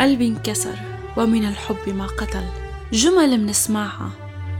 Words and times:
قلبي 0.00 0.28
انكسر 0.28 0.74
ومن 1.16 1.44
الحب 1.44 1.88
ما 1.88 2.06
قتل. 2.06 2.44
جمل 2.92 3.40
منسمعها 3.40 4.10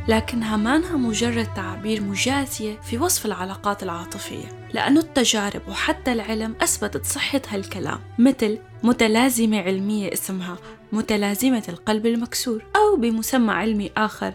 لكنها 0.09 0.57
مانها 0.57 0.97
مجرد 0.97 1.55
تعابير 1.55 2.03
مجازية 2.03 2.81
في 2.81 2.99
وصف 2.99 3.27
العلاقات 3.27 3.83
العاطفية. 3.83 4.69
لأنه 4.73 5.01
التجارب 5.01 5.63
وحتى 5.69 6.13
العلم 6.13 6.55
أثبتت 6.63 7.05
صحة 7.05 7.41
هالكلام 7.49 7.99
مثل 8.19 8.59
متلازمة 8.83 9.61
علمية 9.61 10.13
اسمها 10.13 10.57
متلازمة 10.93 11.63
القلب 11.69 12.07
المكسور 12.07 12.65
أو 12.77 12.97
بمسمى 12.97 13.53
علمي 13.53 13.91
آخر 13.97 14.33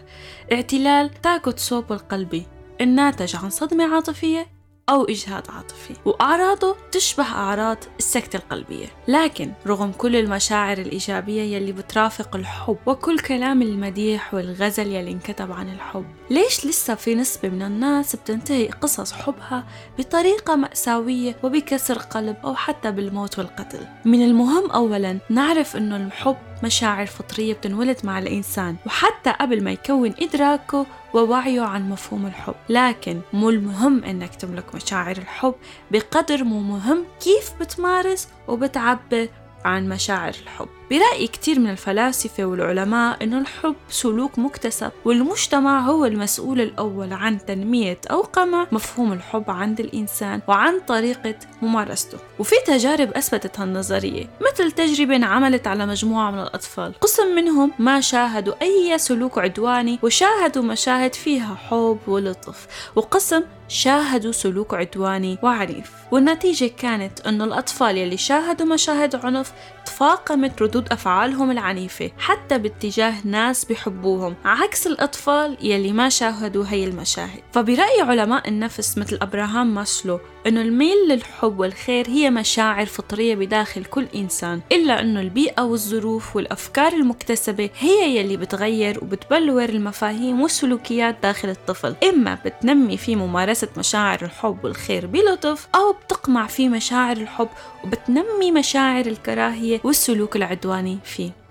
اعتلال 0.52 1.10
تاكوتسوب 1.22 1.92
القلبي 1.92 2.46
الناتج 2.80 3.36
عن 3.36 3.50
صدمة 3.50 3.94
عاطفية 3.94 4.53
أو 4.88 5.04
إجهاد 5.04 5.50
عاطفي. 5.50 5.94
وأعراضه 6.04 6.76
تشبه 6.92 7.24
أعراض 7.24 7.78
السكتة 7.98 8.36
القلبية. 8.36 8.86
لكن 9.08 9.52
رغم 9.66 9.92
كل 9.92 10.16
المشاعر 10.16 10.78
الإيجابية 10.78 11.42
يلي 11.56 11.72
بترافق 11.72 12.36
الحب 12.36 12.76
وكل 12.86 13.18
كلام 13.18 13.62
المديح 13.62 14.34
والغزل 14.34 14.86
يلي 14.86 15.10
انكتب 15.10 15.52
عن 15.52 15.68
الحب 15.68 16.04
ليش 16.30 16.66
لسه 16.66 16.94
في 16.94 17.14
نسبة 17.14 17.48
من 17.48 17.62
الناس 17.62 18.16
بتنتهي 18.16 18.68
قصص 18.68 19.12
حبها 19.12 19.64
بطريقة 19.98 20.56
مأساوية 20.56 21.36
وبكسر 21.42 21.98
قلب 21.98 22.36
أو 22.44 22.54
حتى 22.54 22.90
بالموت 22.90 23.38
والقتل؟ 23.38 23.86
من 24.04 24.24
المهم 24.24 24.70
أولا 24.70 25.18
نعرف 25.30 25.76
أنه 25.76 25.96
الحب 25.96 26.36
مشاعر 26.64 27.06
فطرية 27.06 27.54
بتنولد 27.54 27.96
مع 28.04 28.18
الإنسان 28.18 28.76
وحتى 28.86 29.30
قبل 29.30 29.64
ما 29.64 29.72
يكون 29.72 30.14
إدراكه 30.20 30.86
ووعيه 31.14 31.60
عن 31.60 31.90
مفهوم 31.90 32.26
الحب. 32.26 32.54
لكن 32.68 33.20
مو 33.32 33.50
المهم 33.50 34.04
إنك 34.04 34.34
تملك 34.34 34.74
مشاعر 34.74 35.16
الحب 35.16 35.54
بقدر 35.90 36.44
مو 36.44 36.60
مهم 36.60 37.04
كيف 37.20 37.52
بتمارس 37.60 38.28
وبتعبر 38.48 39.28
عن 39.64 39.88
مشاعر 39.88 40.34
الحب. 40.42 40.68
برأي 40.90 41.26
كتير 41.26 41.58
من 41.58 41.70
الفلاسفة 41.70 42.44
والعلماء 42.44 43.24
أنه 43.24 43.38
الحب 43.38 43.74
سلوك 43.88 44.38
مكتسب 44.38 44.90
والمجتمع 45.04 45.80
هو 45.80 46.04
المسؤول 46.04 46.60
الأول 46.60 47.12
عن 47.12 47.46
تنمية 47.46 47.98
أو 48.10 48.20
قمع 48.20 48.66
مفهوم 48.72 49.12
الحب 49.12 49.50
عند 49.50 49.80
الإنسان 49.80 50.40
وعن 50.48 50.80
طريقة 50.80 51.34
ممارسته. 51.62 52.18
وفي 52.38 52.54
تجارب 52.66 53.12
أثبتت 53.12 53.60
هالنظرية 53.60 54.26
مثل 54.52 54.72
تجربة 54.72 55.16
انعملت 55.16 55.66
على 55.66 55.86
مجموعة 55.86 56.30
من 56.30 56.38
الأطفال. 56.38 56.92
قسم 57.00 57.34
منهم 57.34 57.72
ما 57.78 58.00
شاهدوا 58.00 58.54
أي 58.62 58.98
سلوك 58.98 59.38
عدواني 59.38 59.98
وشاهدوا 60.02 60.62
مشاهد 60.62 61.14
فيها 61.14 61.54
حب 61.54 61.98
ولطف. 62.06 62.66
وقسم 62.96 63.42
شاهدوا 63.68 64.32
سلوك 64.32 64.74
عدواني 64.74 65.38
وعنيف. 65.42 65.92
والنتيجة 66.10 66.70
كانت 66.78 67.20
أنه 67.20 67.44
الأطفال 67.44 67.98
يلي 67.98 68.16
شاهدوا 68.16 68.66
مشاهد 68.66 69.16
عنف 69.16 69.52
تفاقمت 69.86 70.62
ردود 70.62 70.73
أفعالهم 70.80 71.50
العنيفة 71.50 72.10
حتى 72.18 72.58
باتجاه 72.58 73.14
ناس 73.24 73.64
بحبوهم 73.64 74.34
عكس 74.44 74.86
الأطفال 74.86 75.56
يلي 75.60 75.92
ما 75.92 76.08
شاهدوا 76.08 76.64
هي 76.68 76.84
المشاهد. 76.84 77.42
فبرأي 77.52 78.00
علماء 78.00 78.48
النفس 78.48 78.98
مثل 78.98 79.18
أبراهام 79.22 79.74
ماسلو 79.74 80.20
أنه 80.46 80.60
الميل 80.60 80.96
للحب 81.08 81.58
والخير 81.60 82.08
هي 82.08 82.30
مشاعر 82.30 82.86
فطرية 82.86 83.34
بداخل 83.34 83.84
كل 83.84 84.06
إنسان 84.14 84.60
إلا 84.72 85.00
أنه 85.00 85.20
البيئة 85.20 85.62
والظروف 85.62 86.36
والأفكار 86.36 86.92
المكتسبة 86.92 87.70
هي 87.78 88.16
يلي 88.16 88.36
بتغير 88.36 88.98
وبتبلور 89.04 89.64
المفاهيم 89.64 90.40
والسلوكيات 90.42 91.16
داخل 91.22 91.48
الطفل. 91.48 91.94
إما 92.08 92.38
بتنمي 92.44 92.96
في 92.96 93.16
ممارسة 93.16 93.68
مشاعر 93.76 94.18
الحب 94.22 94.64
والخير 94.64 95.06
بلطف 95.06 95.68
أو 95.74 95.92
بتقمع 95.92 96.46
في 96.46 96.68
مشاعر 96.68 97.16
الحب 97.16 97.48
وبتنمي 97.84 98.52
مشاعر 98.52 99.06
الكراهية 99.06 99.80
والسلوك 99.84 100.36
العدواني 100.36 100.98
فيه. 101.04 101.43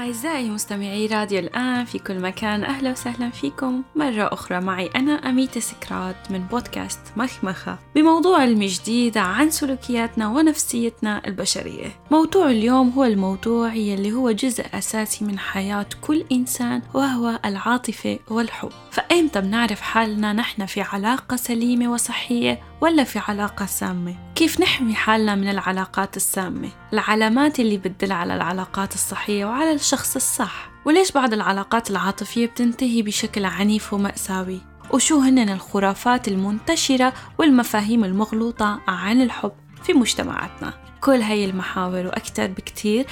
أعزائي 0.00 0.50
مستمعي 0.50 1.06
راديو 1.06 1.38
الآن 1.38 1.84
في 1.84 1.98
كل 1.98 2.20
مكان 2.20 2.64
أهلا 2.64 2.90
وسهلا 2.90 3.30
فيكم. 3.30 3.82
مرة 3.96 4.28
أخرى 4.32 4.60
معي 4.60 4.90
أنا 4.96 5.12
أميتة 5.12 5.60
سكرات 5.60 6.30
من 6.30 6.38
بودكاست 6.38 7.00
مخمخة 7.16 7.78
بموضوع 7.94 8.40
علمي 8.40 8.66
جديد 8.66 9.18
عن 9.18 9.50
سلوكياتنا 9.50 10.28
ونفسيتنا 10.28 11.22
البشرية. 11.26 11.86
موضوع 12.10 12.50
اليوم 12.50 12.90
هو 12.90 13.04
الموضوع 13.04 13.74
يلي 13.74 14.12
هو 14.12 14.30
جزء 14.30 14.66
أساسي 14.74 15.24
من 15.24 15.38
حياة 15.38 15.86
كل 16.00 16.24
إنسان 16.32 16.82
وهو 16.94 17.40
العاطفة 17.44 18.18
والحب. 18.28 18.70
فإمتى 18.90 19.40
بنعرف 19.40 19.80
حالنا 19.80 20.32
نحن 20.32 20.66
في 20.66 20.80
علاقة 20.80 21.36
سليمة 21.36 21.92
وصحية 21.92 22.60
ولا 22.80 23.04
في 23.04 23.18
علاقة 23.18 23.66
سامة؟ 23.66 24.29
كيف 24.40 24.60
نحمي 24.60 24.94
حالنا 24.94 25.34
من 25.34 25.48
العلاقات 25.48 26.16
السامة؟ 26.16 26.68
العلامات 26.92 27.60
اللي 27.60 27.76
بتدل 27.76 28.12
على 28.12 28.34
العلاقات 28.34 28.94
الصحية 28.94 29.44
وعلى 29.44 29.72
الشخص 29.72 30.16
الصح. 30.16 30.70
وليش 30.84 31.12
بعض 31.12 31.32
العلاقات 31.32 31.90
العاطفية 31.90 32.46
بتنتهي 32.46 33.02
بشكل 33.02 33.44
عنيف 33.44 33.92
ومأساوي؟ 33.92 34.60
وشو 34.90 35.20
هن 35.20 35.38
الخرافات 35.38 36.28
المنتشرة 36.28 37.12
والمفاهيم 37.38 38.04
المغلوطة 38.04 38.80
عن 38.88 39.22
الحب 39.22 39.52
في 39.82 39.92
مجتمعاتنا؟ 39.92 40.72
كل 41.00 41.20
هاي 41.20 41.44
المحاور 41.44 42.06
وأكثر 42.06 42.46
بكتير 42.46 43.06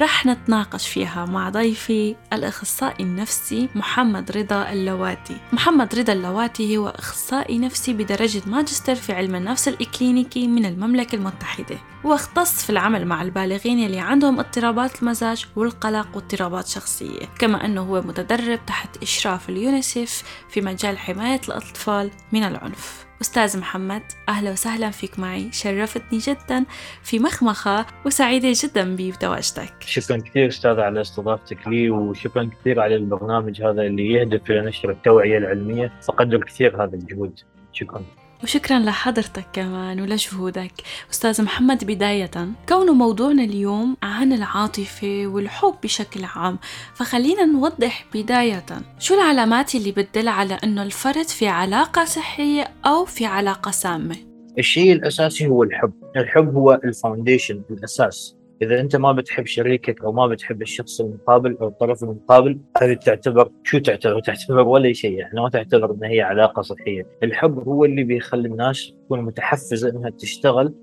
رح 0.00 0.26
نتناقش 0.26 0.88
فيها 0.88 1.24
مع 1.24 1.48
ضيفي 1.48 2.16
الأخصائي 2.32 3.04
النفسي 3.04 3.68
محمد 3.74 4.32
رضا 4.32 4.72
اللواتي. 4.72 5.36
محمد 5.52 5.94
رضا 5.94 6.12
اللواتي 6.12 6.76
هو 6.76 6.88
أخصائي 6.88 7.58
نفسي 7.58 7.92
بدرجة 7.92 8.42
ماجستير 8.46 8.94
في 8.94 9.12
علم 9.12 9.34
النفس 9.34 9.68
الإكلينيكي 9.68 10.46
من 10.46 10.66
المملكة 10.66 11.16
المتحدة 11.16 11.78
واختص 12.04 12.64
في 12.64 12.70
العمل 12.70 13.06
مع 13.06 13.22
البالغين 13.22 13.78
يلي 13.78 14.00
عندهم 14.00 14.38
اضطرابات 14.38 15.02
المزاج 15.02 15.46
والقلق 15.56 16.08
واضطرابات 16.14 16.66
شخصية. 16.66 17.26
كما 17.38 17.64
أنه 17.64 17.80
هو 17.80 18.02
متدرب 18.02 18.66
تحت 18.66 19.02
إشراف 19.02 19.48
اليونيسيف 19.48 20.22
في 20.48 20.60
مجال 20.60 20.98
حماية 20.98 21.40
الأطفال 21.48 22.10
من 22.32 22.42
العنف. 22.42 23.07
أستاذ 23.20 23.58
محمد 23.58 24.02
أهلا 24.28 24.50
وسهلا 24.50 24.90
فيك 24.90 25.18
معي. 25.18 25.52
شرفتني 25.52 26.18
جدا 26.18 26.64
في 27.02 27.18
مخمخة 27.18 27.86
وسعيدة 28.06 28.48
جدا 28.54 28.96
بتواجدك 28.96 29.74
شكرا 29.80 30.16
كثير 30.16 30.48
أستاذ 30.48 30.80
على 30.80 31.00
استضافتك 31.00 31.68
لي 31.68 31.90
وشكرا 31.90 32.50
كثير 32.60 32.80
على 32.80 32.94
البرنامج 32.94 33.62
هذا 33.62 33.82
اللي 33.82 34.12
يهدف 34.12 34.50
إلى 34.50 34.60
نشر 34.60 34.90
التوعية 34.90 35.38
العلمية. 35.38 35.92
فقدر 36.08 36.44
كثير 36.44 36.84
هذا 36.84 36.94
الجهود. 36.94 37.40
شكرا. 37.72 38.02
وشكرا 38.42 38.78
لحضرتك 38.78 39.44
كمان 39.52 40.00
ولجهودك. 40.00 40.72
أستاذ 41.10 41.42
محمد 41.42 41.84
بداية. 41.84 42.30
كونه 42.68 42.92
موضوعنا 42.92 43.44
اليوم 43.44 43.96
عن 44.02 44.32
العاطفة 44.32 45.26
والحب 45.26 45.74
بشكل 45.82 46.24
عام 46.24 46.58
فخلينا 46.94 47.44
نوضح 47.44 48.06
بداية. 48.14 48.66
شو 48.98 49.14
العلامات 49.14 49.74
اللي 49.74 49.92
بتدل 49.92 50.28
على 50.28 50.58
أنه 50.64 50.82
الفرد 50.82 51.26
في 51.26 51.48
علاقة 51.48 52.04
صحية 52.04 52.68
أو 52.86 53.04
في 53.04 53.26
علاقة 53.26 53.70
سامة؟ 53.70 54.16
الشيء 54.58 54.92
الأساسي 54.92 55.46
هو 55.46 55.62
الحب. 55.62 55.92
الحب 56.16 56.54
هو 56.54 56.80
الفاونديشن 56.84 57.62
الأساس. 57.70 58.37
إذا 58.62 58.80
أنت 58.80 58.96
ما 58.96 59.12
بتحب 59.12 59.46
شريكك 59.46 60.04
أو 60.04 60.12
ما 60.12 60.26
بتحب 60.26 60.62
الشخص 60.62 61.00
المقابل 61.00 61.56
أو 61.60 61.68
الطرف 61.68 62.02
المقابل 62.02 62.60
هذه 62.82 62.94
تعتبر 62.94 63.50
شو 63.64 63.78
تعتبر؟ 63.78 64.20
تعتبر 64.20 64.68
ولا 64.68 64.92
شيء 64.92 65.12
يعني 65.12 65.40
ما 65.40 65.48
تعتبر 65.48 65.90
إنها 65.90 66.08
هي 66.08 66.20
علاقة 66.20 66.62
صحية، 66.62 67.06
الحب 67.22 67.68
هو 67.68 67.84
اللي 67.84 68.04
بيخلي 68.04 68.48
الناس 68.48 68.92
تكون 69.04 69.20
متحفزة 69.20 69.90
إنها 69.90 70.10
تشتغل 70.10 70.74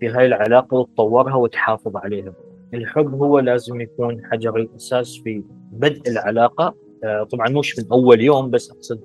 في 0.00 0.08
هاي 0.08 0.26
العلاقة 0.26 0.76
وتطورها 0.76 1.34
وتحافظ 1.34 1.96
عليها. 1.96 2.32
الحب 2.74 3.14
هو 3.14 3.38
لازم 3.38 3.80
يكون 3.80 4.24
حجر 4.32 4.56
الأساس 4.56 5.20
في 5.24 5.42
بدء 5.72 6.10
العلاقة 6.10 6.74
آه، 7.04 7.22
طبعا 7.22 7.48
مش 7.48 7.78
من 7.78 7.84
أول 7.92 8.20
يوم 8.20 8.50
بس 8.50 8.70
أقصد 8.70 9.00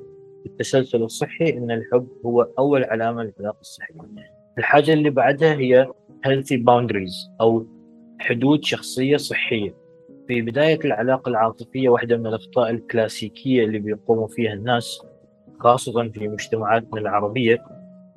التسلسل 0.46 1.04
الصحي 1.04 1.50
إن 1.50 1.72
الحب 1.72 2.08
هو 2.26 2.42
أول 2.60 2.84
علامة 2.84 3.24
للعلاقة 3.24 3.60
الصحية. 3.62 3.96
الحاجة 4.58 4.94
اللي 4.94 5.10
بعدها 5.10 5.54
هي 5.54 5.88
healthy 6.28 6.58
boundaries 6.58 7.42
أو 7.42 7.79
حدود 8.20 8.66
شخصية 8.66 9.18
صحية. 9.18 9.76
في 10.28 10.42
بداية 10.42 10.80
العلاقة 10.86 11.30
العاطفية 11.30 11.90
واحدة 11.90 12.18
من 12.18 12.28
الأخطاء 12.28 12.70
الكلاسيكية 12.70 13.64
اللي 13.66 13.80
بيقوموا 13.80 14.28
فيها 14.28 14.54
الناس 14.54 15.02
خاصة 15.60 16.10
في 16.10 16.28
مجتمعاتنا 16.28 17.00
العربية 17.02 17.64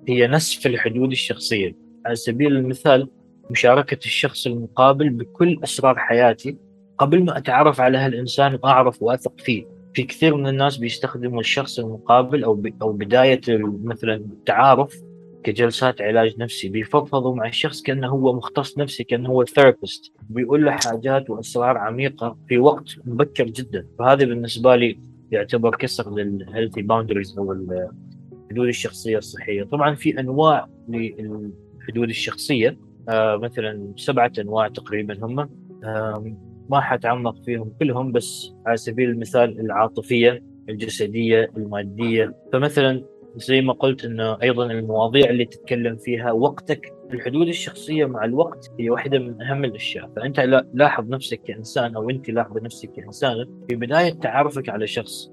هي 0.08 0.26
نسف 0.26 0.66
الحدود 0.66 1.10
الشخصية. 1.10 1.76
على 2.06 2.16
سبيل 2.16 2.56
المثال 2.56 3.08
مشاركة 3.50 3.98
الشخص 4.06 4.46
المقابل 4.46 5.10
بكل 5.10 5.60
أسرار 5.64 5.98
حياتي 5.98 6.56
قبل 6.98 7.24
ما 7.24 7.38
أتعرف 7.38 7.80
على 7.80 7.98
هالإنسان 7.98 8.58
وأعرف 8.62 9.02
وأثق 9.02 9.40
فيه. 9.40 9.66
في 9.94 10.02
كثير 10.02 10.36
من 10.36 10.46
الناس 10.46 10.76
بيستخدموا 10.76 11.40
الشخص 11.40 11.78
المقابل 11.78 12.44
أو 12.44 12.62
أو 12.82 12.92
بداية 12.92 13.40
مثلا 13.84 14.14
التعارف 14.14 15.02
كجلسات 15.44 16.02
علاج 16.02 16.38
نفسي 16.38 16.68
بيفضفضوا 16.68 17.34
مع 17.34 17.46
الشخص 17.46 17.82
كأنه 17.82 18.08
هو 18.08 18.32
مختص 18.32 18.78
نفسي 18.78 19.04
كأنه 19.04 19.28
هو 19.28 19.44
therapist 19.44 20.12
بيقول 20.30 20.64
له 20.64 20.70
حاجات 20.70 21.30
وأسرار 21.30 21.78
عميقة 21.78 22.36
في 22.48 22.58
وقت 22.58 22.84
مبكر 23.04 23.44
جدا. 23.44 23.86
فهذه 23.98 24.24
بالنسبة 24.24 24.76
لي 24.76 24.98
يعتبر 25.30 25.76
كسر 25.76 26.14
لل 26.14 26.29
healthy 26.29 26.82
boundaries 26.82 27.38
أو 27.38 27.52
الحدود 27.52 28.68
الشخصية 28.68 29.18
الصحية. 29.18 29.62
طبعا 29.62 29.94
في 29.94 30.20
أنواع 30.20 30.68
للحدود 30.88 32.08
الشخصية. 32.08 32.78
آه 33.08 33.36
مثلا 33.36 33.92
سبعة 33.96 34.32
أنواع 34.38 34.68
تقريبا 34.68 35.24
هم. 35.24 35.40
آه 35.84 36.36
ما 36.70 36.80
حتعمق 36.80 37.44
فيهم 37.44 37.72
كلهم 37.80 38.12
بس 38.12 38.52
على 38.66 38.76
سبيل 38.76 39.10
المثال 39.10 39.60
العاطفية 39.60 40.42
الجسدية 40.68 41.50
المادية. 41.56 42.34
فمثلا 42.52 43.04
زي 43.36 43.60
ما 43.60 43.72
قلت 43.72 44.04
إنه 44.04 44.38
أيضا 44.42 44.66
المواضيع 44.66 45.30
اللي 45.30 45.44
تتكلم 45.44 45.96
فيها 45.96 46.32
وقتك 46.32 46.92
الحدود 47.12 47.48
الشخصية 47.48 48.04
مع 48.04 48.24
الوقت 48.24 48.70
هي 48.80 48.90
واحدة 48.90 49.18
من 49.18 49.42
أهم 49.42 49.64
الأشياء. 49.64 50.10
فأنت 50.16 50.40
لاحظ 50.74 51.08
نفسك 51.08 51.42
كإنسان 51.42 51.96
أو 51.96 52.10
أنت 52.10 52.30
لاحظ 52.30 52.58
نفسك 52.58 52.92
كإنسان 52.92 53.64
في 53.68 53.76
بداية 53.76 54.12
تعرفك 54.12 54.68
على 54.68 54.86
شخص. 54.86 55.30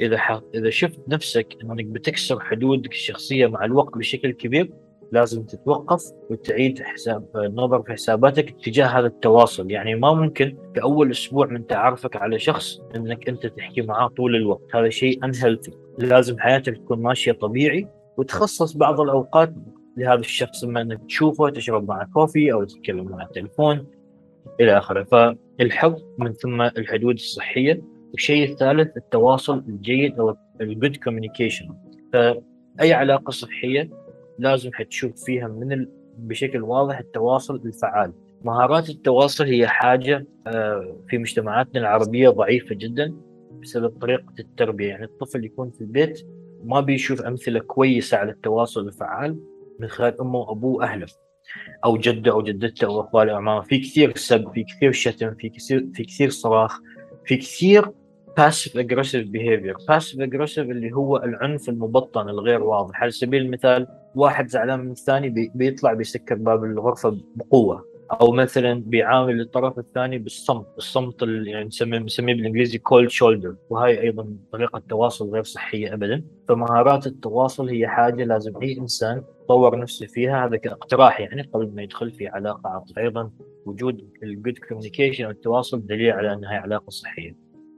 إذا 0.00 0.42
إذا 0.54 0.70
شفت 0.70 1.00
نفسك 1.08 1.56
إنك 1.64 1.84
بتكسر 1.84 2.40
حدودك 2.40 2.92
الشخصية 2.92 3.46
مع 3.46 3.64
الوقت 3.64 3.98
بشكل 3.98 4.30
كبير 4.32 4.70
لازم 5.12 5.42
تتوقف 5.42 6.12
وتعيد 6.30 6.82
حساب 6.82 7.26
النظر 7.36 7.82
في 7.82 7.92
حساباتك 7.92 8.54
تجاه 8.64 8.86
هذا 8.86 9.06
التواصل. 9.06 9.70
يعني 9.70 9.94
ما 9.94 10.14
ممكن 10.14 10.56
في 10.74 10.82
أول 10.82 11.10
أسبوع 11.10 11.46
من 11.46 11.66
تعرفك 11.66 12.16
على 12.16 12.38
شخص 12.38 12.80
إنك 12.96 13.28
أنت 13.28 13.46
تحكي 13.46 13.82
معاه 13.82 14.08
طول 14.08 14.36
الوقت. 14.36 14.76
هذا 14.76 14.88
شيء 14.88 15.24
unhealthy 15.24 15.72
لازم 15.98 16.38
حياتك 16.38 16.76
تكون 16.76 17.02
ماشية 17.02 17.32
طبيعي 17.32 17.88
وتخصص 18.16 18.76
بعض 18.76 19.00
الأوقات 19.00 19.54
لهذا 19.96 20.20
الشخص 20.20 20.64
إما 20.64 20.80
إنك 20.80 21.00
تشوفه 21.06 21.50
تشرب 21.50 21.88
معه 21.88 22.08
coffee 22.14 22.52
أو 22.52 22.64
تتكلم 22.64 23.04
معه 23.04 23.24
التليفون 23.24 23.86
إلى 24.60 24.78
آخره. 24.78 25.02
فالحب 25.02 25.96
من 26.18 26.32
ثم 26.32 26.62
الحدود 26.62 27.14
الصحية. 27.14 27.82
والشيء 28.12 28.50
الثالث 28.50 28.96
التواصل 28.96 29.58
الجيد 29.68 30.18
أو 30.20 30.36
ال 30.60 30.67
good 30.67 30.96
communication 30.96 31.68
فأي 32.12 32.92
علاقة 32.92 33.30
صحية 33.30 33.90
لازم 34.38 34.70
حتشوف 34.72 35.24
فيها 35.24 35.48
من 35.48 35.72
ال... 35.72 35.88
بشكل 36.18 36.62
واضح 36.62 36.98
التواصل 36.98 37.56
الفعال. 37.56 38.12
مهارات 38.44 38.90
التواصل 38.90 39.44
هي 39.44 39.68
حاجة 39.68 40.26
آه، 40.46 40.96
في 41.08 41.18
مجتمعاتنا 41.18 41.80
العربية 41.80 42.28
ضعيفة 42.28 42.74
جدا 42.74 43.14
بسبب 43.62 43.98
طريقة 44.00 44.32
التربية. 44.38 44.88
يعني 44.88 45.04
الطفل 45.04 45.44
يكون 45.44 45.70
في 45.70 45.80
البيت 45.80 46.26
ما 46.64 46.80
بيشوف 46.80 47.22
أمثلة 47.22 47.60
كويسة 47.60 48.16
على 48.16 48.32
التواصل 48.32 48.86
الفعال 48.86 49.38
من 49.80 49.88
خلال 49.88 50.20
أمه 50.20 50.38
وأبوه 50.38 50.74
وأهله 50.74 51.06
أو 51.84 51.96
جده 51.96 52.32
أو 52.32 52.42
جدته 52.42 52.86
أو 52.86 53.00
أخواله 53.00 53.32
وأعمامه 53.32 53.60
في 53.60 53.78
كثير 53.78 54.16
سب 54.16 54.52
في 54.54 54.64
كثير 54.64 54.92
شتم 54.92 55.34
في 55.34 55.48
كثير 55.48 55.86
في 55.94 56.04
كثير 56.04 56.30
صراخ 56.30 56.80
في 57.24 57.36
كثير 57.36 57.90
passive 58.36 58.76
aggressive 58.76 59.28
behavior 59.28 59.76
passive 59.88 60.20
aggressive 60.20 60.70
اللي 60.70 60.92
هو 60.92 61.16
العنف 61.16 61.68
المبطن 61.68 62.28
الغير 62.28 62.62
واضح. 62.62 63.02
على 63.02 63.10
سبيل 63.10 63.42
المثال 63.42 63.86
واحد 64.14 64.48
زعلان 64.48 64.80
من 64.80 64.90
الثاني 64.90 65.50
بيطلع 65.54 65.92
بيسكر 65.92 66.34
باب 66.34 66.64
الغرفة 66.64 67.18
بقوة. 67.36 67.92
أو 68.20 68.32
مثلا 68.32 68.82
بيعامل 68.86 69.40
الطرف 69.40 69.78
الثاني 69.78 70.18
بالصمت. 70.18 70.66
الصمت 70.78 71.22
اللي 71.22 71.50
يعني 71.50 71.64
نسميه 71.64 71.98
نسميه 71.98 72.34
بالإنجليزي 72.34 72.78
cold 72.78 73.08
shoulder 73.08 73.56
وهي 73.70 74.00
أيضا 74.00 74.36
طريقة 74.52 74.82
تواصل 74.88 75.30
غير 75.30 75.42
صحية 75.42 75.94
ابدا. 75.94 76.24
فمهارات 76.48 77.06
التواصل 77.06 77.68
هي 77.68 77.88
حاجة 77.88 78.24
لازم 78.24 78.52
أي 78.62 78.78
إنسان 78.78 79.22
يطور 79.44 79.78
نفسه 79.78 80.06
فيها. 80.06 80.46
هذا 80.46 80.56
كاقتراح 80.56 81.20
يعني 81.20 81.42
قبل 81.42 81.72
ما 81.74 81.82
يدخل 81.82 82.10
في 82.10 82.28
علاقة 82.28 82.70
عاطفية. 82.70 83.02
أيضا 83.02 83.30
وجود 83.66 84.10
ال 84.22 84.29
good 84.29 84.58
communication 84.58 85.30
التواصل 85.30 85.86
دليل 85.86 86.10
على 86.10 86.32
أنها 86.32 86.58
علاقة 86.58 86.90
صحية. 86.90 87.36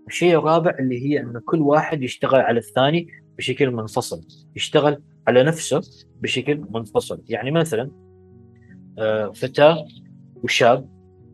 الشيء 0.09 0.39
الرابع 0.39 0.77
اللي 0.81 1.07
هي 1.07 1.21
أن 1.21 1.41
كل 1.45 1.61
واحد 1.61 2.03
يشتغل 2.03 2.41
على 2.41 2.59
الثاني 2.59 3.07
بشكل 3.39 3.71
منفصل. 3.71 4.21
يشتغل 4.57 5.03
على 5.29 5.43
نفسه 5.43 5.83
بشكل 6.25 6.65
منفصل. 6.71 7.23
يعني 7.29 7.51
مثلا 7.51 7.91
آه، 8.99 9.33
فتاة 9.33 9.87
وشاب 10.43 10.89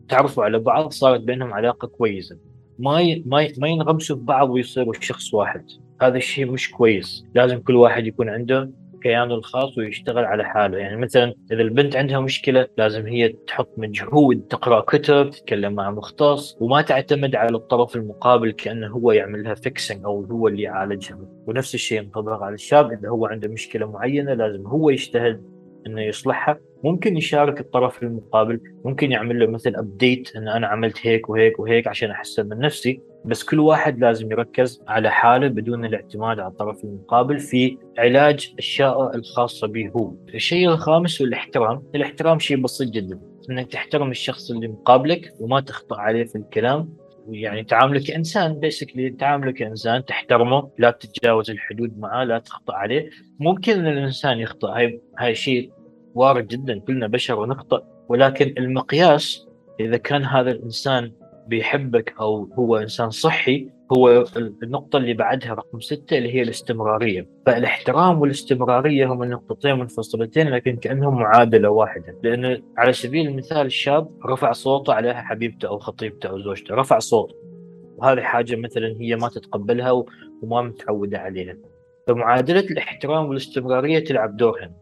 تعرفوا 0.09 0.43
على 0.43 0.59
بعض 0.59 0.91
صارت 0.91 1.21
بينهم 1.21 1.53
علاقة 1.53 1.87
كويسة. 1.87 2.37
ما 2.79 3.21
ما 3.25 3.47
ما 3.57 3.67
ينغمسوا 3.67 4.15
في 4.15 4.21
بعض 4.21 4.49
ويصيروا 4.49 4.93
شخص 4.99 5.33
واحد. 5.33 5.65
هذا 6.01 6.17
الشيء 6.17 6.51
مش 6.51 6.71
كويس. 6.71 7.25
لازم 7.35 7.59
كل 7.59 7.75
واحد 7.75 8.07
يكون 8.07 8.29
عنده 8.29 8.71
كيانه 9.03 9.35
الخاص 9.35 9.77
ويشتغل 9.77 10.25
على 10.25 10.45
حاله. 10.45 10.77
يعني 10.77 10.97
مثلا 10.97 11.33
إذا 11.51 11.61
البنت 11.61 11.95
عندها 11.95 12.19
مشكلة 12.19 12.67
لازم 12.77 13.07
هي 13.07 13.27
تحط 13.27 13.69
مجهود 13.77 14.41
تقرأ 14.49 14.81
كتب 14.81 15.29
تتكلم 15.29 15.73
مع 15.73 15.91
مختص 15.91 16.57
وما 16.59 16.81
تعتمد 16.81 17.35
على 17.35 17.55
الطرف 17.55 17.95
المقابل 17.95 18.51
كأنه 18.51 18.87
هو 18.87 19.11
يعمل 19.11 19.43
لها 19.43 19.53
fixing 19.53 20.05
أو 20.05 20.23
هو 20.23 20.47
اللي 20.47 20.61
يعالجها. 20.61 21.17
ونفس 21.47 21.75
الشيء 21.75 21.97
ينطبق 21.97 22.43
على 22.43 22.53
الشاب 22.53 22.91
إذا 22.91 23.09
هو 23.09 23.25
عنده 23.25 23.47
مشكلة 23.49 23.91
معينة 23.91 24.33
لازم 24.33 24.67
هو 24.67 24.89
يجتهد 24.89 25.50
إنه 25.87 26.01
يصلحها. 26.01 26.59
ممكن 26.83 27.17
يشارك 27.17 27.59
الطرف 27.59 28.03
المقابل 28.03 28.59
ممكن 28.85 29.11
يعمل 29.11 29.39
له 29.39 29.47
مثل 29.47 29.75
ابديت 29.75 30.35
إن 30.35 30.47
أنا 30.47 30.67
عملت 30.67 31.07
هيك 31.07 31.29
وهيك 31.29 31.59
وهيك 31.59 31.87
عشان 31.87 32.11
أحسن 32.11 32.49
من 32.49 32.59
نفسي. 32.59 33.01
بس 33.25 33.43
كل 33.43 33.59
واحد 33.59 33.99
لازم 33.99 34.31
يركز 34.31 34.83
على 34.87 35.11
حاله 35.11 35.47
بدون 35.47 35.85
الاعتماد 35.85 36.39
على 36.39 36.51
الطرف 36.51 36.83
المقابل 36.83 37.39
في 37.39 37.77
علاج 37.97 38.49
الاشياء 38.53 39.15
الخاصة 39.15 39.67
به 39.67 39.89
هو. 39.97 40.13
الشيء 40.33 40.69
الخامس 40.69 41.21
هو 41.21 41.27
الاحترام، 41.27 41.83
الاحترام 41.95 42.39
شيء 42.39 42.57
بسيط 42.57 42.89
جدا، 42.89 43.19
إنك 43.49 43.71
تحترم 43.71 44.11
الشخص 44.11 44.51
اللي 44.51 44.67
مقابلك 44.67 45.33
وما 45.39 45.59
تخطأ 45.59 45.97
عليه 45.97 46.23
في 46.23 46.35
الكلام. 46.35 46.89
يعني 47.29 47.63
تعامله 47.63 48.03
كانسان 48.07 48.59
بيسكلي 48.59 49.09
تعامله 49.09 49.51
كانسان 49.51 50.05
تحترمه 50.05 50.69
لا 50.77 50.91
تتجاوز 50.91 51.51
الحدود 51.51 51.99
معاه 51.99 52.23
لا 52.23 52.39
تخطأ 52.39 52.73
عليه. 52.73 53.09
ممكن 53.39 53.79
إن 53.79 53.87
الإنسان 53.87 54.39
يخطأ 54.39 54.77
هاي 54.77 55.01
هاي 55.19 55.35
شيء 55.35 55.71
وارد 56.15 56.47
جدا 56.47 56.79
كلنا 56.79 57.07
بشر 57.07 57.39
ونخطئ 57.39 57.83
ولكن 58.09 58.53
المقياس 58.57 59.47
إذا 59.79 59.97
كان 59.97 60.25
هذا 60.25 60.51
الإنسان 60.51 61.11
بيحبك 61.47 62.13
أو 62.19 62.49
هو 62.53 62.77
إنسان 62.77 63.09
صحي 63.09 63.69
هو 63.93 64.25
النقطة 64.63 64.97
اللي 64.97 65.13
بعدها 65.13 65.53
رقم 65.53 65.79
ستة 65.79 66.17
اللي 66.17 66.35
هي 66.35 66.41
الاستمرارية. 66.41 67.27
فالاحترام 67.45 68.21
والاستمرارية 68.21 69.13
هم 69.13 69.23
النقطتين 69.23 69.79
منفصلتين 69.79 70.49
لكن 70.49 70.77
كأنهم 70.77 71.19
معادلة 71.19 71.69
واحدة. 71.69 72.15
لأن 72.23 72.63
على 72.77 72.93
سبيل 72.93 73.27
المثال 73.27 73.65
الشاب 73.65 74.11
رفع 74.25 74.51
صوته 74.51 74.93
عليها 74.93 75.21
حبيبته 75.21 75.67
أو 75.67 75.79
خطيبته 75.79 76.29
أو 76.29 76.39
زوجته 76.39 76.75
رفع 76.75 76.99
صوته 76.99 77.35
وهذه 77.97 78.21
حاجة 78.21 78.55
مثلا 78.55 78.95
هي 78.99 79.15
ما 79.15 79.29
تتقبلها 79.29 79.91
وما 80.41 80.61
متعودة 80.61 81.17
عليها. 81.17 81.57
فمعادلة 82.07 82.59
الاحترام 82.59 83.25
والاستمرارية 83.25 83.99
تلعب 83.99 84.37
دور 84.37 84.59
هنا 84.63 84.73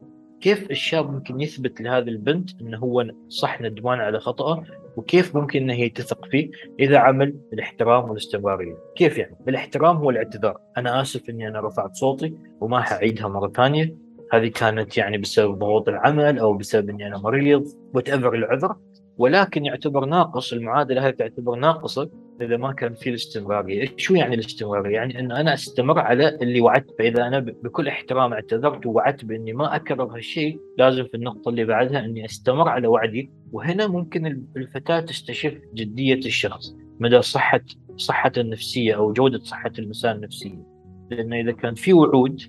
كيف 0.41 0.71
الشاب 0.71 1.11
ممكن 1.11 1.41
يثبت 1.41 1.81
لهذه 1.81 2.09
البنت 2.09 2.49
إنه 2.61 2.77
هو 2.77 3.05
صح 3.27 3.61
ندمان 3.61 3.99
على 3.99 4.19
خطأه؟ 4.19 4.63
وكيف 4.97 5.35
ممكن 5.35 5.61
إنها 5.61 5.75
هي 5.75 5.89
تثق 5.89 6.25
فيه 6.25 6.51
إذا 6.79 6.97
عمل 6.97 7.35
الاحترام 7.53 8.09
والاستمرارية، 8.09 8.77
كيف 8.95 9.17
يعني؟ 9.17 9.37
الاحترام 9.47 9.97
هو 9.97 10.09
الاعتذار، 10.09 10.57
أنا 10.77 11.01
آسف 11.01 11.29
إني 11.29 11.47
أنا 11.47 11.61
رفعت 11.61 11.95
صوتي 11.95 12.33
وما 12.61 12.81
حعيدها 12.81 13.27
مرة 13.27 13.51
ثانية، 13.55 13.95
هذه 14.33 14.47
كانت 14.47 14.97
يعني 14.97 15.17
بسبب 15.17 15.59
ضغوط 15.59 15.89
العمل 15.89 16.39
أو 16.39 16.53
بسبب 16.53 16.89
إني 16.89 17.07
أنا 17.07 17.17
مريض، 17.17 17.65
وات 17.93 18.09
ايفر 18.09 18.33
العذر، 18.33 18.75
ولكن 19.17 19.65
يعتبر 19.65 20.05
ناقص 20.05 20.53
المعادلة 20.53 21.07
هذه 21.07 21.13
تعتبر 21.13 21.55
ناقصة 21.55 22.09
إذا 22.41 22.57
ما 22.57 22.73
كان 22.73 22.93
في 22.93 23.09
الاستمرارية، 23.09 23.93
شو 23.97 24.15
يعني 24.15 24.35
الاستمرارية؟ 24.35 24.95
يعني 24.95 25.19
ان 25.19 25.31
أنا 25.31 25.53
أستمر 25.53 25.99
على 25.99 26.35
اللي 26.41 26.61
وعدت 26.61 26.95
فاذا 26.99 27.27
أنا 27.27 27.39
بكل 27.39 27.87
احترام 27.87 28.33
اعتذرت 28.33 28.85
ووعدت 28.85 29.25
بإني 29.25 29.53
ما 29.53 29.75
أكرر 29.75 30.15
هالشيء، 30.15 30.59
لازم 30.77 31.03
في 31.03 31.13
النقطة 31.13 31.49
اللي 31.49 31.65
بعدها 31.65 32.05
إني 32.05 32.25
أستمر 32.25 32.69
على 32.69 32.87
وعدي، 32.87 33.31
وهنا 33.51 33.87
ممكن 33.87 34.45
الفتاة 34.57 34.99
تستشف 34.99 35.53
جدية 35.73 36.13
الشخص، 36.13 36.75
مدى 36.99 37.21
صحه 37.21 37.61
صحته 37.97 38.39
النفسية 38.39 38.95
أو 38.95 39.13
جودة 39.13 39.39
صحة 39.39 39.71
المسار 39.79 40.15
النفسية. 40.15 40.65
لأنه 41.11 41.39
إذا 41.39 41.51
كان 41.51 41.73
في 41.73 41.93
وعود 41.93 42.41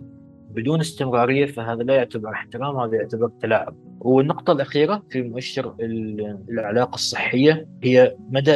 بدون 0.54 0.80
استمرارية 0.80 1.46
فهذا 1.46 1.82
لا 1.82 1.94
يعتبر 1.94 2.30
احترام 2.30 2.76
هذا 2.76 2.96
يعتبر 2.96 3.30
تلاعب. 3.42 3.76
والنقطة 4.00 4.52
الأخيرة 4.52 5.02
في 5.10 5.22
مؤشر 5.22 5.74
العلاقة 6.50 6.94
الصحية 6.94 7.68
هي 7.82 8.16
مدى 8.30 8.54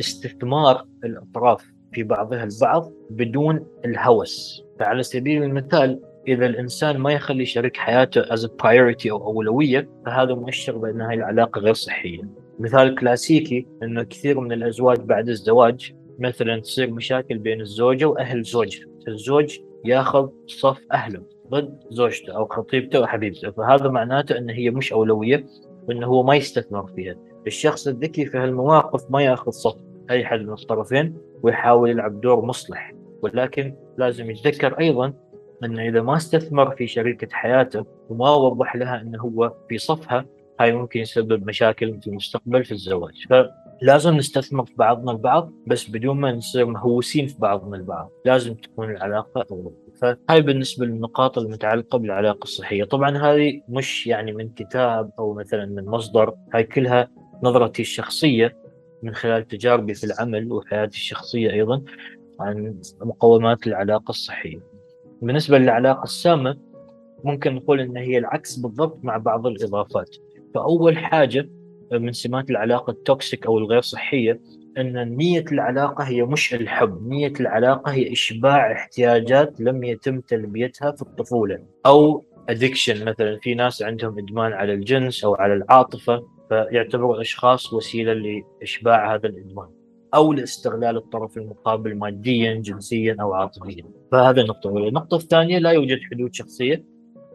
استثمار 0.00 0.84
الأطراف 1.04 1.64
في 1.92 2.02
بعضها 2.02 2.44
البعض 2.44 2.92
بدون 3.10 3.66
الهوس. 3.84 4.62
فعلى 4.80 5.02
سبيل 5.02 5.42
المثال 5.42 6.00
إذا 6.28 6.46
الإنسان 6.46 6.98
ما 6.98 7.12
يخلي 7.12 7.46
شريك 7.46 7.76
حياته 7.76 8.22
as 8.22 8.40
a 8.40 8.48
priority 8.62 9.10
أو 9.10 9.26
أولوية 9.26 9.90
فهذا 10.06 10.34
مؤشر 10.34 10.78
بأن 10.78 11.00
هذه 11.00 11.14
العلاقة 11.14 11.58
غير 11.60 11.74
صحية. 11.74 12.22
مثال 12.58 12.94
كلاسيكي 12.94 13.66
أنه 13.82 14.02
كثير 14.02 14.40
من 14.40 14.52
الأزواج 14.52 14.98
بعد 14.98 15.28
الزواج 15.28 15.94
مثلا 16.18 16.60
تصير 16.60 16.90
مشاكل 16.90 17.38
بين 17.38 17.60
الزوجة 17.60 18.04
وأهل 18.04 18.42
زوجها. 18.42 18.86
الزوج 19.08 19.58
ياخذ 19.84 20.28
صف 20.46 20.80
أهله 20.92 21.22
ضد 21.50 21.80
زوجته 21.90 22.36
أو 22.36 22.46
خطيبته 22.46 22.98
أو 22.98 23.06
حبيبته 23.06 23.50
فهذا 23.50 23.88
معناته 23.88 24.38
ان 24.38 24.50
هي 24.50 24.70
مش 24.70 24.92
أولوية 24.92 25.46
وأنه 25.88 26.06
هو 26.06 26.22
ما 26.22 26.36
يستثمر 26.36 26.86
فيها. 26.86 27.16
الشخص 27.46 27.88
الذكي 27.88 28.26
في 28.26 28.38
هالمواقف 28.38 29.10
ما 29.10 29.22
ياخذ 29.22 29.50
صف 29.50 29.76
أي 30.10 30.24
حد 30.24 30.40
من 30.40 30.52
الطرفين 30.52 31.18
ويحاول 31.42 31.90
يلعب 31.90 32.20
دور 32.20 32.44
مصلح. 32.44 32.92
ولكن 33.22 33.74
لازم 33.98 34.30
يتذكر 34.30 34.78
أيضا 34.78 35.12
انه 35.64 35.88
إذا 35.88 36.02
ما 36.02 36.16
استثمر 36.16 36.76
في 36.76 36.86
شريكة 36.86 37.28
حياته 37.30 37.86
وما 38.08 38.30
وضح 38.30 38.76
لها 38.76 39.00
أنه 39.00 39.18
هو 39.20 39.54
في 39.68 39.78
صفها 39.78 40.26
هاي 40.60 40.72
ممكن 40.72 41.00
يسبب 41.00 41.46
مشاكل 41.46 42.00
في 42.00 42.06
المستقبل 42.06 42.64
في 42.64 42.72
الزواج. 42.72 43.26
فلازم 43.80 44.16
نستثمر 44.16 44.64
في 44.64 44.74
بعضنا 44.76 45.12
البعض 45.12 45.52
بس 45.66 45.90
بدون 45.90 46.20
ما 46.20 46.32
نصير 46.32 46.66
مهووسين 46.66 47.26
في 47.26 47.38
بعضنا 47.38 47.76
البعض. 47.76 48.10
لازم 48.24 48.54
تكون 48.54 48.90
العلاقة 48.90 49.46
أولى 49.50 49.70
فهاي 50.00 50.42
بالنسبة 50.42 50.86
للنقاط 50.86 51.38
المتعلقة 51.38 51.98
بالعلاقة 51.98 52.42
الصحية. 52.42 52.84
طبعا 52.84 53.18
هذه 53.18 53.60
مش 53.68 54.06
يعني 54.06 54.32
من 54.32 54.48
كتاب 54.48 55.10
أو 55.18 55.34
مثلا 55.34 55.66
من 55.66 55.84
مصدر. 55.84 56.34
هاي 56.54 56.64
كلها 56.64 57.08
نظرتي 57.42 57.82
الشخصية 57.82 58.56
من 59.02 59.14
خلال 59.14 59.48
تجاربي 59.48 59.94
في 59.94 60.04
العمل 60.04 60.52
وحياتي 60.52 60.96
الشخصية 60.96 61.50
أيضا 61.50 61.82
عن 62.40 62.80
مقومات 63.00 63.66
العلاقة 63.66 64.10
الصحية. 64.10 64.60
بالنسبة 65.22 65.58
للعلاقة 65.58 66.02
السامة 66.02 66.56
ممكن 67.24 67.54
نقول 67.54 67.80
إن 67.80 67.96
هي 67.96 68.18
العكس 68.18 68.56
بالضبط 68.56 68.98
مع 69.02 69.16
بعض 69.16 69.46
الإضافات. 69.46 70.16
فأول 70.54 70.98
حاجة 70.98 71.48
من 71.92 72.12
سمات 72.12 72.50
العلاقة 72.50 72.90
ال 72.90 72.99
toxic 72.99 73.46
أو 73.46 73.58
الغير 73.58 73.80
صحية 73.80 74.40
أن 74.78 75.16
نية 75.16 75.44
العلاقة 75.52 76.04
هي 76.04 76.22
مش 76.22 76.54
الحب، 76.54 77.08
نية 77.08 77.32
العلاقة 77.40 77.92
هي 77.92 78.12
إشباع 78.12 78.72
احتياجات 78.72 79.60
لم 79.60 79.84
يتم 79.84 80.20
تلبيتها 80.20 80.92
في 80.92 81.02
الطفولة. 81.02 81.58
أو 81.86 82.24
addiction 82.48 83.04
مثلا 83.04 83.38
في 83.42 83.54
ناس 83.54 83.82
عندهم 83.82 84.18
إدمان 84.18 84.52
على 84.52 84.72
الجنس 84.72 85.24
أو 85.24 85.34
على 85.34 85.54
العاطفة 85.54 86.22
فيعتبروا 86.48 87.14
الاشخاص 87.14 87.72
وسيلة 87.72 88.12
لإشباع 88.12 89.14
هذا 89.14 89.26
الإدمان. 89.28 89.68
أو 90.14 90.32
لاستغلال 90.32 90.96
الطرف 90.96 91.36
المقابل 91.36 91.94
ماديا 91.94 92.54
جنسيا 92.54 93.16
أو 93.20 93.34
عاطفيا. 93.34 93.84
فهذا 94.12 94.40
النقطه 94.40 94.68
الاولى، 94.68 94.88
النقطه 94.88 95.16
الثانية 95.16 95.58
لا 95.58 95.70
يوجد 95.70 95.98
حدود 96.10 96.34
شخصية. 96.34 96.84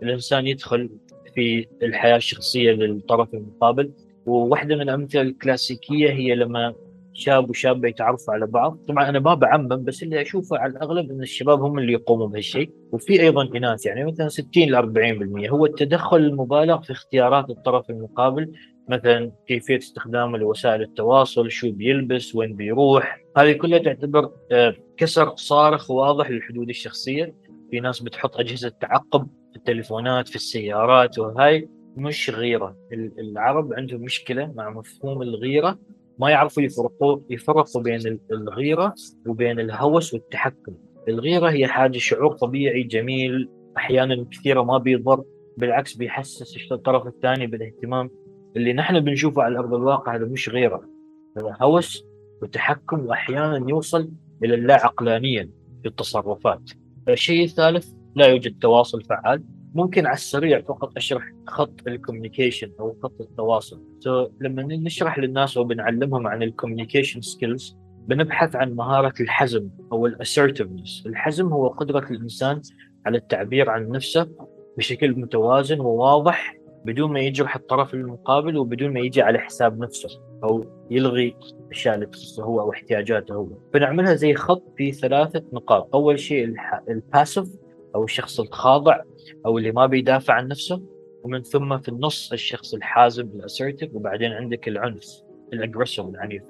الإنسان 0.03 0.47
يدخل 0.47 0.89
في 1.35 1.67
الحياة 1.83 2.15
الشخصية 2.15 2.71
للطرف 2.71 3.33
المقابل. 3.33 3.91
وواحده 4.25 4.75
من 4.75 4.81
الامثله 4.81 5.21
الكلاسيكية 5.21 6.11
هي 6.11 6.35
لما 6.35 6.73
شاب 7.13 7.49
وشابة 7.49 7.87
يتعرفوا 7.87 8.33
على 8.33 8.47
بعض. 8.47 8.77
طبعا 8.87 9.09
أنا 9.09 9.19
ما 9.19 9.33
بعمم 9.33 9.83
بس 9.83 10.03
اللي 10.03 10.21
أشوفه 10.21 10.57
على 10.57 10.71
الأغلب 10.71 11.11
إن 11.11 11.21
الشباب 11.21 11.61
هم 11.61 11.79
اللي 11.79 11.93
يقوموا 11.93 12.27
بهالشيء. 12.27 12.71
وفي 12.91 13.21
أيضا 13.21 13.57
إناث 13.57 13.85
يعني 13.85 14.05
مثلا 14.05 14.29
60 14.29 14.47
ل 14.57 14.75
40% 14.75 15.49
هو 15.49 15.65
التدخل 15.65 16.17
المبالغ 16.17 16.81
في 16.81 16.91
اختيارات 16.91 17.49
الطرف 17.49 17.89
المقابل. 17.89 18.51
مثلا 18.89 19.31
كيفية 19.47 19.77
استخدامه 19.77 20.37
لوسائل 20.37 20.81
التواصل 20.81 21.51
شو 21.51 21.71
بيلبس 21.71 22.35
وين 22.35 22.55
بيروح. 22.55 23.19
هذه 23.37 23.51
كلها 23.51 23.79
تعتبر 23.79 24.31
آه، 24.51 24.75
كسر 24.97 25.35
صارخ 25.35 25.91
واضح 25.91 26.29
للحدود 26.29 26.69
الشخصية. 26.69 27.35
في 27.71 27.79
ناس 27.79 27.99
بتحط 27.99 28.37
أجهزة 28.37 28.69
تعقب 28.69 29.27
في 29.51 29.57
التليفونات 29.57 30.27
في 30.27 30.35
السيارات 30.35 31.19
وهاي. 31.19 31.69
مش 31.97 32.29
غيرة. 32.29 32.77
العرب 33.19 33.73
عندهم 33.73 34.01
مشكلة 34.01 34.53
مع 34.55 34.69
مفهوم 34.69 35.21
الغيرة. 35.21 35.79
ما 36.19 36.29
يعرفوا 36.29 36.63
يفرقوا 36.63 37.19
يفرقوا 37.29 37.81
بين 37.81 38.19
الغيرة 38.31 38.93
وبين 39.27 39.59
الهوس 39.59 40.13
والتحكم. 40.13 40.75
الغيرة 41.07 41.49
هي 41.49 41.67
حاجة 41.67 41.97
شعور 41.97 42.33
طبيعي 42.33 42.83
جميل. 42.83 43.49
أحيانا 43.77 44.25
كثيرة 44.31 44.63
ما 44.63 44.77
بيضر 44.77 45.23
بالعكس 45.57 45.95
بيحسس 45.95 46.71
الطرف 46.71 47.07
الثاني 47.07 47.47
بالاهتمام. 47.47 48.09
اللي 48.55 48.73
نحن 48.73 48.99
بنشوفه 48.99 49.43
على 49.43 49.59
أرض 49.59 49.73
الواقع 49.73 50.15
هذا 50.15 50.25
مش 50.25 50.49
غيرة 50.49 50.89
هذا 51.37 51.57
هوس 51.61 52.05
وتحكم 52.41 53.05
وأحيانا 53.05 53.69
يوصل 53.69 54.11
إلى 54.43 54.55
اللا 54.55 54.73
عقلانية 54.73 55.49
في 55.81 55.87
التصرفات. 55.87 56.61
الشيء 57.09 57.43
الثالث 57.43 57.91
لا 58.15 58.27
يوجد 58.27 58.59
تواصل 58.59 59.03
فعال. 59.03 59.43
ممكن 59.73 60.05
على 60.05 60.13
السريع 60.13 60.61
فقط 60.61 60.97
أشرح 60.97 61.23
خط 61.47 61.87
ال 61.87 61.93
communication 61.93 62.71
أو 62.79 62.95
خط 63.03 63.21
التواصل. 63.21 63.81
So, 64.05 64.31
لما 64.41 64.63
نشرح 64.63 65.19
للناس 65.19 65.57
أو 65.57 65.63
بنعلمهم 65.63 66.27
عن 66.27 66.43
ال 66.43 66.49
communication 66.49 67.21
skills 67.21 67.77
بنبحث 68.07 68.55
عن 68.55 68.73
مهارة 68.73 69.13
الحزم 69.19 69.69
أو 69.91 70.07
ال 70.07 70.14
assertiveness 70.14 71.03
الحزم 71.05 71.47
هو 71.47 71.67
قدرة 71.67 72.07
الإنسان 72.11 72.61
على 73.05 73.17
التعبير 73.17 73.69
عن 73.69 73.89
نفسه 73.89 74.29
بشكل 74.77 75.19
متوازن 75.19 75.79
وواضح 75.79 76.55
بدون 76.85 77.13
ما 77.13 77.19
يجرح 77.19 77.55
الطرف 77.55 77.93
المقابل 77.93 78.57
وبدون 78.57 78.93
ما 78.93 78.99
يجي 78.99 79.21
على 79.21 79.39
حساب 79.39 79.79
نفسه 79.79 80.09
أو 80.43 80.65
يلغي 80.91 81.35
الاشياء 81.65 81.95
اللي 81.95 82.07
هو 82.39 82.61
أو 82.61 82.71
احتياجاته 82.71 83.35
هو. 83.35 83.47
بنعملها 83.73 84.15
زي 84.15 84.33
خط 84.33 84.63
في 84.77 84.91
ثلاثة 84.91 85.43
نقاط. 85.53 85.95
أول 85.95 86.19
شيء 86.19 86.55
الباسف 86.89 87.49
أو 87.95 88.03
الشخص 88.03 88.39
الخاضع 88.39 89.01
أو 89.45 89.57
اللي 89.57 89.71
ما 89.71 89.85
بيدافع 89.85 90.33
عن 90.33 90.47
نفسه. 90.47 90.93
ومن 91.23 91.43
ثم 91.43 91.77
في 91.77 91.89
النص 91.89 92.31
الشخص 92.33 92.73
الحازم 92.73 93.27
الأسرتيف 93.35 93.95
وبعدين 93.95 94.31
عندك 94.31 94.67
العنف 94.67 95.05
الأجريسور 95.53 96.09
العنيف 96.09 96.43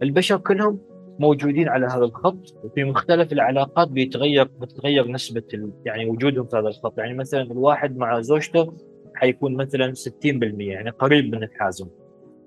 فالبشر 0.00 0.38
كلهم 0.38 0.78
موجودين 1.18 1.68
على 1.68 1.86
هذا 1.86 2.04
الخط 2.04 2.56
وفي 2.64 2.84
مختلف 2.84 3.32
العلاقات 3.32 3.88
بيتغير 3.88 4.44
بتتغير 4.44 5.08
نسبة 5.10 5.70
يعني 5.84 6.06
وجودهم 6.06 6.46
في 6.46 6.56
هذا 6.56 6.68
الخط. 6.68 6.98
يعني 6.98 7.14
مثلا 7.14 7.42
الواحد 7.42 7.96
مع 7.96 8.20
زوجته 8.20 8.76
حيكون 9.14 9.56
مثلا 9.56 9.94
60% 9.94 10.06
يعني 10.58 10.90
قريب 10.90 11.34
من 11.34 11.42
الحازم 11.42 11.86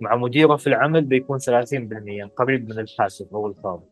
مع 0.01 0.16
مديره 0.16 0.56
في 0.56 0.68
العمل 0.68 1.06
بيكون 1.06 1.40
30% 1.40 2.30
قريب 2.38 2.70
من 2.70 2.80
الحازم 2.80 3.27
أو 3.34 3.48
الخاضع 3.48 3.84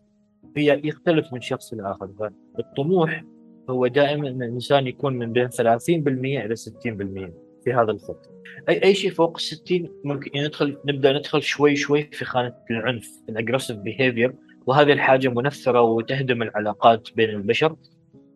هي 0.57 0.81
يختلف 0.83 1.33
من 1.33 1.41
شخص 1.41 1.74
لآخر. 1.74 2.09
فالطموح 2.57 3.24
هو 3.69 3.88
دائما 3.88 4.29
إن 4.29 4.43
الإنسان 4.43 4.88
يكون 4.88 5.17
من 5.17 5.33
بين 5.33 5.49
30% 5.49 5.57
إلى 5.89 6.55
60% 6.55 7.31
في 7.63 7.73
هذا 7.73 7.91
الخط. 7.91 8.29
أي 8.69 8.83
أي 8.83 8.93
شيء 8.93 9.11
فوق 9.11 9.38
ال 9.38 9.41
60 9.41 9.89
ممكن 10.03 10.31
ندخل 10.35 10.77
نبدأ 10.85 11.13
ندخل 11.13 11.41
شوي 11.41 11.75
شوي 11.75 12.03
في 12.03 12.25
خانة 12.25 12.53
العنف 12.71 13.09
ال 13.29 13.34
aggressive 13.34 13.77
behavior 13.77 14.33
وهذه 14.67 14.91
الحاجة 14.91 15.27
منثره 15.27 15.81
وتهدم 15.81 16.41
العلاقات 16.41 17.09
بين 17.15 17.29
البشر. 17.29 17.75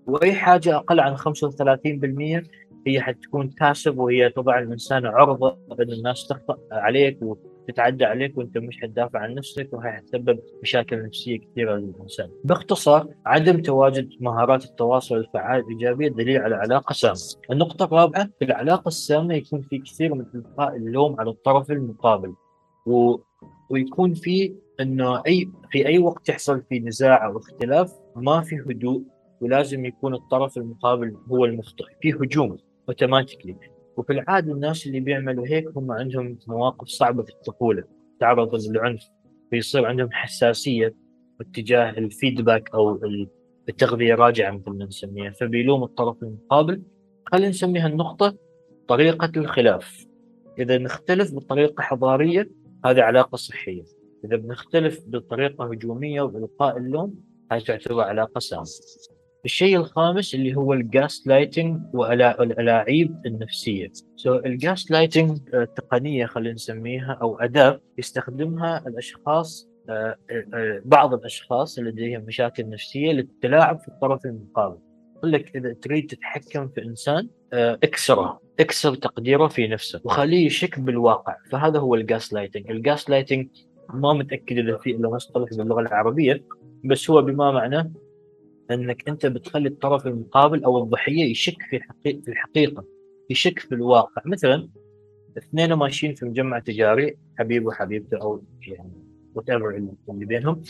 وأي 0.08 0.34
حاجة 0.34 0.76
أقل 0.76 1.00
عن 1.00 1.18
35% 1.18 2.44
هي 2.88 3.02
حتكون 3.02 3.50
كاسب 3.50 3.98
وهي 3.98 4.30
تضع 4.30 4.60
الإنسان 4.60 5.06
عرضة 5.06 5.58
ان 5.80 5.92
الناس 5.92 6.28
تخطأ 6.28 6.58
عليك 6.72 7.18
تتعدى 7.68 8.06
عليك 8.06 8.38
وانت 8.38 8.58
مش 8.58 8.82
حتدافع 8.82 9.20
عن 9.20 9.34
نفسك 9.34 9.70
وهي 9.74 9.92
حتسبب 9.92 10.40
مشاكل 10.62 11.06
نفسية 11.06 11.40
كثيرة 11.40 11.76
للإنسان. 11.76 12.30
باختصار 12.44 13.08
عدم 13.26 13.62
تواجد 13.62 14.10
مهارات 14.20 14.66
التواصل 14.66 15.16
الفعال 15.18 15.62
الايجابيه 15.62 16.08
دليل 16.08 16.42
على 16.42 16.56
علاقة 16.56 16.94
سامة. 16.94 17.16
النقطة 17.52 17.86
الرابعة 17.86 18.30
في 18.40 18.46
العلاقة 18.46 18.88
السامة 18.88 19.34
يكون 19.34 19.62
في 19.62 19.78
كثير 19.80 20.14
من 20.14 20.26
إلقاء 20.36 20.76
اللوم 20.76 21.20
على 21.20 21.30
الطرف 21.30 21.72
المقابل 21.72 22.34
و... 22.86 23.16
ويكون 23.70 24.14
في 24.14 24.56
إنه 24.80 25.24
أي 25.28 25.52
في 25.72 25.88
أي 25.88 25.98
وقت 25.98 26.30
يحصل 26.30 26.62
في 26.70 26.80
نزاع 26.80 27.26
أو 27.26 27.38
اختلاف 27.38 27.94
ما 28.16 28.42
في 28.42 28.56
هدوء 28.56 29.04
ولازم 29.42 29.86
يكون 29.86 30.14
الطرف 30.14 30.58
المقابل 30.58 31.18
هو 31.32 31.46
المخطئ 31.46 31.86
في 32.02 32.14
هجوم 32.14 32.58
اوتوماتيكلي 32.90 33.56
وفي 33.98 34.14
العادة 34.14 34.54
الناس 34.54 34.88
اللي 34.88 35.00
بيعملوا 35.00 35.48
هيك 35.48 35.78
هم 35.78 35.92
عندهم 35.92 36.38
مواقف 36.48 36.88
صعبة 36.88 37.24
في 37.24 37.32
الطفولة. 37.32 37.84
تعرضوا 38.20 38.60
للعنف 38.60 39.02
فيصير 39.50 39.86
عندهم 39.86 40.10
حساسية 40.12 40.96
اتجاه 41.42 41.90
الفيدباك 41.90 42.70
أو 42.74 43.00
التغذية 43.70 44.14
الراجعه 44.14 44.52
مثل 44.52 44.72
ما 44.72 44.86
نسميها. 44.86 45.32
فبيلوم 45.32 45.84
الطرف 45.84 46.24
المقابل. 46.24 46.84
خلينا 47.26 47.50
نسميها 47.50 47.88
النقطة 47.88 48.38
طريقة 48.88 49.32
الخلاف. 49.38 50.06
إذا 50.60 50.78
نختلف 50.78 51.36
بطريقة 51.36 51.82
حضارية 51.82 52.50
هذه 52.86 53.02
علاقة 53.02 53.36
صحية. 53.36 53.84
إذا 54.26 54.36
بنختلف 54.36 55.04
بطريقة 55.08 55.72
هجومية 55.72 56.22
وبإلقاء 56.22 56.78
اللوم 56.78 57.16
هذه 57.52 57.62
تعتبر 57.64 58.02
علاقة 58.02 58.40
سامة. 58.40 58.66
الشيء 59.46 59.78
الخامس 59.78 60.36
اللي 60.36 60.56
هو 60.56 60.74
ال 60.74 61.28
gaslighting 61.28 61.82
والالاعيب 61.94 63.22
النفسية. 63.26 63.92
so 64.16 64.36
ال 64.36 64.92
gaslighting 64.92 65.38
تقنية 65.76 66.26
خلينا 66.26 66.54
نسميها 66.54 67.18
أو 67.22 67.40
أداة 67.40 67.82
يستخدمها 67.98 68.84
الأشخاص 68.88 69.70
آه، 69.90 70.16
آه، 70.54 70.82
بعض 70.86 71.14
الأشخاص 71.14 71.78
اللي 71.78 71.92
لديهم 71.92 72.22
مشاكل 72.22 72.70
نفسية 72.70 73.12
للتلاعب 73.12 73.80
في 73.80 73.88
الطرف 73.88 74.26
المقابل. 74.26 74.78
يقول 75.16 75.32
لك 75.32 75.56
إذا 75.56 75.74
تريد 75.74 76.08
تتحكم 76.08 76.68
في 76.68 76.84
إنسان 76.84 77.30
آه، 77.54 77.80
اكسره، 77.84 78.42
اكسر 78.60 78.96
تقديره 78.96 79.48
في 79.48 79.68
نفسه 79.68 80.02
وخليه 80.04 80.46
يشك 80.46 80.80
بالواقع، 80.80 81.36
فهذا 81.52 81.80
هو 81.80 81.96
ال 81.96 82.34
gaslighting، 82.34 82.72
ال 82.72 83.10
gaslighting 83.10 83.48
ما 83.94 84.14
متأكد 84.14 84.58
إذا 84.58 84.78
في 84.78 84.92
إلا 84.92 85.10
مصطلح 85.10 85.50
باللغة 85.58 85.82
العربية 85.82 86.44
بس 86.84 87.10
هو 87.10 87.22
بما 87.22 87.52
معناه 87.52 87.92
أنك 88.74 89.10
أنت 89.10 89.26
بتخلي 89.26 89.70
الطرف 89.70 90.08
المقابل 90.08 90.64
أو 90.64 90.84
الضحية 90.84 91.32
يشك 91.32 91.62
في 91.70 91.80
في 92.04 92.32
الحقيقة 92.32 92.86
يشك 93.30 93.60
في 93.60 93.76
الواقع. 93.76 94.22
مثلا 94.26 94.70
اثنين 95.38 95.74
ماشيين 95.74 96.16
في 96.16 96.26
مجمع 96.26 96.60
تجاري 96.60 97.18
حبيب 97.40 97.66
وحبيبته 97.66 98.18
أو 98.22 98.44
يعني 98.68 98.94
what 99.36 99.50
اللي 99.50 100.26
بينهم 100.26 100.62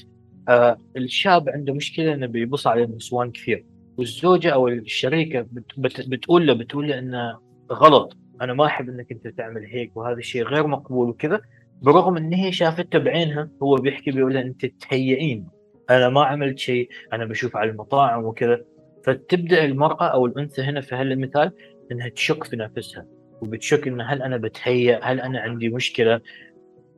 آه 0.49 0.77
الشاب 0.97 1.49
عنده 1.49 1.73
مشكلة 1.73 2.13
إنه 2.13 2.27
بيبص 2.27 2.67
على 2.67 2.83
النسوان 2.83 3.31
كثير. 3.31 3.65
والزوجة 3.97 4.49
أو 4.49 4.67
الشريكة 4.67 5.41
بت 5.41 5.65
بت 5.77 6.09
بتقول 6.09 6.47
له 6.47 6.53
بتقول 6.53 6.89
له 6.89 6.99
إنه 6.99 7.39
غلط 7.71 8.17
أنا 8.41 8.53
ما 8.53 8.65
أحب 8.65 8.89
إنك 8.89 9.11
أنت 9.11 9.27
تعمل 9.27 9.65
هيك 9.65 9.97
وهذا 9.97 10.17
الشيء 10.17 10.43
غير 10.43 10.67
مقبول 10.67 11.09
وكذا 11.09 11.41
برغم 11.81 12.17
إن 12.17 12.33
هي 12.33 12.51
شافته 12.51 12.99
بعينها 12.99 13.49
هو 13.63 13.75
بيحكي 13.75 14.11
بيقول 14.11 14.37
أنت 14.37 14.65
تهيئين. 14.65 15.47
أنا 15.97 16.09
ما 16.09 16.25
عملت 16.25 16.59
شيء 16.59 16.89
أنا 17.13 17.25
بشوف 17.25 17.55
على 17.57 17.71
المطاعم 17.71 18.25
وكذا. 18.25 18.61
فتبدأ 19.03 19.65
المرأة 19.65 20.03
أو 20.03 20.25
الأنثى 20.25 20.61
هنا 20.61 20.81
في 20.81 20.95
هالمثال 20.95 21.51
إنها 21.91 22.09
تشك 22.09 22.43
في 22.43 22.55
نفسها 22.55 23.05
وبتشك 23.41 23.87
ان 23.87 24.01
هل 24.01 24.21
أنا 24.21 24.37
بتهيأ؟ 24.37 24.99
هل 25.03 25.19
أنا 25.19 25.39
عندي 25.39 25.69
مشكلة؟ 25.69 26.21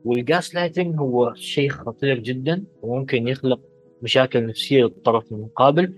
وال 0.04 0.54
gaslighting 0.54 1.00
هو 1.00 1.34
شيء 1.34 1.70
خطير 1.70 2.18
جدا 2.18 2.64
وممكن 2.82 3.28
يخلق 3.28 3.60
مشاكل 4.02 4.46
نفسية 4.46 4.82
للطرف 4.82 5.32
المقابل. 5.32 5.96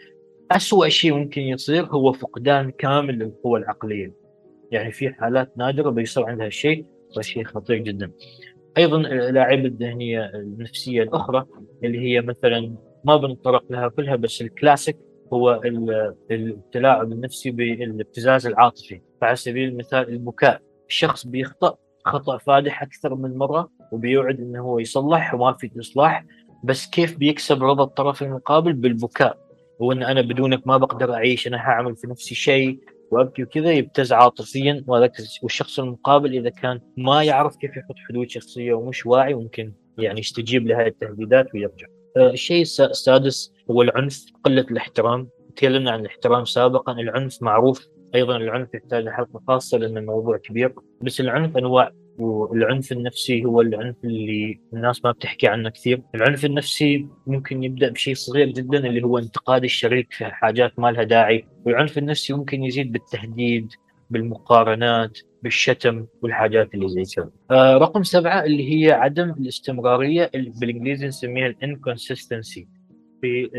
أسوأ 0.50 0.88
شيء 0.88 1.14
ممكن 1.14 1.42
يصير 1.42 1.84
هو 1.84 2.12
فقدان 2.12 2.70
كامل 2.70 3.18
للقوة 3.18 3.58
العقلية. 3.58 4.12
يعني 4.70 4.92
في 4.92 5.10
حالات 5.10 5.58
نادرة 5.58 5.90
بيصير 5.90 6.24
عندها 6.24 6.46
الشيء 6.46 6.86
وشيء 7.16 7.44
خطير 7.44 7.76
جدا. 7.78 8.10
أيضا 8.78 8.96
الألاعيب 9.00 9.66
الذهنية 9.66 10.30
النفسية 10.34 11.02
الأخرى 11.02 11.46
اللي 11.84 11.98
هي 11.98 12.20
مثلا 12.20 12.76
ما 13.04 13.16
بنتطرق 13.16 13.64
لها 13.70 13.88
كلها 13.88 14.16
بس 14.16 14.42
الكلاسيك 14.42 14.96
هو 15.32 15.60
التلاعب 16.30 17.12
النفسي 17.12 17.50
بالابتزاز 17.50 18.46
العاطفي. 18.46 19.00
فعلى 19.20 19.36
سبيل 19.36 19.68
المثال 19.68 20.08
البكاء 20.08 20.60
الشخص 20.88 21.26
بيخطأ 21.26 21.76
خطأ 22.06 22.38
فادح 22.38 22.82
أكثر 22.82 23.14
من 23.14 23.36
مرة 23.36 23.70
وبيوعد 23.92 24.40
أنه 24.40 24.60
هو 24.60 24.78
يصلح 24.78 25.34
وما 25.34 25.52
في 25.52 25.70
إصلاح 25.80 26.24
بس 26.64 26.90
كيف 26.90 27.16
بيكسب 27.16 27.64
رضا 27.64 27.84
الطرف 27.84 28.22
المقابل؟ 28.22 28.72
بالبكاء. 28.72 29.38
وأن 29.78 30.02
أنا 30.02 30.20
بدونك 30.20 30.66
ما 30.66 30.76
بقدر 30.76 31.14
أعيش 31.14 31.46
أنا 31.46 31.56
هعمل 31.56 31.96
في 31.96 32.06
نفسي 32.06 32.34
شيء 32.34 32.78
وأبكي 33.10 33.42
وكذا 33.42 33.72
يبتز 33.72 34.12
عاطفيا. 34.12 34.84
والشخص 35.42 35.78
المقابل 35.78 36.34
إذا 36.34 36.50
كان 36.50 36.80
ما 36.96 37.22
يعرف 37.22 37.56
كيف 37.56 37.76
يحط 37.76 37.94
حدود 38.08 38.30
شخصية 38.30 38.72
ومش 38.72 39.06
واعي 39.06 39.34
ممكن 39.34 39.72
يعني 39.98 40.20
يستجيب 40.20 40.66
لهذه 40.66 40.86
التهديدات 40.86 41.54
ويرجع. 41.54 41.86
آه، 42.18 42.30
الشيء 42.30 42.62
السادس 42.62 43.52
هو 43.70 43.82
العنف 43.82 44.24
قلة 44.44 44.66
الاحترام. 44.70 45.28
تكلمنا 45.56 45.90
عن 45.90 46.00
الاحترام 46.00 46.44
سابقا. 46.44 46.92
العنف 46.92 47.42
معروف 47.42 47.86
أيضا 48.14 48.36
العنف 48.36 48.74
يحتاج 48.74 49.08
حلقة 49.08 49.42
خاصة 49.48 49.78
لأن 49.78 49.98
الموضوع 49.98 50.36
كبير. 50.36 50.74
بس 51.02 51.20
العنف 51.20 51.56
أنواع 51.56 51.90
والعنف 52.18 52.92
النفسي 52.92 53.44
هو 53.44 53.60
العنف 53.60 53.96
اللي 54.04 54.60
الناس 54.72 55.04
ما 55.04 55.12
بتحكي 55.12 55.48
عنه 55.48 55.70
كثير. 55.70 56.02
العنف 56.14 56.44
النفسي 56.44 57.06
ممكن 57.26 57.64
يبدأ 57.64 57.88
بشيء 57.90 58.14
صغير 58.14 58.46
جدا 58.46 58.78
اللي 58.78 59.02
هو 59.02 59.18
انتقاد 59.18 59.64
الشريك 59.64 60.12
في 60.12 60.24
حاجات 60.24 60.78
ما 60.78 60.92
لها 60.92 61.02
داعي. 61.02 61.44
والعنف 61.66 61.98
النفسي 61.98 62.32
ممكن 62.32 62.64
يزيد 62.64 62.92
بالتهديد 62.92 63.72
بالمقارنات 64.10 65.18
بالشتم 65.42 66.06
والحاجات 66.22 66.74
اللي 66.74 66.88
زي 66.88 67.02
كذا. 67.16 67.30
آه 67.50 67.76
رقم 67.76 68.02
سبعة 68.02 68.44
اللي 68.44 68.72
هي 68.74 68.92
عدم 68.92 69.30
الاستمرارية 69.30 70.30
اللي 70.34 70.52
بالإنجليزي 70.60 71.06
نسميها 71.06 71.46
الانكونسستنسي 71.46 72.68
في 73.20 73.50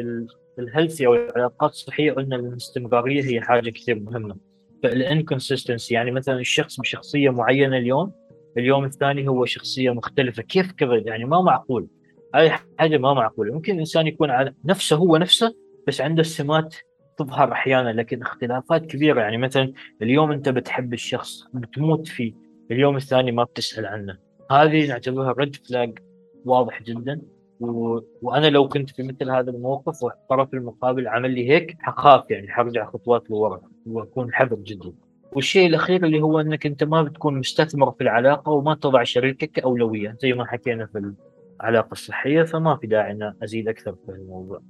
ال 0.60 0.66
healthy 0.66 1.08
أو 1.08 1.16
العلاقات 1.16 1.72
الصحية 1.72 2.12
قلنا 2.12 2.36
الاستمرارية 2.36 3.24
هي 3.24 3.42
حاجة 3.42 3.70
كثير 3.70 4.00
مهمة. 4.00 4.36
فال 4.84 4.99
inconsistency 4.99 5.94
يعني 5.94 6.12
مثلا 6.12 6.40
الشخص 6.40 6.80
بشخصية 6.80 7.30
معينة 7.30 7.78
اليوم 7.78 8.12
اليوم 8.58 8.86
الثاني 8.86 9.28
هو 9.28 9.46
شخصية 9.46 9.94
مختلفة. 9.94 10.44
كيف 10.44 10.72
كذا؟ 10.72 11.04
يعني 11.06 11.26
ما 11.26 11.42
معقول. 11.42 11.88
هاي 12.36 12.50
حاجة 12.80 12.98
ما 12.98 13.14
معقولة. 13.14 13.54
ممكن 13.54 13.74
الإنسان 13.74 14.08
يكون 14.08 14.30
على 14.30 14.54
نفسه 14.66 14.96
هو 14.96 15.18
نفسه 15.18 15.56
بس 15.88 16.02
عنده 16.02 16.22
السمات 16.22 16.76
تظهر 17.20 17.52
أحيانا 17.52 17.90
لكن 17.90 18.22
اختلافات 18.22 18.86
كبيرة. 18.86 19.22
يعني 19.22 19.38
مثلا 19.38 19.74
اليوم 20.02 20.32
أنت 20.32 20.50
بتحب 20.50 20.94
الشخص 20.94 21.44
بتموت 21.54 22.08
فيه 22.08 22.34
اليوم 22.72 22.96
الثاني 22.96 23.32
ما 23.32 23.44
بتسأل 23.44 23.86
عنه. 23.86 24.18
هذه 24.52 24.88
نعتبرها 24.88 25.32
red 25.32 25.56
flag 25.56 26.00
واضح 26.46 26.84
جدا. 26.84 27.22
و... 27.60 28.00
وأنا 28.22 28.48
لو 28.48 28.68
كنت 28.68 28.90
في 28.90 29.04
مثل 29.04 29.30
هذا 29.30 29.52
الموقف 29.52 30.04
والطرف 30.04 30.54
المقابل 30.54 31.08
عمل 31.08 31.32
لي 31.32 31.50
هيك 31.50 31.78
حخاف 31.80 32.32
يعني 32.32 32.48
حرجع 32.48 32.86
خطوات 32.86 33.30
لورا 33.30 33.62
وأكون 33.86 34.34
حذر 34.34 34.56
جدا. 34.56 34.94
والشيء 35.34 35.68
الأخير 35.68 36.06
اللي 36.06 36.22
هو 36.22 36.40
إنك 36.40 36.66
أنت 36.66 36.84
ما 36.84 37.04
بتكون 37.04 37.40
مستثمر 37.40 37.92
في 37.92 38.02
العلاقة 38.02 38.52
وما 38.52 38.76
تضع 38.76 39.04
شريكك 39.04 39.52
كاولويه 39.52 40.18
زي 40.22 40.34
ما 40.34 40.46
حكينا 40.46 40.86
في 40.86 41.14
العلاقة 41.62 41.92
الصحية 41.92 42.44
فما 42.44 42.76
في 42.76 42.88
داعي 42.88 43.12
ان 43.12 43.34
أزيد 43.44 43.68
أكثر 43.68 43.96
في 44.06 44.12
الموضوع. 44.12 44.62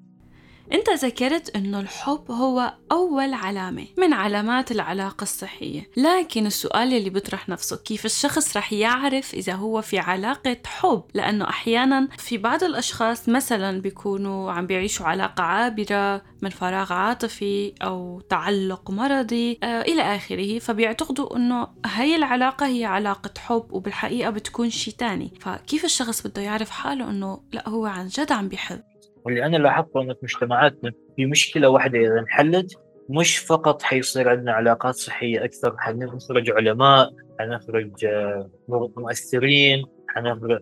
انت 0.73 0.89
ذكرت 0.89 1.55
انه 1.55 1.79
الحب 1.79 2.32
هو 2.32 2.73
اول 2.91 3.34
علامة 3.34 3.86
من 3.97 4.13
علامات 4.13 4.71
العلاقة 4.71 5.23
الصحية. 5.23 5.89
لكن 5.97 6.45
السؤال 6.45 6.93
اللي 6.93 7.10
بيطرح 7.10 7.49
نفسه 7.49 7.77
كيف 7.77 8.05
الشخص 8.05 8.58
رح 8.58 8.73
يعرف 8.73 9.34
إذا 9.34 9.53
هو 9.53 9.82
في 9.82 9.99
علاقة 9.99 10.58
حب؟ 10.65 11.03
لأنه 11.13 11.49
أحيانا 11.49 12.08
في 12.17 12.38
بعض 12.38 12.63
الأشخاص 12.63 13.29
مثلا 13.29 13.82
بيكونوا 13.82 14.51
عم 14.51 14.67
بيعيشوا 14.67 15.05
علاقة 15.05 15.43
عابرة 15.43 16.21
من 16.41 16.49
فراغ 16.49 16.93
عاطفي 16.93 17.73
أو 17.84 18.21
تعلق 18.29 18.91
مرضي 18.91 19.60
آه 19.63 19.82
إلى 19.82 20.01
آخره. 20.01 20.60
فبيعتقدوا 20.60 21.36
إنه 21.38 21.67
هاي 21.86 22.15
العلاقة 22.15 22.67
هي 22.67 22.86
علاقة 22.86 23.32
حب 23.39 23.65
وبالحقيقة 23.69 24.29
بتكون 24.29 24.69
شيء 24.69 24.93
تاني. 24.93 25.34
فكيف 25.39 25.86
الشخص 25.86 26.27
بده 26.27 26.41
يعرف 26.41 26.69
حاله 26.69 27.10
إنه 27.10 27.39
لا 27.53 27.69
هو 27.69 27.86
عن 27.86 28.08
جد 28.08 28.32
عم 28.32 28.47
بيحب؟ 28.47 28.88
واللي 29.25 29.45
أنا 29.45 29.58
لاحظته 29.58 30.01
انه 30.01 30.13
في 30.13 30.19
مجتمعاتنا 30.23 30.91
في 31.15 31.25
مشكلة 31.25 31.69
واحدة 31.69 31.99
إذا 31.99 32.19
انحلت 32.19 32.79
مش 33.10 33.38
فقط 33.38 33.82
حيصير 33.82 34.29
عندنا 34.29 34.51
علاقات 34.51 34.95
صحية 34.95 35.43
أكثر 35.43 35.75
حنخرج 35.77 36.51
علماء 36.51 37.13
حنخرج 37.39 38.05
آه، 38.05 38.49
مؤثرين 38.97 39.86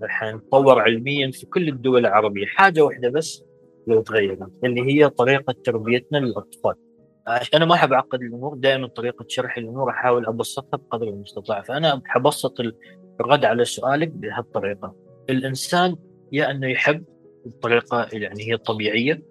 حنتطور 0.07 0.81
علميا 0.81 1.31
في 1.31 1.45
كل 1.45 1.67
الدول 1.67 2.05
العربية. 2.05 2.45
حاجة 2.45 2.81
واحدة 2.81 3.09
بس 3.09 3.43
لو 3.87 4.01
تغيرت 4.01 4.49
اللي 4.63 4.81
هي 4.81 5.09
طريقة 5.09 5.55
تربيتنا 5.63 6.17
للأطفال. 6.17 6.73
أنا 7.53 7.65
ما 7.65 7.75
أحب 7.75 7.93
أعقد 7.93 8.21
الأمور 8.21 8.55
دائما 8.55 8.87
طريقة 8.87 9.25
شرح 9.27 9.57
الأمور 9.57 9.89
أحاول 9.89 10.25
أبسطها 10.25 10.77
بقدر 10.77 11.07
المستطاع. 11.07 11.61
فأنا 11.61 12.01
حبسط 12.05 12.55
الرد 13.21 13.45
على 13.45 13.65
سؤالك 13.65 14.09
بهالطريقة. 14.09 14.95
الإنسان 15.29 15.95
يا 16.31 16.51
أنه 16.51 16.67
يحب 16.67 17.03
بطريقة 17.47 18.07
يعني 18.13 18.51
هي 18.51 18.57
طبيعية 18.57 19.21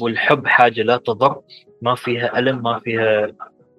والحب 0.00 0.46
حاجة 0.46 0.82
لا 0.82 0.96
تضر 0.96 1.40
ما 1.82 1.94
فيها 1.94 2.38
ألم 2.38 2.62
ما 2.62 2.78
فيها 2.78 3.32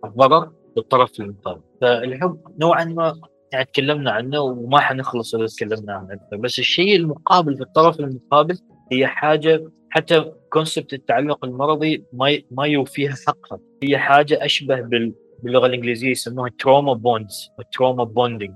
ضرر 0.05 0.51
للطرف 0.77 1.19
المقابل 1.19 1.61
فالحب 1.81 2.41
نوعا 2.59 2.83
ما 2.83 3.21
يعني 3.53 3.65
تكلمنا 3.65 4.11
عنه 4.11 4.39
وما 4.39 4.79
حنخلص 4.79 5.35
إذا 5.35 5.45
تكلمنا 5.45 5.93
عنه 5.93 6.41
بس 6.41 6.59
الشيء 6.59 6.95
المقابل 6.95 7.57
في 7.57 7.63
الطرف 7.63 7.99
المقابل 7.99 8.57
هي 8.91 9.07
حاجة 9.07 9.63
حتى 9.89 10.31
concept 10.49 10.93
التعلق 10.93 11.45
المرضي 11.45 12.03
ما 12.13 12.39
ما 12.51 12.65
يوفيها 12.65 13.15
حقها. 13.27 13.59
هي 13.83 13.97
حاجة 13.97 14.45
أشبه 14.45 14.81
بال 14.81 15.13
باللغة 15.43 15.65
الإنجليزية 15.65 16.11
يسموها 16.11 16.51
trauma 16.59 16.93
bonds 16.93 17.49
trauma 17.73 18.03
bonding 18.03 18.53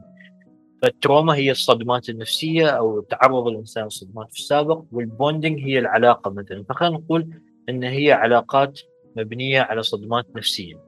فال 0.81 0.95
trauma 0.95 1.35
هي 1.35 1.51
الصدمات 1.51 2.09
النفسية 2.09 2.67
أو 2.67 3.01
تعرض 3.01 3.47
الإنسان 3.47 3.83
للصدمات 3.83 4.27
في 4.31 4.39
السابق 4.39 4.83
وال 4.91 5.07
bonding 5.07 5.59
هي 5.59 5.79
العلاقة 5.79 6.31
مثلا. 6.31 6.63
فخلينا 6.69 6.97
نقول 6.97 7.29
إن 7.69 7.83
هي 7.83 8.11
علاقات 8.11 8.79
مبنية 9.15 9.61
على 9.61 9.83
صدمات 9.83 10.25
نفسية. 10.35 10.83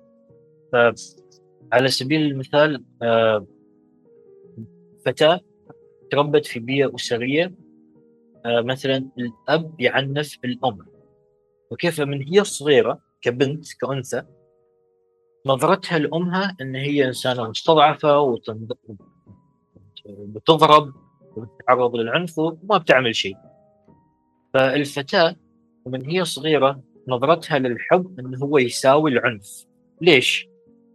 فعلى 0.72 1.88
سبيل 1.88 2.22
المثال 2.22 2.84
آه، 3.02 3.48
فتاة 5.06 5.40
تربت 6.12 6.46
في 6.46 6.60
بيئة 6.60 6.96
أسرية 6.96 7.56
آه، 8.46 8.62
مثلا 8.62 9.10
الأب 9.18 9.82
يعنف 9.82 10.38
الأم. 10.46 10.78
وكيف؟ 11.72 12.02
من 12.02 12.24
هي 12.24 12.44
صغيرة 12.44 13.00
كبنت 13.22 13.66
كأنثى 13.82 14.24
نظرتها 15.46 16.00
لأمها 16.00 16.58
إن 16.62 16.76
هي 16.76 17.08
إنسانة 17.08 17.50
مستضعفة 17.50 18.20
بتضرب 20.08 20.94
وبتتعرض 21.36 21.96
للعنف 21.96 22.40
وما 22.40 22.78
بتعمل 22.78 23.16
شيء. 23.16 23.38
فالفتاة 24.54 25.36
ومن 25.86 26.06
هي 26.06 26.26
صغيرة 26.26 26.82
نظرتها 27.08 27.60
للحب 27.60 28.20
انه 28.20 28.38
هو 28.38 28.58
يساوي 28.58 29.12
العنف. 29.12 29.66
ليش؟ 30.02 30.48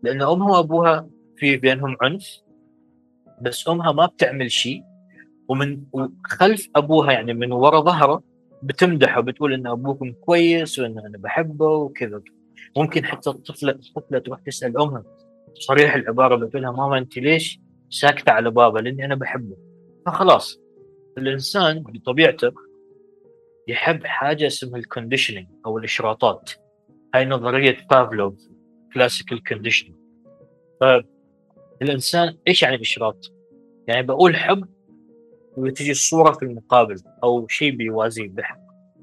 لأن 0.03 0.23
أمها 0.23 0.57
وأبوها 0.57 1.09
في 1.37 1.57
بينهم 1.57 1.97
عنف 2.01 2.27
بس 3.43 3.69
أمها 3.69 3.93
ما 3.93 4.07
بتعمل 4.07 4.51
شيء. 4.51 4.83
ومن 5.49 5.83
خلف 6.25 6.69
أبوها 6.77 7.12
يعني 7.12 7.35
من 7.35 7.53
وراء 7.53 7.83
ظهره 7.83 8.23
بتمدحه 8.62 9.21
بتقول 9.21 9.55
إن 9.55 9.67
أبوكم 9.67 10.12
كويس 10.12 10.79
وإن 10.79 10.99
أنا 10.99 11.19
بحبه 11.19 11.67
وكذا. 11.67 12.23
ممكن 12.77 13.05
حتى 13.05 13.31
الطفلة 13.31 13.73
الطفلة 13.73 14.19
تروح 14.19 14.40
تسأل 14.40 14.79
أمها. 14.79 15.05
صريح 15.55 15.95
العبارة 15.95 16.37
بتقول 16.37 16.62
لها 16.62 16.71
ماما 16.71 16.99
أنت 16.99 17.19
ليش 17.19 17.61
ساكتة 17.90 18.33
على 18.33 18.51
بابا 18.51 18.79
لأني 18.79 19.05
أنا 19.05 19.14
بحبه. 19.14 19.57
فخلاص 20.07 20.61
الإنسان 21.18 21.83
بطبيعته 21.83 22.53
يحب 23.68 24.07
حاجة 24.07 24.47
اسمها 24.47 24.79
الكونديشننج 24.79 25.47
أو 25.66 25.79
الإشراطات. 25.79 26.51
هاي 27.14 27.27
نظرية 27.27 27.77
بافلوف 27.90 28.35
classical 28.94 29.42
conditioning 29.44 29.97
فالانسان 31.81 32.38
إيش 32.49 32.62
يعني 32.62 32.77
الاشراط؟ 32.77 33.33
يعني 33.88 34.03
بقول 34.03 34.37
حب 34.37 34.68
وتجي 35.57 35.90
الصورة 35.90 36.33
في 36.33 36.44
المقابل 36.44 36.97
أو 37.23 37.49
شيء 37.49 37.77
بيوازيه 37.77 38.33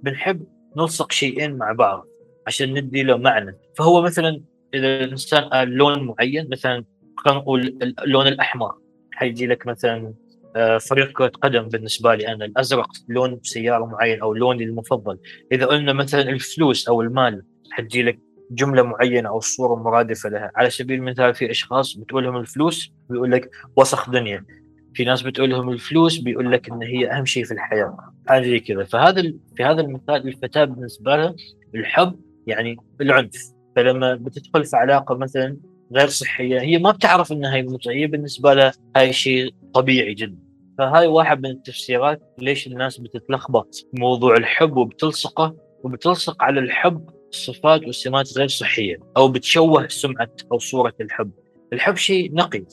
بنحب 0.04 0.48
نلصق 0.78 1.12
شيئين 1.12 1.58
مع 1.58 1.72
بعض 1.72 2.08
عشان 2.48 2.74
ندي 2.74 3.04
له 3.04 3.18
معنى. 3.18 3.58
فهو 3.78 4.02
مثلا 4.02 4.42
إذا 4.74 5.04
الإنسان 5.04 5.44
قال 5.44 5.70
لون 5.70 6.04
معين 6.04 6.50
مثلا 6.52 6.86
نقول 7.28 7.78
اللون 8.04 8.28
الأحمر. 8.28 8.72
حيجي 9.12 9.48
لك 9.48 9.68
مثلا 9.68 10.14
آه، 10.56 10.78
فريق 10.78 11.12
كرة 11.12 11.32
قدم 11.42 11.68
بالنسبة 11.68 12.16
لي 12.16 12.28
أنا 12.28 12.46
الأزرق 12.46 12.88
لون 13.10 13.40
سيارة 13.44 13.86
معين 13.86 14.22
أو 14.22 14.34
لوني 14.34 14.64
المفضل. 14.64 15.20
إذا 15.52 15.66
قلنا 15.66 15.94
مثلا 15.94 16.22
الفلوس 16.22 16.88
أو 16.88 17.02
المال 17.02 17.44
حتجي 17.72 18.04
لك 18.04 18.20
جملة 18.52 18.84
معينة 18.84 19.30
أو 19.30 19.40
صورة 19.40 19.76
مرادفة 19.76 20.30
لها. 20.30 20.52
على 20.56 20.70
سبيل 20.70 21.00
المثال 21.00 21.36
في 21.36 21.52
أشخاص 21.52 21.98
بتقول 21.98 22.24
لهم 22.24 22.38
الفلوس 22.38 22.92
بيقول 23.10 23.32
لك 23.32 23.50
وسخ 23.76 24.10
دنيا. 24.10 24.46
في 24.94 25.04
ناس 25.04 25.22
بتقول 25.22 25.50
لهم 25.50 25.70
الفلوس 25.70 26.18
بيقول 26.18 26.52
لك 26.52 26.70
إن 26.70 26.84
هي 26.84 27.12
أهم 27.12 27.26
شيء 27.26 27.44
في 27.44 27.54
الحياة. 27.54 27.98
حاجة 28.28 28.44
زي 28.44 28.60
كذا. 28.60 28.84
فهذا 28.84 29.22
في 29.56 29.64
هذا 29.64 29.82
المثال 29.82 30.28
الفتاة 30.28 30.66
بالنسبة 30.66 31.16
لها 31.16 31.36
الحب 31.76 32.20
يعني 32.48 32.78
العنف. 33.02 33.52
فلما 33.76 34.16
بتدخل 34.16 34.66
في 34.66 34.78
علاقة 34.78 35.18
مثلا 35.18 35.58
غير 35.92 36.08
صحية. 36.08 36.62
هي 36.62 36.78
ما 36.78 36.92
بتعرف 36.92 37.32
انها 37.32 37.56
هي 37.56 37.68
هي 37.88 38.08
بالنسبة 38.08 38.54
لها 38.54 38.74
هاي 38.96 39.14
شيء 39.14 39.54
طبيعي 39.74 40.14
جدا. 40.14 40.38
فهاي 40.78 41.08
واحد 41.08 41.40
من 41.44 41.50
التفسيرات 41.50 42.22
ليش 42.40 42.68
الناس 42.68 42.98
بتتلخبط 42.98 43.76
موضوع 43.94 44.38
الحب 44.38 44.78
وبتلصقه 44.78 45.56
وبتلصق 45.84 46.44
على 46.44 46.60
الحب 46.60 47.10
صفات 47.32 47.88
وسمات 47.88 48.38
غير 48.38 48.48
صحية 48.48 48.98
أو 49.18 49.28
بتشوه 49.28 49.88
سمعة 49.88 50.32
أو 50.52 50.60
صورة 50.60 50.94
الحب. 51.02 51.32
الحب 51.74 51.96
شيء 51.96 52.34
نقي 52.34 52.64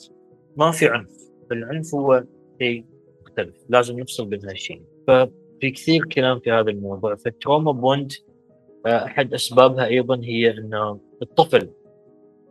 ما 0.57 0.71
في 0.71 0.87
عنف. 0.87 1.09
العنف 1.51 1.95
هو 1.95 2.23
شيء 2.61 2.85
مختلف 3.21 3.55
لازم 3.69 3.99
نفصل 3.99 4.25
بين 4.25 4.49
هالشيء 4.49 4.81
ففي 5.07 5.71
كثير 5.71 6.05
كلام 6.05 6.39
في 6.39 6.51
هذا 6.51 6.69
الموضوع. 6.69 7.15
فال 7.15 7.29
trauma 7.29 7.71
bond 7.71 8.13
آه، 8.85 9.05
أحد 9.05 9.33
أسبابها 9.33 9.85
أيضا 9.85 10.19
هي 10.23 10.57
إنه 10.57 10.99
الطفل 11.21 11.69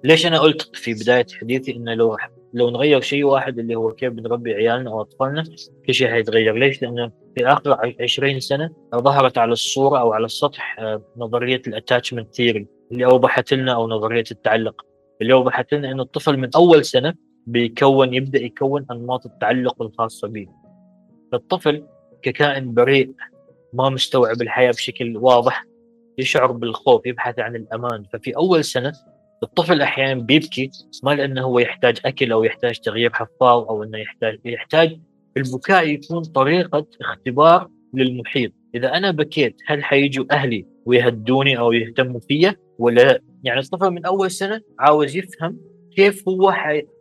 ليش 0.05 0.27
أنا 0.27 0.39
قلت 0.39 0.77
في 0.77 0.95
بداية 0.95 1.27
حديثي 1.41 1.77
إنه 1.77 1.95
لو 1.95 2.17
لو 2.55 2.71
نغير 2.71 3.01
شيء 3.01 3.25
واحد 3.25 3.59
اللي 3.59 3.75
هو 3.75 3.93
كيف 3.93 4.13
بنربي 4.13 4.55
عيالنا 4.55 4.91
أو 4.91 5.01
اطفالنا 5.01 5.45
كل 5.87 5.95
شيء 5.95 6.09
حيتغير. 6.09 6.55
ليش؟ 6.55 6.83
لأنه 6.83 7.13
في 7.37 7.47
آخر 7.47 7.95
20 8.01 8.41
سنة 8.41 8.71
ظهرت 8.95 9.39
على 9.39 9.53
الصورة 9.53 9.99
أو 10.01 10.13
على 10.13 10.25
السطح 10.25 10.77
آه، 10.79 11.03
نظرية 11.17 11.63
ال 11.67 11.73
attachment 11.73 12.35
theory 12.35 12.67
اللي 12.93 13.05
أوضحت 13.05 13.55
لنا 13.55 13.75
أو 13.75 13.89
نظرية 13.89 14.25
التعلق. 14.31 14.87
اللي 15.23 15.33
أوضحت 15.33 15.75
لنا 15.75 15.93
إنه 15.93 16.03
الطفل 16.03 16.37
من 16.37 16.51
أول 16.57 16.85
سنة 16.85 17.15
بيكون 17.47 18.15
يبدأ 18.15 18.43
يكون 18.43 18.87
أنماط 18.91 19.27
التعلق 19.27 19.83
الخاصة 19.83 20.29
به 20.29 20.47
الطفل 21.35 21.87
ككائن 22.23 22.75
بريء 22.75 23.11
ما 23.73 23.89
مستوعب 23.89 24.43
الحياة 24.43 24.71
بشكل 24.71 25.17
واضح 25.17 25.65
يشعر 26.19 26.53
بالخوف 26.53 27.07
يبحث 27.07 27.39
عن 27.39 27.57
الأمان. 27.57 28.05
ففي 28.13 28.37
أول 28.37 28.65
سنة 28.65 28.93
الطفل 29.43 29.83
أحيانا 29.83 30.21
بيبكي 30.21 30.71
ما 31.03 31.15
لأنه 31.15 31.43
هو 31.43 31.59
يحتاج 31.59 31.99
أكل 32.05 32.33
أو 32.33 32.45
يحتاج 32.45 32.79
تغيير 32.79 33.13
حفاظ 33.13 33.65
أو 33.69 33.83
إنه 33.83 33.99
يحتاج 33.99 34.39
يحتاج 34.45 35.01
البكاء 35.37 35.89
يكون 35.89 36.23
طريقة 36.23 36.87
اختبار 37.01 37.69
للمحيط. 37.95 38.53
إذا 38.75 38.97
أنا 38.97 39.11
بكيت 39.11 39.57
هل 39.67 39.85
حيجوا 39.85 40.25
أهلي 40.31 40.67
ويهدوني 40.87 41.59
أو 41.59 41.73
يهتموا 41.73 42.21
فيا 42.21 42.57
ولا؟ 42.79 43.21
يعني 43.45 43.61
الطفل 43.61 43.91
من 43.91 44.07
أول 44.07 44.31
سنة 44.31 44.61
عاوز 44.79 45.17
يفهم 45.17 45.61
كيف 45.97 46.29
هو 46.29 46.53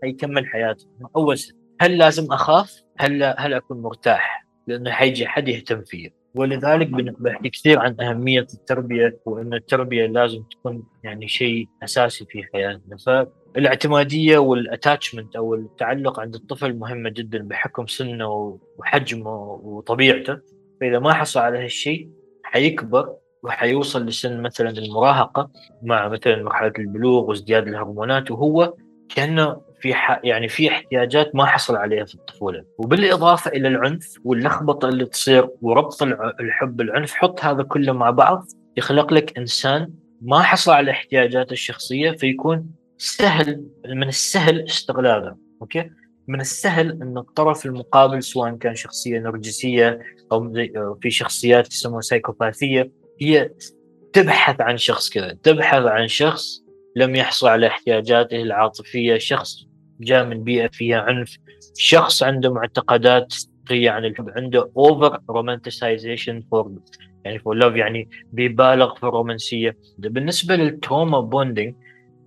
حيكمل 0.03 0.45
حياته 0.45 0.85
من 0.99 1.07
أول 1.15 1.37
سنة. 1.37 1.57
هل 1.81 1.97
لازم 1.97 2.33
أخاف؟ 2.33 2.81
هل 2.97 3.23
هل 3.23 3.53
أكون 3.53 3.81
مرتاح؟ 3.81 4.47
لأنه 4.67 4.91
حيجي 4.91 5.27
حد 5.27 5.47
يهتم 5.47 5.81
فيه 5.81 6.16
ولذلك 6.37 6.87
بحكي 7.19 7.49
كثير 7.49 7.79
عن 7.79 8.01
أهمية 8.01 8.47
التربية 8.53 9.19
وأن 9.25 9.53
التربية 9.53 10.05
لازم 10.05 10.43
تكون 10.43 10.83
يعني 11.03 11.27
شيء 11.27 11.67
أساسي 11.83 12.25
في 12.25 12.43
حياتنا. 12.53 12.97
فالاعتمادية 12.97 14.37
والاتاتشمنت 14.37 15.35
أو 15.35 15.55
التعلق 15.55 16.19
عند 16.19 16.35
الطفل 16.35 16.73
مهمة 16.73 17.09
جدا 17.09 17.43
بحكم 17.43 17.87
سنه 17.87 18.59
وحجمه 18.77 19.59
وطبيعته. 19.63 20.39
فإذا 20.81 20.99
ما 20.99 21.13
حصل 21.13 21.39
على 21.39 21.63
هالشيء 21.63 22.09
حيكبر 22.43 23.15
وحيوصل 23.43 24.05
لسن 24.05 24.41
مثلا 24.41 24.69
المراهقة 24.69 25.51
مع 25.83 26.07
مثلا 26.07 26.43
مرحلة 26.43 26.73
البلوغ 26.79 27.29
وازدياد 27.29 27.67
الهرمونات 27.67 28.31
وهو 28.31 28.73
كأنه 29.15 29.61
في 29.81 29.93
ح... 29.93 30.21
يعني 30.23 30.47
في 30.47 30.69
احتياجات 30.69 31.35
ما 31.35 31.45
حصل 31.45 31.75
عليها 31.75 32.05
في 32.05 32.15
الطفولة. 32.15 32.63
وبالإضافة 32.77 33.51
إلى 33.51 33.67
العنف 33.67 34.15
واللخبطة 34.23 34.89
اللي 34.89 35.05
تصير 35.05 35.49
وربط 35.61 36.03
الحب 36.39 36.75
بالعنف 36.75 37.13
حط 37.13 37.43
هذا 37.43 37.63
كله 37.63 37.93
مع 37.93 38.09
بعض 38.09 38.45
يخلق 38.77 39.13
لك 39.13 39.37
إنسان 39.37 39.93
ما 40.21 40.41
حصل 40.41 40.71
على 40.71 40.91
احتياجاته 40.91 41.53
الشخصية 41.53 42.11
فيكون 42.11 42.69
سهل 42.97 43.65
من 43.85 44.07
السهل 44.07 44.61
استغلاله 44.61 45.35
أوكي؟ 45.61 45.89
من 46.27 46.41
السهل 46.41 47.01
إن 47.01 47.17
الطرف 47.17 47.65
المقابل 47.65 48.23
سواء 48.23 48.55
كان 48.55 48.75
شخصية 48.75 49.19
نرجسية 49.19 49.99
أو 50.31 50.53
في 51.01 51.09
شخصيات 51.09 51.73
يسموها 51.73 52.01
سايكوباثية 52.01 52.91
هي 53.21 53.51
تبحث 54.13 54.61
عن 54.61 54.77
شخص 54.77 55.09
كذا 55.09 55.37
تبحث 55.43 55.83
عن 55.83 56.07
شخص 56.07 56.63
لم 56.97 57.15
يحصل 57.15 57.47
على 57.47 57.67
احتياجاته 57.67 58.41
العاطفية. 58.41 59.17
شخص 59.17 59.65
جاء 59.99 60.25
من 60.25 60.43
بيئة 60.43 60.67
فيها 60.67 61.01
عنف. 61.01 61.37
شخص 61.77 62.23
عنده 62.23 62.53
معتقدات 62.53 63.35
عن 63.71 64.05
الحب 64.05 64.29
عنده 64.29 64.71
over 64.77 65.19
romanticization 65.29 66.41
for 66.51 66.71
يعني 67.25 67.39
for 67.39 67.55
love 67.55 67.75
يعني 67.75 68.09
بيبالغ 68.33 68.95
في 68.95 69.03
الرومانسية. 69.03 69.77
بالنسبة 69.97 70.55
لل 70.55 70.71
trauma 70.71 71.19
bonding 71.19 71.75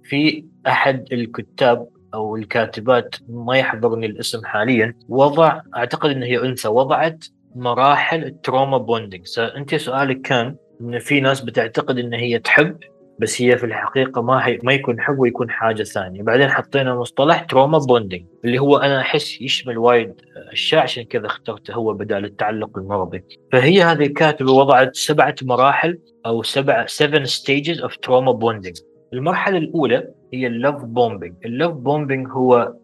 في 0.04 0.44
أحد 0.66 1.12
الكتاب 1.12 1.88
أو 2.14 2.36
الكاتبات 2.36 3.14
ما 3.28 3.56
يحضرني 3.56 4.06
الاسم 4.06 4.44
حاليا 4.44 4.94
وضع 5.08 5.60
أعتقد 5.76 6.10
ان 6.10 6.22
هي 6.22 6.42
أنثى 6.42 6.68
وضعت 6.68 7.24
مراحل 7.56 8.24
ال 8.24 8.32
trauma 8.32 8.78
bonding 8.78 9.26
أنت 9.38 9.74
سؤالك 9.74 10.20
كان 10.20 10.56
إن 10.80 10.98
في 10.98 11.20
ناس 11.20 11.40
بتعتقد 11.40 11.98
إن 11.98 12.14
هي 12.14 12.38
تحب 12.38 12.76
بس 13.20 13.42
هي 13.42 13.58
في 13.58 13.66
الحقيقة 13.66 14.22
ما 14.22 14.46
هي 14.46 14.58
ما 14.62 14.72
يكون 14.72 15.00
حب 15.00 15.18
ويكون 15.18 15.50
حاجة 15.50 15.82
ثانية. 15.82 16.22
بعدين 16.22 16.48
حطينا 16.48 16.94
مصطلح 16.94 17.42
trauma 17.42 17.78
bonding 17.78 18.24
اللي 18.44 18.58
هو 18.58 18.76
أنا 18.76 19.00
أحس 19.00 19.40
يشمل 19.40 19.78
وايد 19.78 20.14
أشياء 20.52 20.82
عشان 20.82 21.02
كذا 21.02 21.26
اخترته 21.26 21.74
هو 21.74 21.94
بدال 21.94 22.24
التعلق 22.24 22.78
المرضي. 22.78 23.24
فهي 23.52 23.82
هذه 23.82 24.06
الكاتبة 24.06 24.52
وضعت 24.52 24.96
سبعة 24.96 25.34
مراحل 25.42 25.98
أو 26.26 26.42
سبع 26.42 26.86
7 26.86 27.24
stages 27.24 27.80
of 27.80 27.96
trauma 27.96 28.32
bonding 28.32 28.76
المرحلة 29.12 29.58
الأولى 29.58 30.08
هي 30.34 30.46
ال 30.46 30.54
love 30.54 30.84
bombing 30.84 31.34
ال 31.44 31.50
love 31.50 31.72
bombing 31.72 32.28
هو 32.30 32.74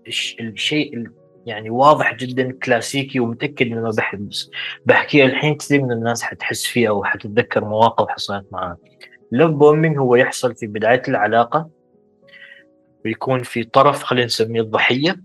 الشيء 0.40 1.08
يعني 1.46 1.70
واضح 1.70 2.14
جدا 2.14 2.52
كلاسيكي 2.52 3.20
ومتأكد 3.20 3.66
إنه 3.66 3.90
بحكيه 4.86 5.24
الحين 5.24 5.54
كثير 5.54 5.82
من 5.82 5.92
الناس 5.92 6.22
حتحس 6.22 6.64
فيه 6.64 6.88
أو 6.88 7.04
حتتذكر 7.04 7.64
مواقف 7.64 8.08
حصلت 8.08 8.46
معاه 8.52 8.76
love 9.32 9.50
bombing 9.50 9.98
هو 9.98 10.16
يحصل 10.16 10.54
في 10.54 10.66
بداية 10.66 11.02
العلاقة. 11.08 11.70
ويكون 13.04 13.42
في 13.42 13.64
طرف 13.64 14.02
خلينا 14.02 14.26
نسميه 14.26 14.60
الضحية 14.60 15.22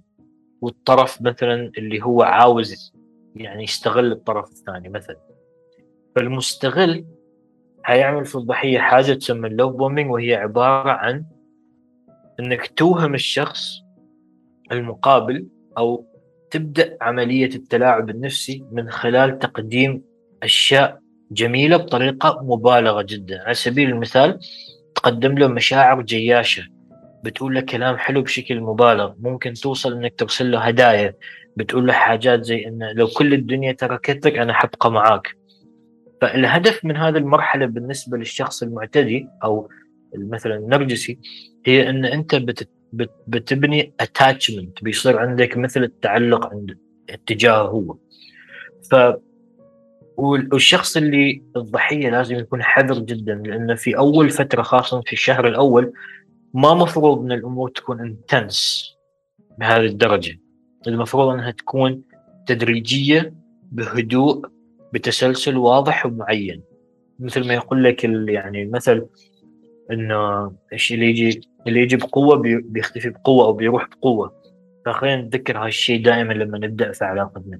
والطرف 0.61 1.21
مثلا 1.21 1.71
اللي 1.77 2.03
هو 2.03 2.21
عاوز 2.21 2.93
يعني 3.35 3.63
يستغل 3.63 4.11
الطرف 4.11 4.49
الثاني 4.51 4.89
مثلا. 4.89 5.17
فالمستغل 6.15 7.05
حيعمل 7.83 8.25
في 8.25 8.35
الضحية 8.35 8.79
حاجة 8.79 9.13
تسمى 9.13 9.47
اللوف 9.47 9.75
بومبينج 9.75 10.11
وهي 10.11 10.35
عبارة 10.35 10.91
عن 10.91 11.25
إنك 12.39 12.67
توهم 12.67 13.13
الشخص 13.13 13.63
المقابل 14.71 15.47
أو 15.77 16.05
تبدأ 16.51 16.97
عملية 17.01 17.55
التلاعب 17.55 18.09
النفسي 18.09 18.65
من 18.71 18.89
خلال 18.89 19.39
تقديم 19.39 20.03
أشياء 20.43 21.00
جميلة 21.31 21.77
بطريقة 21.77 22.39
مبالغة 22.43 23.01
جدا. 23.01 23.41
على 23.43 23.53
سبيل 23.53 23.89
المثال 23.89 24.39
تقدم 24.95 25.37
له 25.37 25.47
مشاعر 25.47 26.01
جياشة. 26.01 26.63
بتقول 27.23 27.55
له 27.55 27.61
كلام 27.61 27.97
حلو 27.97 28.21
بشكل 28.21 28.61
مبالغ. 28.61 29.13
ممكن 29.19 29.53
توصل 29.53 29.93
إنك 29.93 30.13
ترسل 30.17 30.51
له 30.51 30.59
هدايا. 30.59 31.13
بتقول 31.57 31.87
له 31.87 31.93
حاجات 31.93 32.43
زي 32.43 32.65
إنه 32.67 32.91
لو 32.91 33.07
كل 33.07 33.33
الدنيا 33.33 33.71
تركتك 33.71 34.37
أنا 34.37 34.53
حبقى 34.53 34.91
معاك. 34.91 35.35
فالهدف 36.21 36.85
من 36.85 36.97
هذه 36.97 37.17
المرحلة 37.17 37.65
بالنسبة 37.65 38.17
للشخص 38.17 38.63
المعتدي 38.63 39.27
أو 39.43 39.69
مثلا 40.15 40.55
النرجسي 40.55 41.19
هي 41.65 41.89
إن 41.89 42.05
أنت 42.05 42.35
بت 42.35 42.69
بتبني 43.27 43.93
attachment 43.99 44.83
بيصير 44.83 45.19
عندك 45.19 45.57
مثل 45.57 45.83
التعلق 45.83 46.45
عند 46.45 46.77
اتجاهه 47.09 47.61
هو. 47.67 47.97
ف 48.91 48.95
والشخص 50.21 50.97
اللي 50.97 51.43
الضحية 51.55 52.09
لازم 52.09 52.35
يكون 52.35 52.63
حذر 52.63 52.99
جدا 52.99 53.35
لأنه 53.35 53.75
في 53.75 53.97
أول 53.97 54.29
فترة 54.29 54.61
خاصه 54.61 55.01
في 55.01 55.13
الشهر 55.13 55.47
الأول 55.47 55.93
ما 56.53 56.73
مفروض 56.73 57.19
إن 57.19 57.31
الأمور 57.31 57.69
تكون 57.69 57.99
intense 57.99 58.91
بهذه 59.57 59.85
الدرجة. 59.85 60.39
المفروض 60.87 61.33
إنها 61.33 61.51
تكون 61.51 62.01
تدريجية 62.47 63.33
بهدوء 63.71 64.45
بتسلسل 64.93 65.57
واضح 65.57 66.05
ومعين. 66.05 66.63
مثل 67.19 67.47
ما 67.47 67.53
يقول 67.53 67.83
لك 67.83 68.03
يعني 68.03 68.63
المثل 68.63 69.05
انه 69.91 70.51
الشيء 70.73 70.97
اللي 70.97 71.09
يجي 71.09 71.41
اللي 71.67 71.79
يجي 71.79 71.95
بقوة 71.95 72.35
بيختفي 72.65 73.09
بقوة 73.09 73.45
أو 73.45 73.53
بيروح 73.53 73.87
بقوة. 73.87 74.41
فخلينا 74.85 75.21
نتذكر 75.21 75.57
هالشيء 75.57 76.03
دائما 76.03 76.33
لما 76.33 76.57
نبدأ 76.57 76.91
في 76.91 77.05
علاقتنا. 77.05 77.59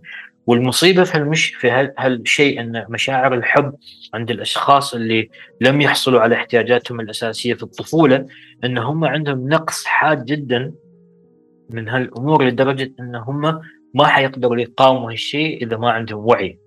والمصيبة 0.52 1.04
في 1.04 1.18
هالمش 1.18 1.46
في 1.46 1.92
هالشيء 1.98 2.62
إن 2.62 2.86
مشاعر 2.90 3.34
الحب 3.34 3.74
عند 4.14 4.32
الأشخاص 4.32 4.94
اللي 4.94 5.30
لم 5.62 5.82
يحصلوا 5.82 6.20
على 6.20 6.36
احتياجاتهم 6.36 7.00
الأساسية 7.00 7.54
في 7.54 7.64
الطفولة 7.64 8.26
إن 8.64 8.78
هم 8.78 9.06
عندهم 9.06 9.50
نقص 9.50 9.86
حاد 9.86 10.26
جدا 10.26 10.74
من 11.70 11.90
هالأمور 11.90 12.44
لدرجة 12.48 12.94
إن 13.00 13.16
هم 13.16 13.62
ما 13.94 14.06
حيقدروا 14.06 14.58
يقاوموا 14.58 15.12
هالشيء 15.12 15.64
إذا 15.64 15.78
ما 15.78 15.92
عندهم 15.92 16.26
وعي. 16.26 16.60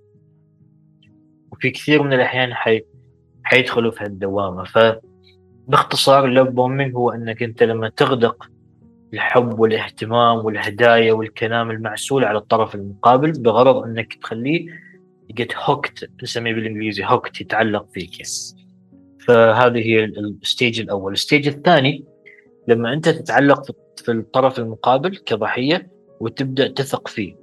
وفي 1.53 1.71
كثير 1.71 2.03
من 2.03 2.13
الأحيان 2.13 2.55
حي 2.55 2.83
حيدخلوا 3.43 3.91
في 3.91 4.05
هالدوامة. 4.05 4.65
ف 4.65 4.79
باختصار 5.69 6.43
bombing 6.43 6.95
هو 6.95 7.11
إنك 7.11 7.43
أنت 7.43 7.63
لما 7.63 7.89
تغدق 7.89 8.51
الحب 9.15 9.59
والاهتمام 9.59 10.37
والهدايا 10.45 11.13
والكلام 11.13 11.71
المعسول 11.71 12.25
على 12.25 12.39
الطرف 12.39 12.75
المقابل 12.75 13.33
بغرض 13.33 13.77
إنك 13.77 14.15
تخليه 14.15 14.67
ي 15.31 15.37
get 15.37 15.57
hooked 15.57 16.11
نسميه 16.23 16.55
بالإنجليزي 16.55 17.05
hooked 17.05 17.41
يتعلق 17.41 17.87
فيك 17.93 18.13
يعني. 18.13 18.65
فهذه 19.27 19.79
هي 19.79 20.05
ال 20.05 20.17
stage 20.17 20.81
الأول، 20.81 21.13
ال 21.13 21.19
stage 21.19 21.49
الثاني 21.49 22.05
لما 22.69 22.93
أنت 22.93 23.09
تتعلق 23.09 23.63
في 23.97 24.13
الطرف 24.13 24.59
المقابل 24.59 25.17
كضحية 25.17 25.91
وتبدأ 26.21 26.69
تثق 26.69 27.09
فيه 27.09 27.37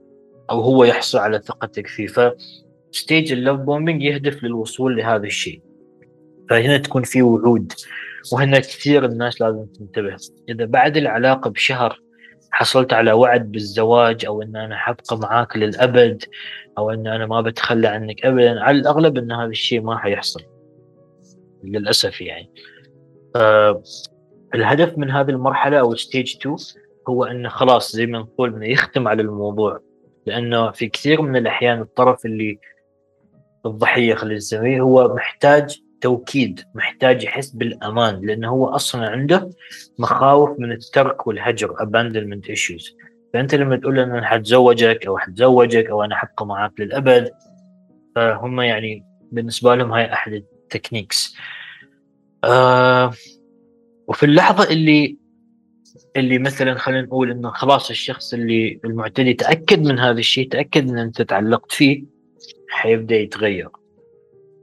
أو 0.49 0.61
هو 0.61 0.83
يحصل 0.83 1.17
على 1.17 1.39
ثقتك 1.39 1.87
فيه. 1.87 2.07
ف 2.07 2.31
stage 2.91 3.31
ال 3.31 3.37
love 3.37 3.59
bombing 3.59 4.03
يهدف 4.03 4.43
للوصول 4.43 4.97
لهذا 4.97 5.25
الشيء. 5.25 5.61
فهنا 6.49 6.77
تكون 6.77 7.03
في 7.03 7.21
وعود. 7.21 7.73
وهنا 8.33 8.59
كثير 8.59 9.05
الناس 9.05 9.41
لازم 9.41 9.65
تنتبه. 9.65 10.15
إذا 10.49 10.65
بعد 10.65 10.97
العلاقة 10.97 11.49
بشهر 11.49 12.01
حصلت 12.51 12.93
على 12.93 13.11
وعد 13.11 13.51
بالزواج 13.51 14.25
أو 14.25 14.41
إن 14.41 14.55
أنا 14.55 14.77
حبقى 14.77 15.17
معاك 15.17 15.57
للأبد 15.57 16.23
أو 16.77 16.91
إن 16.91 17.07
أنا 17.07 17.25
ما 17.25 17.41
بتخلى 17.41 17.87
عنك 17.87 18.25
ابدا 18.25 18.61
على 18.61 18.77
الأغلب 18.77 19.17
إن 19.17 19.31
هذا 19.31 19.49
الشيء 19.49 19.81
ما 19.81 19.97
حيحصل. 19.97 20.41
للأسف 21.63 22.21
يعني. 22.21 22.51
آه 23.35 23.83
الهدف 24.55 24.97
من 24.97 25.11
هذه 25.11 25.29
المرحلة 25.29 25.79
أو 25.79 25.95
ستيج 25.95 26.35
2 26.35 26.55
هو 27.09 27.23
انه 27.23 27.49
خلاص 27.49 27.95
زي 27.95 28.05
ما 28.05 28.19
نقول 28.19 28.55
إنه 28.55 28.65
يختم 28.65 29.07
على 29.07 29.21
الموضوع. 29.21 29.79
لأنه 30.25 30.71
في 30.71 30.87
كثير 30.87 31.21
من 31.21 31.35
الأحيان 31.35 31.81
الطرف 31.81 32.25
اللي 32.25 32.59
الضحيه 33.65 34.15
خلينا 34.15 34.37
نسميه 34.37 34.81
هو 34.81 35.13
محتاج 35.15 35.81
توكيد 36.01 36.61
محتاج 36.75 37.23
يحس 37.23 37.49
بالأمان 37.49 38.25
لأنه 38.25 38.49
هو 38.49 38.67
أصلا 38.67 39.09
عنده 39.09 39.49
مخاوف 39.99 40.59
من 40.59 40.71
الترك 40.71 41.27
والهجر 41.27 41.75
abandonment 41.75 42.51
issues. 42.51 42.95
فأنت 43.33 43.55
لما 43.55 43.75
تقول 43.75 43.95
له 43.95 44.03
أنا 44.03 44.25
حتزوجك 44.25 45.05
أو 45.05 45.17
حتزوجك 45.17 45.85
أو 45.85 46.03
أنا 46.03 46.15
حبقى 46.15 46.45
معك 46.45 46.71
للأبد 46.79 47.31
فهم 48.15 48.61
يعني 48.61 49.05
بالنسبة 49.31 49.75
لهم 49.75 49.91
هاي 49.91 50.13
أحد 50.13 50.33
التكنيكس. 50.33 51.35
آه 52.43 53.11
وفي 54.07 54.25
اللحظة 54.25 54.63
اللي 54.63 55.17
اللي 56.15 56.39
مثلا 56.39 56.75
خلينا 56.75 57.01
نقول 57.01 57.31
إنه 57.31 57.51
خلاص 57.51 57.89
الشخص 57.89 58.33
اللي 58.33 58.79
المعتدي 58.85 59.33
تأكد 59.33 59.79
من 59.87 59.99
هذا 59.99 60.19
الشيء 60.19 60.49
تأكد 60.49 60.89
إن 60.89 60.97
أنت 60.97 61.21
تعلقت 61.21 61.71
فيه 61.71 62.03
حيبدأ 62.69 63.15
يتغير. 63.15 63.69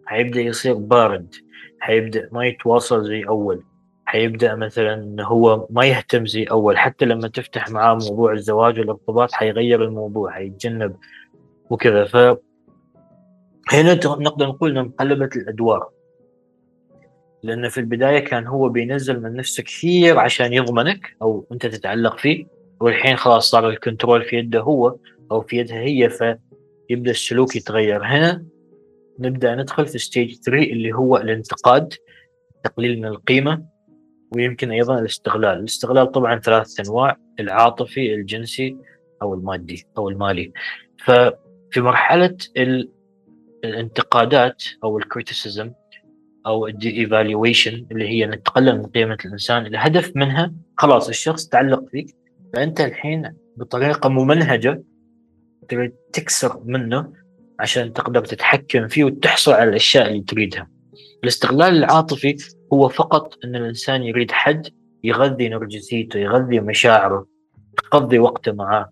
حيبدأ 0.09 0.41
يصير 0.41 0.75
بارد 0.75 1.35
حيبدأ 1.81 2.29
ما 2.33 2.47
يتواصل 2.47 3.05
زي 3.05 3.25
أول 3.25 3.65
حيبدأ 4.09 4.55
مثلا 4.55 4.95
إنه 4.95 5.27
هو 5.27 5.67
ما 5.71 5.85
يهتم 5.85 6.27
زي 6.27 6.45
أول. 6.45 6.79
حتى 6.79 7.05
لما 7.05 7.29
تفتح 7.29 7.71
معاه 7.71 7.95
موضوع 7.95 8.33
الزواج 8.33 8.81
والارتباط 8.81 9.33
حيغير 9.33 9.85
الموضوع 9.85 10.31
حيتجنب 10.31 10.97
وكذا. 11.71 12.05
ف 12.05 12.17
هنا 13.73 13.95
نقدر 14.05 14.47
نقول 14.47 14.71
انه 14.71 14.81
انقلبت 14.81 15.37
الأدوار. 15.37 15.89
لأن 17.43 17.69
في 17.69 17.81
البداية 17.81 18.19
كان 18.19 18.47
هو 18.47 18.69
بينزل 18.69 19.23
من 19.23 19.37
نفسه 19.37 19.63
كثير 19.63 20.19
عشان 20.19 20.53
يضمنك 20.53 21.17
أو 21.23 21.47
أنت 21.53 21.67
تتعلق 21.67 22.19
فيه 22.19 22.47
والحين 22.81 23.17
خلاص 23.17 23.51
صار 23.51 23.69
ال 23.69 23.76
control 23.76 24.25
في 24.25 24.37
يده 24.37 24.61
هو 24.61 24.97
أو 25.33 25.41
في 25.41 25.57
يدها 25.57 25.81
هي 25.81 26.11
فيبدأ 26.11 27.11
السلوك 27.11 27.57
يتغير. 27.57 28.05
هنا 28.05 28.45
نبدأ 29.19 29.55
ندخل 29.55 29.87
في 29.87 29.99
stage 29.99 30.35
3 30.35 30.63
اللي 30.73 30.93
هو 30.93 31.17
الانتقاد 31.17 31.95
تقليل 32.65 32.99
من 32.99 33.07
القيمة 33.07 33.65
ويمكن 34.33 34.71
أيضا 34.71 34.99
الاستغلال، 34.99 35.59
الاستغلال 35.59 36.13
طبعا 36.13 36.39
ثلاث 36.39 36.81
أنواع 36.81 37.17
العاطفي، 37.41 38.15
الجنسي 38.15 38.77
أو 39.23 39.35
المادي 39.35 39.87
أو 39.99 40.09
المالي. 40.09 40.53
ففي 41.05 41.81
مرحلة 41.81 42.37
الانتقادات 43.65 44.65
أو 44.85 44.99
ال 44.99 45.06
criticism 45.06 45.73
أو 46.47 46.67
ال 46.67 47.01
devaluation 47.01 47.87
اللي 47.93 48.09
هي 48.09 48.25
انك 48.25 48.43
تقلل 48.43 48.79
من 48.79 48.87
قيمة 48.87 49.19
الإنسان، 49.25 49.67
الهدف 49.67 50.17
منها 50.17 50.55
خلاص 50.77 51.09
الشخص 51.09 51.49
تعلق 51.49 51.85
فيك 51.91 52.17
فأنت 52.55 52.81
الحين 52.81 53.35
بطريقة 53.57 54.09
ممنهجة 54.09 54.83
تريد 55.69 55.93
تكسر 56.13 56.63
منه 56.65 57.13
عشان 57.61 57.93
تقدر 57.93 58.25
تتحكم 58.25 58.89
فيه 58.89 59.05
وتحصل 59.05 59.53
على 59.53 59.71
الأشياء 59.71 60.09
اللي 60.09 60.21
تريدها. 60.21 60.69
الاستغلال 61.25 61.77
العاطفي 61.77 62.37
هو 62.73 62.89
فقط 62.89 63.35
أن 63.45 63.57
الإنسان 63.57 64.03
يريد 64.03 64.31
حد 64.31 64.69
يغذي 65.05 65.49
نرجسيته، 65.49 66.19
يغذي 66.19 66.61
مشاعره، 66.61 67.27
يقضي 67.85 68.19
وقته 68.19 68.53
معاه. 68.53 68.91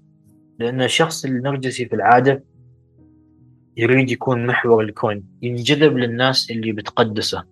لأن 0.58 0.82
الشخص 0.82 1.24
النرجسي 1.24 1.86
في 1.86 1.96
العادة 1.96 2.44
يريد 3.76 4.10
يكون 4.10 4.46
محور 4.46 4.84
الكون، 4.84 5.24
ينجذب 5.42 5.96
للناس 5.96 6.50
اللي 6.50 6.72
بتقدسه. 6.72 7.44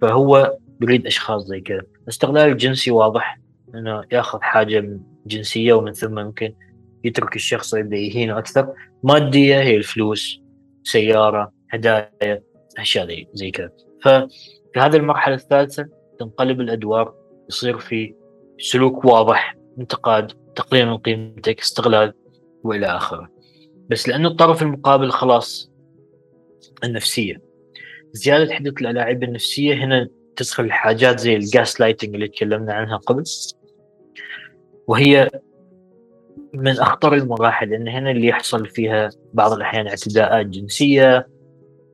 فهو 0.00 0.56
يريد 0.82 1.06
أشخاص 1.06 1.42
زي 1.42 1.60
كذا. 1.60 1.82
الاستغلال 2.02 2.52
الجنسي 2.52 2.90
واضح 2.90 3.40
إنه 3.74 4.04
ياخذ 4.12 4.38
حاجة 4.40 5.00
جنسية 5.26 5.72
ومن 5.72 5.92
ثم 5.92 6.14
ممكن 6.14 6.54
يترك 7.04 7.36
الشخص 7.36 7.74
ويبدا 7.74 7.96
يهينه 7.96 8.38
أكثر. 8.38 8.74
مادية 9.02 9.60
هي 9.60 9.76
الفلوس 9.76 10.40
سيارة 10.82 11.52
هدايا 11.70 12.42
أشياء 12.78 13.24
زي 13.32 13.50
كذا. 13.50 13.70
ففي 14.02 14.28
هذه 14.76 14.96
المرحلة 14.96 15.34
الثالثة 15.34 15.88
تنقلب 16.18 16.60
الأدوار 16.60 17.14
يصير 17.48 17.78
في 17.78 18.14
سلوك 18.58 19.04
واضح 19.04 19.56
انتقاد 19.78 20.32
تقليل 20.56 20.86
من 20.86 20.96
قيمتك 20.96 21.60
استغلال 21.60 22.12
وإلى 22.64 22.86
آخره. 22.86 23.28
بس 23.90 24.08
لأنه 24.08 24.28
الطرف 24.28 24.62
المقابل 24.62 25.10
خلاص 25.10 25.72
النفسية. 26.84 27.42
زيادة 28.12 28.54
حده 28.54 28.74
الألاعيب 28.80 29.22
النفسية 29.22 29.74
هنا 29.74 30.08
تدخل 30.36 30.64
الحاجات 30.64 31.20
زي 31.20 31.36
ال 31.36 31.80
gaslighting 31.80 32.14
اللي 32.14 32.28
تكلمنا 32.28 32.72
عنها 32.72 32.96
قبل. 32.96 33.22
وهي 34.86 35.30
من 36.54 36.78
أخطر 36.78 37.14
المراحل 37.14 37.70
لأن 37.70 37.88
هنا 37.88 38.10
اللي 38.10 38.26
يحصل 38.26 38.66
فيها 38.66 39.08
بعض 39.34 39.52
الأحيان 39.52 39.86
اعتداءات 39.86 40.46
جنسية 40.46 41.28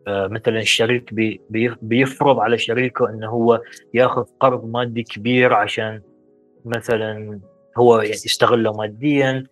آه، 0.09 0.27
مثلا 0.27 0.61
الشريك 0.61 1.15
بي 1.15 1.41
بيفرض 1.83 2.39
على 2.39 2.59
شريكه 2.59 3.11
انه 3.11 3.29
هو 3.29 3.61
يأخذ 3.95 4.25
قرض 4.41 4.65
مادي 4.65 5.03
كبير 5.03 5.55
عشان 5.55 6.03
مثلا 6.65 7.41
هو 7.79 8.01
يستغله 8.01 8.73
ماديا 8.73 9.47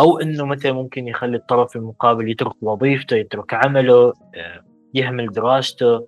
أو 0.00 0.18
إنه 0.18 0.44
مثلا 0.44 0.72
ممكن 0.72 1.08
يخلي 1.08 1.36
الطرف 1.36 1.76
المقابل 1.76 2.30
يترك 2.30 2.62
وظيفته 2.62 3.16
يترك 3.16 3.54
عمله 3.54 4.12
آه، 4.36 4.64
يهمل 4.94 5.32
دراسته 5.32 6.06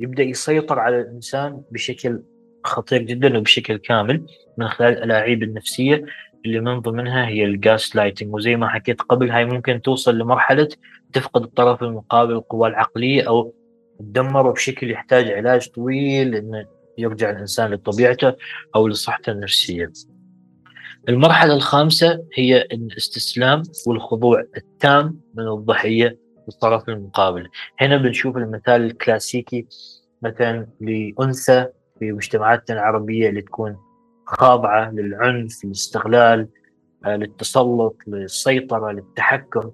يبدأ 0.00 0.22
يسيطر 0.22 0.78
على 0.78 1.00
الإنسان 1.00 1.62
بشكل 1.70 2.22
خطير 2.64 3.02
جدا 3.02 3.38
وبشكل 3.38 3.76
كامل 3.76 4.26
من 4.58 4.68
خلال 4.68 4.92
الألاعيب 4.92 5.42
النفسية. 5.42 6.04
اللي 6.46 6.60
من 6.60 6.80
ضمنها 6.80 7.26
هي 7.26 7.44
ال 7.44 7.96
gaslighting 7.96 8.34
وزي 8.34 8.56
ما 8.56 8.68
حكيت 8.68 9.02
قبل 9.02 9.30
هاي 9.30 9.44
ممكن 9.44 9.82
توصل 9.82 10.18
لمرحلة 10.18 10.68
تفقد 11.12 11.42
الطرف 11.42 11.82
المقابل 11.82 12.32
القوى 12.32 12.68
العقلية 12.68 13.28
أو 13.28 13.54
تدمره 13.98 14.52
بشكل 14.52 14.90
يحتاج 14.90 15.30
علاج 15.30 15.68
طويل 15.68 16.34
انه 16.34 16.66
يرجع 16.98 17.30
الإنسان 17.30 17.70
لطبيعته 17.70 18.34
أو 18.76 18.88
لصحته 18.88 19.32
النفسية. 19.32 19.92
المرحلة 21.08 21.54
الخامسة 21.54 22.24
هي 22.34 22.62
الاستسلام 22.62 23.62
والخضوع 23.86 24.44
التام 24.56 25.20
من 25.34 25.48
الضحية 25.48 26.18
الطرف 26.48 26.88
المقابل 26.88 27.48
هنا 27.80 27.96
بنشوف 27.96 28.36
المثال 28.36 28.84
الكلاسيكي 28.84 29.66
مثلا 30.22 30.66
لأنثى 30.80 31.66
في 31.98 32.12
مجتمعاتنا 32.12 32.76
العربية 32.76 33.28
اللي 33.28 33.42
تكون 33.42 33.76
خاضعة 34.26 34.90
للعنف 34.90 35.64
للاستغلال 35.64 36.48
آه، 37.06 37.16
للتسلط 37.16 37.96
للسيطرة 38.06 38.92
للتحكم. 38.92 39.70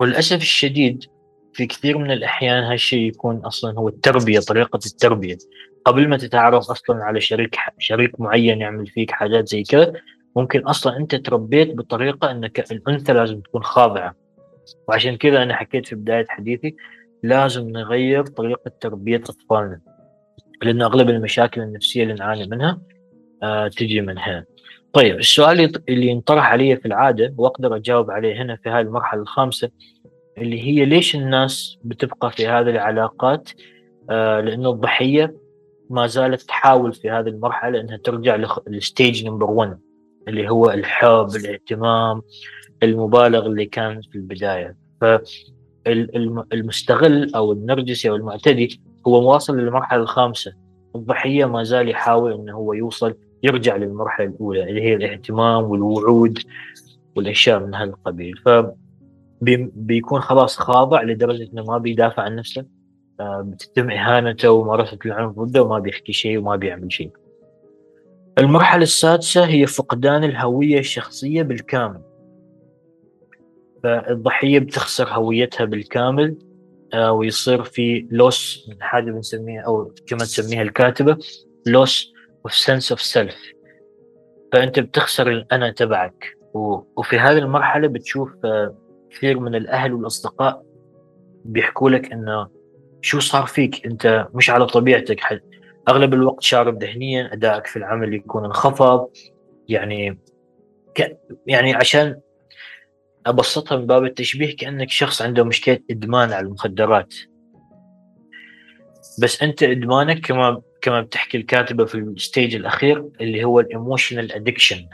وللأسف 0.00 0.36
الشديد 0.36 1.04
في 1.52 1.66
كثير 1.66 1.98
من 1.98 2.10
الأحيان 2.10 2.64
هالشيء 2.64 3.08
يكون 3.08 3.36
أصلا 3.36 3.78
هو 3.78 3.88
التربية 3.88 4.40
طريقة 4.40 4.80
التربية. 4.86 5.36
قبل 5.84 6.08
ما 6.08 6.16
تتعرف 6.16 6.70
أصلا 6.70 7.04
على 7.04 7.20
شريك 7.20 7.56
شريك 7.78 8.20
معين 8.20 8.60
يعمل 8.60 8.86
فيك 8.86 9.10
حاجات 9.10 9.48
زي 9.48 9.62
كذا 9.62 9.92
ممكن 10.36 10.60
أصلا 10.60 10.96
أنت 10.96 11.14
تربيت 11.14 11.74
بطريقة 11.74 12.30
أنك 12.30 12.72
الأنثى 12.72 13.12
لازم 13.12 13.40
تكون 13.40 13.62
خاضعة. 13.62 14.14
وعشان 14.88 15.16
كذا 15.16 15.42
أنا 15.42 15.56
حكيت 15.56 15.86
في 15.86 15.94
بداية 15.94 16.26
حديثي 16.28 16.76
لازم 17.22 17.68
نغير 17.68 18.26
طريقة 18.26 18.70
تربية 18.80 19.16
أطفالنا 19.16 19.80
لأن 20.62 20.82
أغلب 20.82 21.10
المشاكل 21.10 21.60
النفسية 21.60 22.02
اللي 22.02 22.14
نعاني 22.14 22.46
منها 22.46 22.80
تجي 23.76 24.00
من 24.00 24.18
هنا. 24.18 24.44
طيب 24.92 25.18
السؤال 25.18 25.72
اللي 25.88 26.06
ينطرح 26.06 26.52
علي 26.52 26.76
في 26.76 26.86
العادة 26.86 27.34
وأقدر 27.38 27.76
أجاوب 27.76 28.10
عليه 28.10 28.42
هنا 28.42 28.56
في 28.56 28.68
هذه 28.68 28.80
المرحلة 28.80 29.22
الخامسة 29.22 29.70
اللي 30.38 30.60
هي 30.62 30.84
ليش 30.84 31.16
الناس 31.16 31.78
بتبقى 31.84 32.30
في 32.30 32.46
هذه 32.46 32.68
العلاقات؟ 32.70 33.48
آه 34.10 34.40
لأنه 34.40 34.70
الضحية 34.70 35.36
ما 35.90 36.06
زالت 36.06 36.42
تحاول 36.42 36.92
في 36.92 37.10
هذه 37.10 37.28
المرحلة 37.28 37.80
أنها 37.80 37.96
ترجع 37.96 38.36
لل 38.66 38.83
stage 38.83 39.26
number 39.26 39.50
1 39.50 39.78
اللي 40.28 40.48
هو 40.50 40.70
الحب 40.70 41.28
الاهتمام 41.36 42.22
المبالغ 42.82 43.46
اللي 43.46 43.66
كان 43.66 44.00
في 44.00 44.14
البداية. 44.18 44.76
فالمستغل 45.86 47.34
أو 47.34 47.52
النرجسي 47.52 48.10
أو 48.10 48.16
المعتدي 48.16 48.80
هو 49.06 49.32
واصل 49.32 49.56
للمرحلة 49.58 50.02
الخامسة. 50.02 50.52
الضحية 50.96 51.44
ما 51.44 51.62
زال 51.62 51.88
يحاول 51.88 52.32
أنه 52.32 52.52
هو 52.52 52.72
يوصل 52.72 53.14
يرجع 53.42 53.76
للمرحلة 53.76 54.26
الأولى 54.26 54.62
اللي 54.62 54.82
هي 54.82 54.94
الاهتمام 54.94 55.64
والوعود 55.64 56.38
والأشياء 57.16 57.60
من 57.60 57.74
هذا 57.74 57.90
القبيل. 57.90 58.36
ف 58.44 58.48
بيكون 59.74 60.20
خلاص 60.20 60.56
خاضع 60.56 61.02
لدرجة 61.02 61.48
أنه 61.52 61.64
ما 61.64 61.78
بيدافع 61.78 62.22
عن 62.22 62.36
نفسه 62.36 62.64
آه، 63.20 63.40
بتتم 63.40 63.90
إهانته 63.90 64.50
وممارسة 64.50 64.98
العنف 65.06 65.38
ضده 65.38 65.62
وما 65.62 65.78
بيحكي 65.78 66.12
شيء 66.12 66.38
وما 66.38 66.56
بيعمل 66.56 66.92
شيء. 66.92 67.10
المرحلة 68.38 68.82
السادسة 68.82 69.46
هي 69.46 69.66
فقدان 69.66 70.24
الهوية 70.24 70.78
الشخصية 70.78 71.42
بالكامل. 71.42 72.00
فالضحية 73.82 74.58
بتخسر 74.58 75.08
هويتها 75.08 75.64
بالكامل 75.64 76.36
آه، 76.94 77.12
ويصير 77.12 77.62
في 77.62 78.06
loss 78.10 78.66
من 78.68 78.82
حاجة 78.82 79.10
بنسميها 79.10 79.62
أو 79.62 79.94
كما 80.06 80.18
تسميها 80.18 80.62
الكاتبة 80.62 81.18
loss 81.66 82.12
of 82.46 82.54
sense 82.54 82.90
of 82.90 83.02
self 83.02 83.36
فأنت 84.52 84.78
بتخسر 84.80 85.28
الأنا 85.28 85.70
تبعك. 85.70 86.36
وفي 86.96 87.18
هذه 87.18 87.38
المرحلة 87.38 87.88
بتشوف 87.88 88.30
آه، 88.44 88.76
كثير 89.10 89.40
من 89.40 89.54
الأهل 89.54 89.92
والأصدقاء 89.94 90.62
بيحكوا 91.44 91.90
لك 91.90 92.12
إنه 92.12 92.48
شو 93.00 93.20
صار 93.20 93.46
فيك؟ 93.46 93.86
أنت 93.86 94.28
مش 94.34 94.50
على 94.50 94.66
طبيعتك. 94.66 95.20
حد 95.20 95.40
أغلب 95.88 96.14
الوقت 96.14 96.42
شارب 96.42 96.82
ذهنيا 96.82 97.32
أدائك 97.32 97.66
في 97.66 97.76
العمل 97.76 98.14
يكون 98.14 98.44
انخفض. 98.44 99.08
يعني 99.68 100.18
ك... 100.94 101.18
يعني 101.46 101.74
عشان 101.74 102.20
أبسطها 103.26 103.76
من 103.76 103.86
باب 103.86 104.04
التشبيه 104.04 104.56
كأنك 104.56 104.90
شخص 104.90 105.22
عنده 105.22 105.44
مشكلة 105.44 105.78
إدمان 105.90 106.32
على 106.32 106.46
المخدرات. 106.46 107.14
بس 109.22 109.42
أنت 109.42 109.62
إدمانك 109.62 110.26
كما 110.26 110.62
كما 110.86 111.00
بتحكي 111.00 111.38
الكاتبة 111.38 111.84
في 111.84 111.94
ال 111.94 112.04
stage 112.04 112.54
الأخير 112.54 113.08
اللي 113.20 113.44
هو 113.44 113.60
ال 113.60 113.67
emotional 113.67 114.32
addiction 114.32 114.88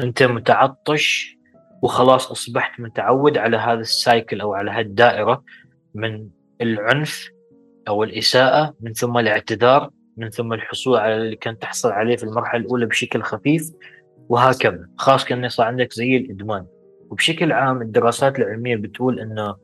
أنت 0.00 0.22
متعطش 0.22 1.36
وخلاص 1.82 2.30
أصبحت 2.30 2.80
متعود 2.80 3.38
على 3.38 3.56
هذا 3.56 3.80
ال 3.80 3.90
cycle 3.90 4.40
أو 4.40 4.54
على 4.54 4.70
هالدائرة 4.70 5.44
من 5.94 6.28
العنف 6.60 7.28
أو 7.88 8.04
الإساءة 8.04 8.74
من 8.80 8.92
ثم 8.92 9.18
الاعتذار 9.18 9.90
من 10.16 10.30
ثم 10.30 10.52
الحصول 10.52 10.98
على 10.98 11.16
اللي 11.16 11.36
كنت 11.36 11.62
تحصل 11.62 11.90
عليه 11.90 12.16
في 12.16 12.24
المرحلة 12.24 12.60
الأولى 12.60 12.86
بشكل 12.86 13.22
خفيف 13.22 13.70
وهكذا. 14.28 14.88
خاص 14.96 15.24
كان 15.24 15.44
يصير 15.44 15.64
عندك 15.64 15.92
زي 15.92 16.16
الإدمان. 16.16 16.66
وبشكل 17.10 17.52
عام 17.52 17.82
الدراسات 17.82 18.38
العلمية 18.38 18.76
بتقول 18.76 19.20
إنه 19.20 19.56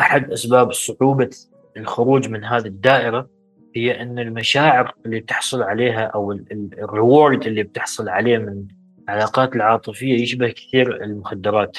أحد 0.00 0.32
أسباب 0.32 0.72
صعوبة 0.72 1.30
الخروج 1.76 2.28
من 2.28 2.44
هذه 2.44 2.66
الدائرة 2.66 3.41
هي 3.76 4.02
إن 4.02 4.18
المشاعر 4.18 4.94
اللي 5.06 5.20
بتحصل 5.20 5.62
عليها 5.62 6.04
أو 6.04 6.32
الريورد 6.78 7.46
اللي 7.46 7.62
بتحصل 7.62 8.08
عليه 8.08 8.38
من 8.38 8.66
العلاقات 9.04 9.56
العاطفية 9.56 10.22
يشبه 10.22 10.48
كثير 10.48 11.04
المخدرات. 11.04 11.78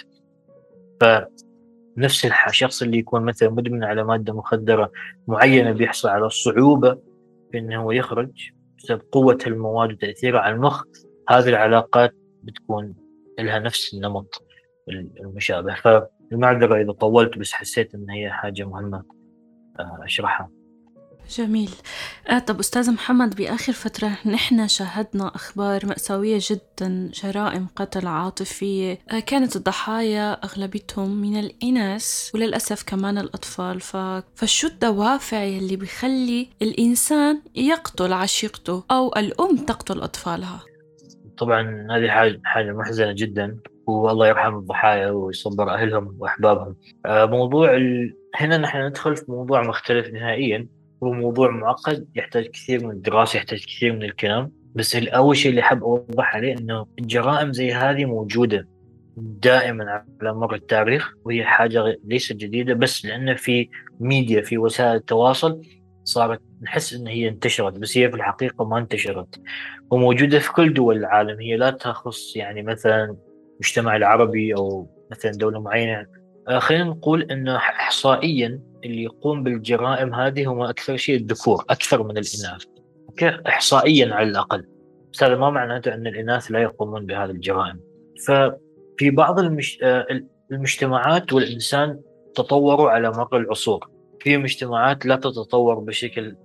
فنفس 1.02 2.26
الشخص 2.48 2.82
اللي 2.82 2.98
يكون 2.98 3.22
مثلا 3.26 3.50
مدمن 3.50 3.84
على 3.84 4.04
مادة 4.04 4.34
مخدرة 4.34 4.92
معينة 5.28 5.72
بيحصل 5.72 6.10
على 6.10 6.26
الصعوبه 6.26 6.98
في 7.52 7.58
إنه 7.58 7.82
هو 7.82 7.92
يخرج 7.92 8.52
بسبب 8.78 9.02
قوة 9.12 9.38
المواد 9.48 9.92
وتاثيرها 9.92 10.40
على 10.40 10.56
المخ 10.56 10.84
هذه 11.30 11.50
العلاقات 11.50 12.14
بتكون 12.44 12.96
لها 13.40 13.60
نفس 13.60 13.94
النمط 13.94 14.44
المشابه. 15.20 15.76
فالمعذرة 15.76 16.82
إذا 16.82 16.92
طولت 16.92 17.38
بس 17.38 17.54
حسيت 17.54 17.96
إن 17.96 18.10
هي 18.10 18.30
حاجة 18.30 18.64
مهمة 18.64 19.04
آه، 19.80 20.00
أشرحها. 20.04 20.63
جميل. 21.30 21.70
آه 22.30 22.40
طب 22.40 22.60
أستاذ 22.60 22.92
محمد 22.92 23.36
بآخر 23.36 23.74
فترة 23.74 24.18
نحن 24.26 24.68
شاهدنا 24.68 25.36
أخبار 25.36 25.86
مأساوية 25.86 26.40
جدا 26.42 27.12
جرائم 27.14 27.68
قتل 27.76 28.08
عاطفية. 28.08 29.00
آه 29.12 29.20
كانت 29.20 29.56
الضحايا 29.56 30.34
أغلبيتهم 30.34 31.22
من 31.22 31.40
الإناث 31.40 32.32
وللأسف 32.36 32.84
كمان 32.84 33.18
الأطفال. 33.18 33.80
ف... 33.80 33.98
فشو 34.36 34.68
الدوافع 34.68 35.44
يلي 35.44 35.76
بيخلي 35.76 36.50
الإنسان 36.62 37.42
يقتل 37.56 38.14
عشيقته 38.14 38.84
أو 38.92 39.08
الأم 39.18 39.58
تقتل 39.58 40.02
أطفالها؟ 40.02 40.60
طبعا 41.38 41.88
هذه 41.92 42.10
حاجة, 42.10 42.42
حاجة 42.44 42.72
محزنة 42.72 43.12
جدا 43.12 43.58
والله 43.88 44.28
يرحم 44.28 44.56
الضحايا 44.56 45.10
ويصبر 45.10 45.74
أهلهم 45.74 46.16
وأحبابهم. 46.20 46.76
آه 47.06 47.26
موضوع 47.26 47.76
ال... 47.76 48.18
هنا 48.36 48.58
نحن 48.58 48.86
ندخل 48.88 49.16
في 49.16 49.26
موضوع 49.28 49.62
مختلف 49.62 50.08
نهائيا. 50.08 50.68
هو 51.04 51.14
موضوع 51.14 51.50
معقد 51.50 52.08
يحتاج 52.16 52.46
كثير 52.46 52.86
من 52.86 52.92
الدراسة 52.92 53.38
يحتاج 53.38 53.66
كثير 53.66 53.94
من 53.94 54.04
الكلام. 54.04 54.52
بس 54.76 54.96
الأول 54.96 55.38
شيء 55.38 55.52
اللي 55.52 55.62
حاب 55.62 55.84
أوضح 55.84 56.36
عليه 56.36 56.58
إنه 56.58 56.86
الجرائم 57.00 57.54
زي 57.54 57.74
هذه 57.74 58.06
موجودة 58.06 58.68
دائما 59.18 60.04
على 60.22 60.34
مر 60.34 60.56
التاريخ 60.56 61.14
وهي 61.26 61.44
حاجة 61.44 62.00
ليست 62.06 62.34
جديدة 62.34 62.74
بس 62.74 63.06
لأن 63.06 63.36
في 63.36 63.70
ميديا 64.00 64.42
في 64.42 64.58
وسائل 64.58 64.96
التواصل 64.96 65.62
صارت 66.04 66.42
نحس 66.62 66.94
إن 66.94 67.08
هي 67.08 67.28
انتشرت 67.28 67.74
بس 67.74 67.98
هي 67.98 68.10
في 68.10 68.16
الحقيقة 68.16 68.66
ما 68.66 68.78
انتشرت. 68.78 69.42
وموجودة 69.92 70.40
في 70.40 70.54
كل 70.54 70.74
دول 70.74 70.98
العالم 70.98 71.40
هي 71.40 71.58
لا 71.58 71.72
تخص 71.72 72.36
يعني 72.36 72.62
مثلا 72.62 73.16
المجتمع 73.54 73.96
العربي 73.96 74.56
أو 74.56 74.88
مثلا 75.12 75.32
دولة 75.32 75.62
معينة. 75.62 76.06
آه، 76.48 76.60
خلينا 76.60 76.84
نقول 76.84 77.32
إنه 77.32 77.56
احصائيا 77.56 78.60
اللي 78.86 79.04
يقوم 79.04 79.44
بالجرائم 79.44 80.14
هذه 80.14 80.52
هم 80.52 80.62
أكثر 80.62 80.98
شيء 80.98 81.16
الذكور 81.16 81.66
أكثر 81.70 82.04
من 82.04 82.18
الإناث. 82.18 82.64
احصائيا 83.48 84.14
على 84.14 84.30
الأقل. 84.30 84.66
بس 85.14 85.24
هذا 85.24 85.36
ما 85.36 85.50
معناته 85.50 85.94
أن 85.94 86.08
الإناث 86.08 86.52
لا 86.52 86.62
يقومون 86.62 87.06
بهذه 87.06 87.32
الجرائم. 87.32 87.80
ففي 88.28 89.12
بعض 89.12 89.40
المش... 89.40 89.80
آه، 89.84 90.06
المجتمعات 90.52 91.34
والإنسان 91.34 92.00
تطوروا 92.36 92.90
على 92.90 93.12
مر 93.12 93.38
العصور. 93.38 93.90
في 94.20 94.38
مجتمعات 94.38 95.06
لا 95.06 95.16
تتطور 95.16 95.80
بشكل 95.80 96.36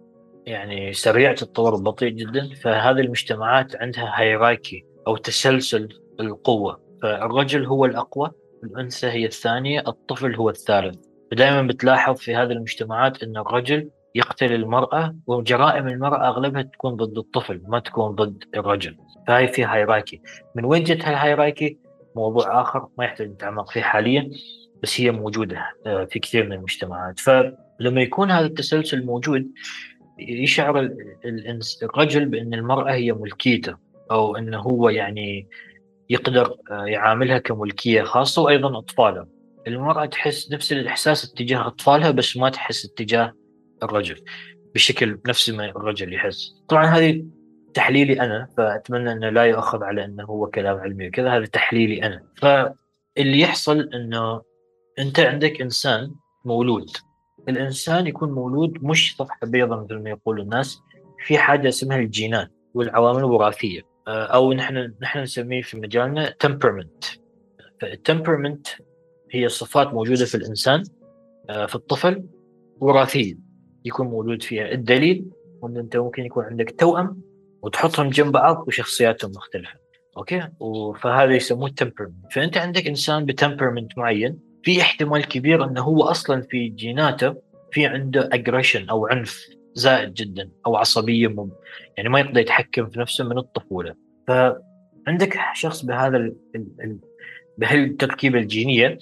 يعني 0.47 0.93
سريع 0.93 1.35
تتطور 1.35 1.77
بطيء 1.77 2.09
جدا. 2.09 2.49
فهذه 2.63 3.01
المجتمعات 3.01 3.77
عندها 3.77 4.13
هيراكي 4.15 4.85
أو 5.07 5.17
تسلسل 5.17 5.89
القوة. 6.21 6.81
فالرجل 7.03 7.67
هو 7.67 7.85
الأقوى 7.85 8.31
الأنثى 8.65 9.07
هي 9.07 9.27
الثانية 9.27 9.85
الطفل 9.87 10.35
هو 10.35 10.51
الثالث. 10.51 11.08
دائما 11.33 11.63
بتلاحظ 11.63 12.17
في 12.17 12.35
هذه 12.35 12.53
المجتمعات 12.53 13.23
أن 13.23 13.37
الرجل 13.37 13.91
يقتل 14.15 14.53
المرأة 14.53 15.17
وجرائم 15.27 15.89
المرأة 15.89 16.29
أغلبها 16.29 16.63
تكون 16.63 16.97
ضد 16.97 17.19
الطفل 17.19 17.63
ما 17.69 17.79
تكون 17.79 18.15
ضد 18.15 18.45
الرجل. 18.55 18.97
فهي 19.29 19.49
في 19.49 19.65
هايراكي 19.65 20.21
من 20.55 20.65
وين 20.65 20.85
جت 20.85 21.05
هايراكي 21.05 21.79
موضوع 22.17 22.61
آخر 22.61 22.89
ما 22.99 23.05
يحتاج 23.05 23.29
نتعمق 23.29 23.71
فيه 23.71 23.81
حاليا 23.81 24.31
بس 24.83 25.01
هي 25.01 25.11
موجودة 25.11 25.67
آه، 25.87 26.05
في 26.05 26.19
كثير 26.19 26.47
من 26.47 26.53
المجتمعات. 26.53 27.21
فلما 27.21 28.03
يكون 28.03 28.31
هذا 28.31 28.47
التسلسل 28.47 29.05
موجود 29.05 29.49
يشعر 30.19 30.91
الرجل 31.83 32.27
بأن 32.27 32.55
المرأة 32.55 32.93
هي 32.93 33.13
ملكيته 33.13 33.77
أو 34.11 34.37
أنه 34.37 34.59
هو 34.59 34.89
يعني 34.89 35.49
يقدر 36.11 36.57
آه، 36.71 36.85
يعاملها 36.85 37.39
كملكية 37.39 38.03
خاصة 38.03 38.43
وأيضا 38.43 38.79
أطفاله. 38.79 39.38
المراه 39.67 40.07
تحس 40.07 40.53
نفس 40.53 40.73
الإحساس 40.73 41.25
اتجاه 41.25 41.67
أطفالها 41.67 42.11
بس 42.11 42.37
ما 42.37 42.51
تحس 42.51 42.85
اتجاه 42.85 43.33
الرجل 43.83 44.25
بشكل 44.75 45.19
نفس 45.27 45.51
ما 45.51 45.65
الرجل 45.65 46.15
يحس. 46.15 46.63
طبعا 46.69 46.87
هذه 46.87 47.25
تحليلي 47.75 48.21
أنا 48.21 48.49
فأتمنى 48.57 49.13
أنه 49.13 49.29
لا 49.29 49.45
يؤخذ 49.45 49.85
على 49.85 50.05
أنه 50.05 50.25
هو 50.25 50.47
كلام 50.47 50.77
علمي 50.77 51.09
وكذا 51.09 51.37
هذا 51.37 51.47
تحليلي 51.47 52.03
أنا. 52.03 52.23
فاللي 52.37 53.41
يحصل 53.41 53.81
أنه 53.81 54.43
أنت 54.99 55.21
عندك 55.21 55.61
إنسان 55.61 56.15
مولود. 56.45 56.91
الإنسان 57.49 58.07
يكون 58.07 58.33
مولود 58.33 58.85
مش 58.85 59.17
صفحة 59.17 59.47
بيضاء 59.47 59.85
مثل 59.85 59.95
ما 59.95 60.11
يقول 60.11 60.41
الناس 60.41 60.81
في 61.27 61.39
حاجة 61.39 61.69
اسمها 61.69 61.99
الجينات 61.99 62.51
والعوامل 62.75 63.19
الوراثية. 63.19 63.83
آه، 64.09 64.25
أو 64.25 64.53
نحن 64.53 64.95
نحن 65.03 65.19
نسميه 65.19 65.63
في 65.63 65.77
مجالنا 65.77 66.31
temperament 66.31 67.05
فال 67.81 67.94
temperament 67.94 68.67
هي 69.31 69.49
صفات 69.49 69.95
موجودة 69.95 70.25
في 70.25 70.35
الإنسان 70.35 70.83
آه، 71.51 71.67
في 71.67 71.75
الطفل 71.75 72.25
وراثيه 72.81 73.39
يكون 73.85 74.07
مولود 74.07 74.43
فيها 74.43 74.73
الدليل 74.73 75.25
أن 75.65 75.77
أنت 75.77 75.97
ممكن 75.97 76.25
يكون 76.25 76.45
عندك 76.45 76.75
توأم 76.79 77.23
وتحطهم 77.63 78.09
جنب 78.09 78.33
بعض 78.33 78.65
وشخصياتهم 78.67 79.31
مختلفة. 79.31 79.79
أوكي؟ 80.17 80.49
فهذا 81.01 81.35
يسموه 81.35 81.69
temperament 81.69 82.33
فأنت 82.33 82.57
عندك 82.57 82.87
إنسان 82.87 83.25
ب 83.25 83.31
temperament 83.31 83.99
معين 83.99 84.39
في 84.63 84.81
احتمال 84.81 85.25
كبير 85.25 85.65
أنه 85.65 85.83
هو 85.83 86.03
أصلا 86.03 86.41
في 86.43 86.69
جيناته 86.69 87.35
في 87.73 87.87
عنده 87.87 88.29
aggression 88.33 88.89
أو 88.89 89.07
عنف 89.07 89.47
زائد 89.75 90.15
جدا 90.15 90.51
أو 90.67 90.77
عصبية 90.77 91.29
مم. 91.29 91.51
يعني 91.97 92.09
ما 92.09 92.21
يقدر 92.21 92.41
يتحكم 92.41 92.91
في 92.91 93.01
نفسه 93.01 93.25
من 93.25 93.39
الطفولة. 93.39 93.95
فعندك 94.29 95.39
شخص 95.55 95.85
بهذا 95.85 96.17
ال 96.17 96.37
ال 96.55 96.99
بهالتركيبه 97.59 98.39
الجينية 98.39 98.99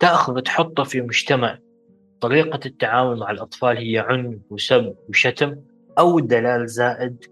تأخذ 0.00 0.40
تحطه 0.40 0.84
في 0.84 1.00
مجتمع. 1.00 1.58
طريقة 2.20 2.60
التعامل 2.66 3.16
مع 3.16 3.30
الأطفال 3.30 3.76
هي 3.76 3.98
عنف 3.98 4.38
وسب 4.50 4.94
وشتم 5.08 5.56
أو 5.98 6.20
دلال 6.20 6.68
زائد 6.68 7.24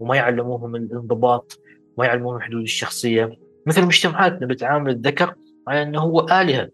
وما 0.00 0.16
يعلموهم 0.16 0.76
الانضباط 0.76 1.60
ما 1.98 2.06
يعلموهم 2.06 2.40
حدود 2.40 2.62
الشخصية. 2.62 3.36
مثل 3.66 3.82
مجتمعاتنا 3.82 4.46
بتعامل 4.46 4.90
الذكر 4.90 5.34
على 5.68 5.82
إنه 5.82 6.00
هو 6.00 6.20
آلهة. 6.20 6.70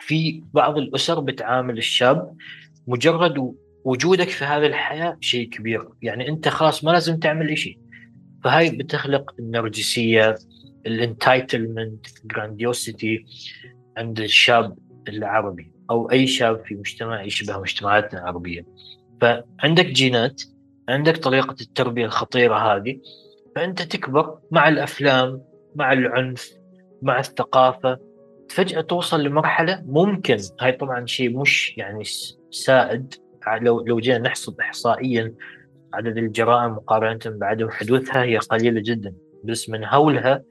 في 0.00 0.42
بعض 0.52 0.78
الأسر 0.78 1.20
بتعامل 1.20 1.78
الشاب 1.78 2.36
مجرد 2.86 3.54
وجودك 3.84 4.28
في 4.28 4.44
هذه 4.44 4.66
الحياة 4.66 5.16
شيء 5.20 5.48
كبير. 5.48 5.88
يعني 6.02 6.28
أنت 6.28 6.48
خلاص 6.48 6.84
ما 6.84 6.90
لازم 6.90 7.18
تعمل 7.18 7.58
شيء. 7.58 7.78
فهاي 8.44 8.70
بتخلق 8.70 9.34
النرجسية. 9.38 10.34
ال 10.88 10.98
entitlement 10.98 12.06
grandiosity 12.24 13.24
عند 13.96 14.20
الشاب 14.20 14.78
العربي 15.08 15.72
أو 15.90 16.10
أي 16.10 16.26
شاب 16.26 16.64
في 16.64 16.74
مجتمع 16.74 17.22
يشبه 17.22 17.60
مجتمعاتنا 17.60 18.20
العربية. 18.20 18.66
فعندك 19.20 19.86
جينات 19.86 20.42
عندك 20.88 21.16
طريقة 21.16 21.56
التربية 21.60 22.04
الخطيرة 22.04 22.56
هذه 22.56 23.00
فأنت 23.56 23.82
تكبر 23.82 24.38
مع 24.50 24.68
الأفلام 24.68 25.42
مع 25.74 25.92
العنف 25.92 26.50
مع 27.02 27.18
الثقافة 27.18 27.98
فجأة 28.50 28.80
توصل 28.80 29.22
لمرحلة 29.22 29.82
ممكن. 29.86 30.36
هاي 30.60 30.72
طبعا 30.72 31.06
شيء 31.06 31.38
مش 31.38 31.74
يعني 31.76 32.04
سائد. 32.50 33.14
لو 33.60 33.86
لو 33.86 34.00
جينا 34.00 34.18
نحصد 34.18 34.60
احصائيا 34.60 35.34
عدد 35.94 36.16
الجرائم 36.18 36.72
مقارنة 36.72 37.20
بعدم 37.26 37.70
حدوثها 37.70 38.22
هي 38.22 38.38
قليلة 38.38 38.80
جدا. 38.84 39.14
بس 39.44 39.70
من 39.70 39.84
هولها 39.84 40.42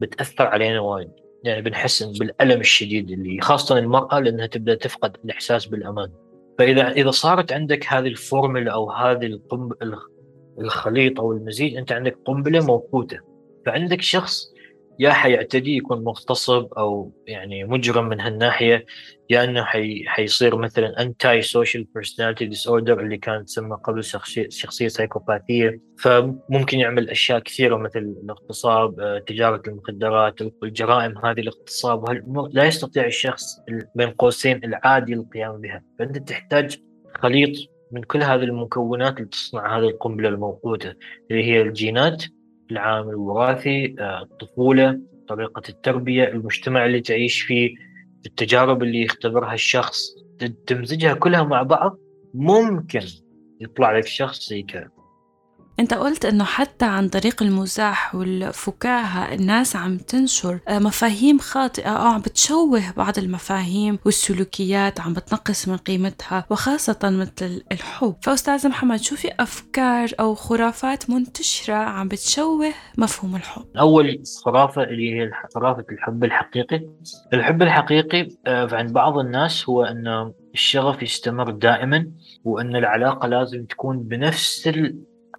بتأثر 0.00 0.46
علينا 0.46 0.80
وايد. 0.80 1.10
يعني 1.44 1.62
بنحس 1.62 2.02
بالألم 2.02 2.60
الشديد 2.60 3.10
اللي 3.10 3.40
خاصة 3.40 3.78
المرأة 3.78 4.18
لأنها 4.18 4.46
تبدأ 4.46 4.74
تفقد 4.74 5.16
الإحساس 5.24 5.66
بالأمان. 5.66 6.10
فإذا 6.58 6.90
إذا 6.90 7.10
صارت 7.10 7.52
عندك 7.52 7.86
هذه 7.88 8.06
الفورمولا 8.06 8.72
أو 8.72 8.90
هذه 8.90 9.26
القنب 9.26 9.72
الخليط 10.58 11.20
أو 11.20 11.32
المزيج 11.32 11.76
أنت 11.76 11.92
عندك 11.92 12.18
قنبلة 12.24 12.66
موقوتة. 12.66 13.18
فعندك 13.66 14.02
شخص 14.02 14.52
يا 14.98 15.10
حيعتدي 15.10 15.76
يكون 15.76 16.04
مغتصب 16.04 16.74
أو 16.78 17.12
يعني 17.26 17.64
مجرم 17.64 18.08
من 18.08 18.20
هالناحية 18.20 18.86
يا 19.30 19.44
إنه 19.44 19.64
حي 19.64 20.04
حيصير 20.06 20.56
مثلا 20.56 21.02
antisocial 21.02 21.84
personality 21.94 22.46
disorder 22.46 23.00
اللي 23.00 23.18
كانت 23.18 23.48
تسمى 23.48 23.76
قبل 23.84 24.04
شخصيه 24.04 24.48
شخصية 24.50 24.88
سايكوباثيه 24.88 25.80
فممكن 25.98 26.78
يعمل 26.78 27.10
أشياء 27.10 27.38
كثيرة 27.38 27.76
مثل 27.76 27.98
الاغتصاب 27.98 29.00
آه، 29.00 29.18
تجارة 29.18 29.62
المخدرات 29.68 30.40
الجرائم 30.62 31.18
هذه 31.18 31.40
الاغتصاب. 31.40 32.02
وهالامور 32.02 32.48
لا 32.52 32.64
يستطيع 32.64 33.06
الشخص 33.06 33.44
بين 33.94 34.10
قوسين 34.10 34.64
العادي 34.64 35.14
القيام 35.14 35.60
بها. 35.60 35.82
فأنت 35.98 36.18
تحتاج 36.28 36.78
خليط 37.14 37.50
من 37.92 38.02
كل 38.02 38.22
هذه 38.22 38.42
المكونات 38.42 39.20
لتصنع 39.20 39.78
هذه 39.78 39.88
القنبلة 39.88 40.28
الموقوتة 40.28 40.94
اللي 41.30 41.44
هي 41.44 41.62
الجينات 41.62 42.24
العامل 42.70 43.08
الوراثي 43.08 43.96
آه، 44.00 44.22
الطفولة 44.22 45.00
طريقة 45.28 45.62
التربية 45.68 46.24
المجتمع 46.24 46.86
اللي 46.86 47.00
تعيش 47.00 47.42
فيه 47.42 47.74
التجارب 48.26 48.82
اللي 48.82 49.02
يختبرها 49.02 49.54
الشخص 49.54 50.00
تمزجها 50.66 51.14
كلها 51.14 51.42
مع 51.42 51.62
بعض 51.62 51.98
ممكن 52.34 53.02
يطلع 53.60 53.98
لك 53.98 54.06
شخص 54.06 54.48
زي 54.48 54.62
كذا. 54.62 54.95
أنت 55.80 55.94
قلت 55.94 56.24
إنه 56.24 56.44
حتى 56.44 56.84
عن 56.84 57.08
طريق 57.08 57.42
المزاح 57.42 58.14
والفكاهة 58.14 59.34
الناس 59.34 59.76
عم 59.76 59.98
تنشر 59.98 60.58
آه، 60.68 60.78
مفاهيم 60.78 61.38
خاطئة 61.38 61.88
أو 61.88 62.06
عم 62.06 62.20
بتشوه 62.20 62.92
بعض 62.96 63.18
المفاهيم 63.18 63.98
والسلوكيات 64.04 65.00
عم 65.00 65.12
بتنقص 65.12 65.68
من 65.68 65.76
قيمتها 65.76 66.44
وخاصة 66.50 66.98
مثل 67.04 67.62
الحب. 67.72 68.14
فأستاذ 68.22 68.68
محمد 68.68 69.00
شو 69.00 69.16
في 69.16 69.28
أفكار 69.40 70.08
أو 70.20 70.34
خرافات 70.34 71.10
منتشرة 71.10 71.74
عم 71.74 72.08
بتشوه 72.08 72.72
مفهوم 72.98 73.36
الحب؟ 73.36 73.64
أول 73.78 74.22
خرافة 74.44 74.82
اللي 74.82 75.20
هي 75.20 75.30
خرافة 75.54 75.84
الحب 75.92 76.24
الحقيقي. 76.24 76.80
الحب 77.32 77.62
الحقيقي 77.62 78.28
آه، 78.46 78.68
عند 78.72 78.92
بعض 78.92 79.18
الناس 79.18 79.68
هو 79.68 79.84
أنه 79.84 80.32
الشغف 80.54 81.02
يستمر 81.02 81.50
دائما 81.50 82.10
وأن 82.44 82.76
العلاقة 82.76 83.28
لازم 83.28 83.64
تكون 83.64 83.98
بنفس 83.98 84.68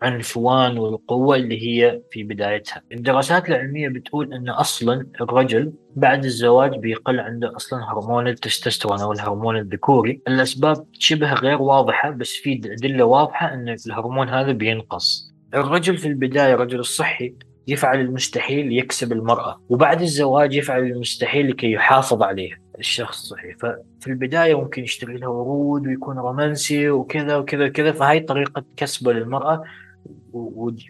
عنفوان 0.02 0.78
والقوة 0.78 1.36
اللي 1.36 1.62
هي 1.68 2.02
في 2.12 2.24
بدايتها. 2.24 2.82
الدراسات 2.92 3.50
العلمية 3.50 3.90
بتقول 3.90 4.34
أن 4.34 4.50
أصلا 4.50 5.08
الرجل 5.22 5.74
بعد 5.96 6.26
الزواج 6.26 6.78
بيقل 6.78 7.20
عنده 7.20 7.56
أصلا 7.56 7.92
هرمون 7.92 8.28
التستوستيرون 8.28 9.02
أو 9.02 9.12
الهرمون 9.12 9.58
الذكوري. 9.58 10.22
الأسباب 10.28 10.86
شبه 10.94 11.34
غير 11.34 11.62
واضحة 11.62 12.10
بس 12.10 12.32
في 12.32 12.62
أدلة 12.66 13.04
واضحة 13.04 13.54
أن 13.54 13.76
الهرمون 13.88 14.30
هذا 14.30 14.52
بينقص. 14.52 15.34
الرجل 15.54 15.98
في 15.98 16.08
البداية 16.08 16.54
الرجل 16.54 16.80
الصحي 16.80 17.36
يفعل 17.68 18.00
المستحيل 18.00 18.68
ليكسب 18.68 19.12
المرأة 19.12 19.62
وبعد 19.70 20.02
الزواج 20.02 20.54
يفعل 20.56 20.84
المستحيل 20.84 21.50
لكي 21.50 21.72
يحافظ 21.72 22.24
عليها 22.24 22.58
الشخص 22.80 23.22
الصحي. 23.22 23.54
ففي 23.54 24.08
البداية 24.08 24.56
ممكن 24.56 24.84
يشتري 24.84 25.18
لها 25.18 25.28
ورود 25.28 25.88
ويكون 25.88 26.18
رومانسي 26.18 26.90
وكذا 26.90 27.38
وكذا 27.38 27.66
وكذا 27.66 27.92
فهي 27.92 28.20
طريقة 28.20 28.64
كسبه 28.78 29.14
للمرأة. 29.14 29.64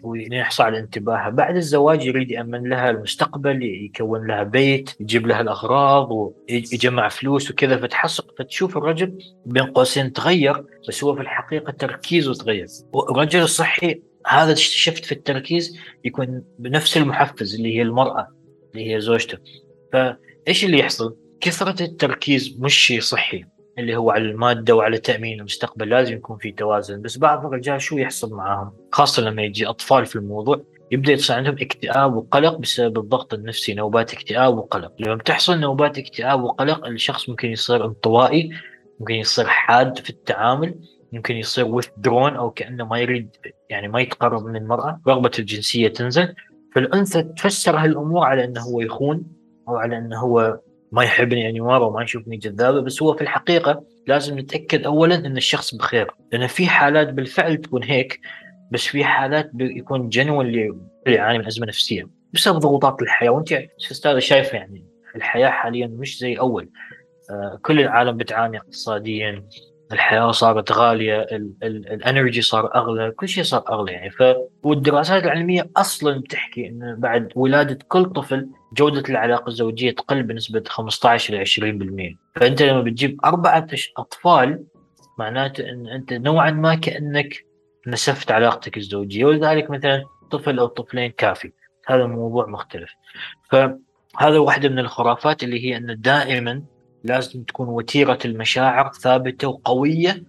ويحصل 0.02 0.64
على 0.64 0.78
انتباهها. 0.78 1.30
بعد 1.30 1.56
الزواج 1.56 2.06
يريد 2.06 2.30
يأمن 2.30 2.68
لها 2.68 2.90
المستقبل 2.90 3.62
يكون 3.62 4.26
لها 4.26 4.42
بيت 4.42 4.90
يجيب 5.00 5.26
لها 5.26 5.40
الأغراض 5.40 6.08
ويجمع 6.10 7.08
فلوس 7.08 7.50
وكذا. 7.50 7.76
فتحصل 7.76 8.24
فتشوف 8.38 8.76
الرجل 8.76 9.18
بين 9.46 9.62
قوسين 9.62 10.12
تغير 10.12 10.64
بس 10.88 11.04
هو 11.04 11.14
في 11.14 11.20
الحقيقة 11.20 11.72
تركيزه 11.72 12.34
تغير. 12.34 12.66
الرجل 13.10 13.40
الصحي 13.40 14.02
هذا 14.26 14.54
شفت 14.54 15.04
في 15.04 15.12
التركيز 15.12 15.78
يكون 16.04 16.42
بنفس 16.58 16.96
المحفز 16.96 17.54
اللي 17.54 17.76
هي 17.76 17.82
المرأة 17.82 18.28
اللي 18.72 18.94
هي 18.94 19.00
زوجته. 19.00 19.38
فإيش 19.92 20.64
اللي 20.64 20.78
يحصل؟ 20.78 21.16
كثرة 21.40 21.82
التركيز 21.82 22.56
مش 22.60 22.74
شيء 22.74 23.00
صحي. 23.00 23.44
اللي 23.78 23.96
هو 23.96 24.10
على 24.10 24.24
المادة 24.24 24.76
وعلى 24.76 24.98
تأمين 24.98 25.38
المستقبل 25.38 25.88
لازم 25.88 26.14
يكون 26.14 26.38
في 26.38 26.52
توازن. 26.52 27.02
بس 27.02 27.18
بعض 27.18 27.46
الرجال 27.46 27.82
شو 27.82 27.98
يحصل 27.98 28.34
معاهم؟ 28.34 28.72
خاصة 28.92 29.22
لما 29.22 29.42
يجي 29.42 29.66
أطفال 29.66 30.06
في 30.06 30.16
الموضوع 30.16 30.60
يبدأ 30.90 31.12
يصير 31.12 31.36
عندهم 31.36 31.56
اكتئاب 31.60 32.14
وقلق 32.14 32.56
بسبب 32.56 32.98
الضغط 32.98 33.34
النفسي 33.34 33.74
نوبات 33.74 34.12
اكتئاب 34.12 34.58
وقلق. 34.58 34.92
لما 34.98 35.14
بتحصل 35.14 35.60
نوبات 35.60 35.98
اكتئاب 35.98 36.42
وقلق 36.42 36.86
الشخص 36.86 37.28
ممكن 37.28 37.48
يصير 37.48 37.84
انطوائي 37.84 38.50
ممكن 39.00 39.14
يصير 39.14 39.46
حاد 39.46 39.98
في 39.98 40.10
التعامل 40.10 40.74
ممكن 41.12 41.36
يصير 41.36 41.66
وثدرون 41.66 42.36
أو 42.36 42.50
كأنه 42.50 42.84
ما 42.84 42.98
يريد 42.98 43.36
يعني 43.70 43.88
ما 43.88 44.00
يتقرب 44.00 44.44
من 44.44 44.56
المرأة 44.56 45.00
رغبته 45.08 45.40
الجنسية 45.40 45.88
تنزل. 45.88 46.34
فالأنثى 46.74 47.22
تفسر 47.22 47.76
هالأمور 47.76 48.24
على 48.24 48.44
إنه 48.44 48.60
هو 48.60 48.80
يخون 48.80 49.26
أو 49.68 49.76
على 49.76 49.98
إنه 49.98 50.20
هو 50.20 50.60
ما 50.92 51.04
يحبني 51.04 51.60
مره 51.60 51.84
وما 51.86 52.02
يشوفني 52.02 52.36
جذابه 52.36 52.80
بس 52.80 53.02
هو 53.02 53.14
في 53.14 53.22
الحقيقة 53.22 53.84
لازم 54.06 54.38
نتأكد 54.38 54.84
اولا 54.84 55.14
إن 55.14 55.36
الشخص 55.36 55.74
بخير. 55.74 56.10
لأن 56.32 56.46
في 56.46 56.66
حالات 56.66 57.08
بالفعل 57.08 57.56
تكون 57.56 57.84
هيك 57.84 58.20
بس 58.70 58.86
في 58.86 59.04
حالات 59.04 59.50
يكون 59.60 60.08
جنون 60.08 60.46
اللي 60.46 60.74
يعاني 61.06 61.38
من 61.38 61.46
أزمة 61.46 61.66
نفسية 61.66 62.08
بسبب 62.32 62.58
ضغوطات 62.58 63.02
الحياة. 63.02 63.30
وأنت 63.30 63.52
استاذه 63.90 64.18
شايفه 64.18 64.58
يعني 64.58 64.84
الحياة 65.16 65.48
حاليا 65.48 65.86
مش 65.86 66.18
زي 66.18 66.38
أول. 66.38 66.70
آه، 67.30 67.58
كل 67.62 67.80
العالم 67.80 68.16
بتعاني 68.16 68.58
اقتصاديا 68.58 69.44
الحياة 69.92 70.30
صارت 70.30 70.72
غالية 70.72 71.26
الإنرجي 71.62 72.42
صار 72.42 72.74
أغلى 72.74 73.10
كل 73.10 73.28
شيء 73.28 73.44
صار 73.44 73.64
أغلى 73.68 73.92
يعني. 73.92 74.10
ف 74.10 74.22
والدراسات 74.62 75.24
العلمية 75.24 75.70
أصلا 75.76 76.20
بتحكي 76.20 76.68
إنه 76.68 76.94
بعد 76.94 77.32
ولادة 77.34 77.78
كل 77.88 78.04
طفل 78.04 78.48
جودة 78.72 79.02
العلاقة 79.08 79.48
الزوجية 79.48 79.90
تقل 79.90 80.22
بنسبة 80.22 80.62
15 80.68 81.34
ل 81.34 81.46
20% 81.46 82.40
فأنت 82.40 82.62
لما 82.62 82.80
بتجيب 82.80 83.20
أربعة 83.24 83.66
أطفال 83.96 84.64
معناته 85.18 85.70
إن 85.70 85.86
أنت 85.86 86.12
نوعا 86.12 86.50
ما 86.50 86.74
كأنك 86.74 87.44
نسفت 87.86 88.30
علاقتك 88.30 88.76
الزوجية. 88.76 89.24
ولذلك 89.24 89.70
مثلا 89.70 90.04
طفل 90.30 90.58
أو 90.58 90.66
طفلين 90.66 91.10
كافي. 91.10 91.52
هذا 91.86 92.06
موضوع 92.06 92.46
مختلف. 92.46 92.90
فهذا 93.50 94.38
واحدة 94.38 94.68
من 94.68 94.78
الخرافات 94.78 95.42
اللي 95.42 95.64
هي 95.64 95.76
إنه 95.76 95.92
دائما 95.92 96.62
لازم 97.08 97.42
تكون 97.42 97.68
وتيرة 97.68 98.18
المشاعر 98.24 98.92
ثابتة 98.92 99.48
وقوية 99.48 100.22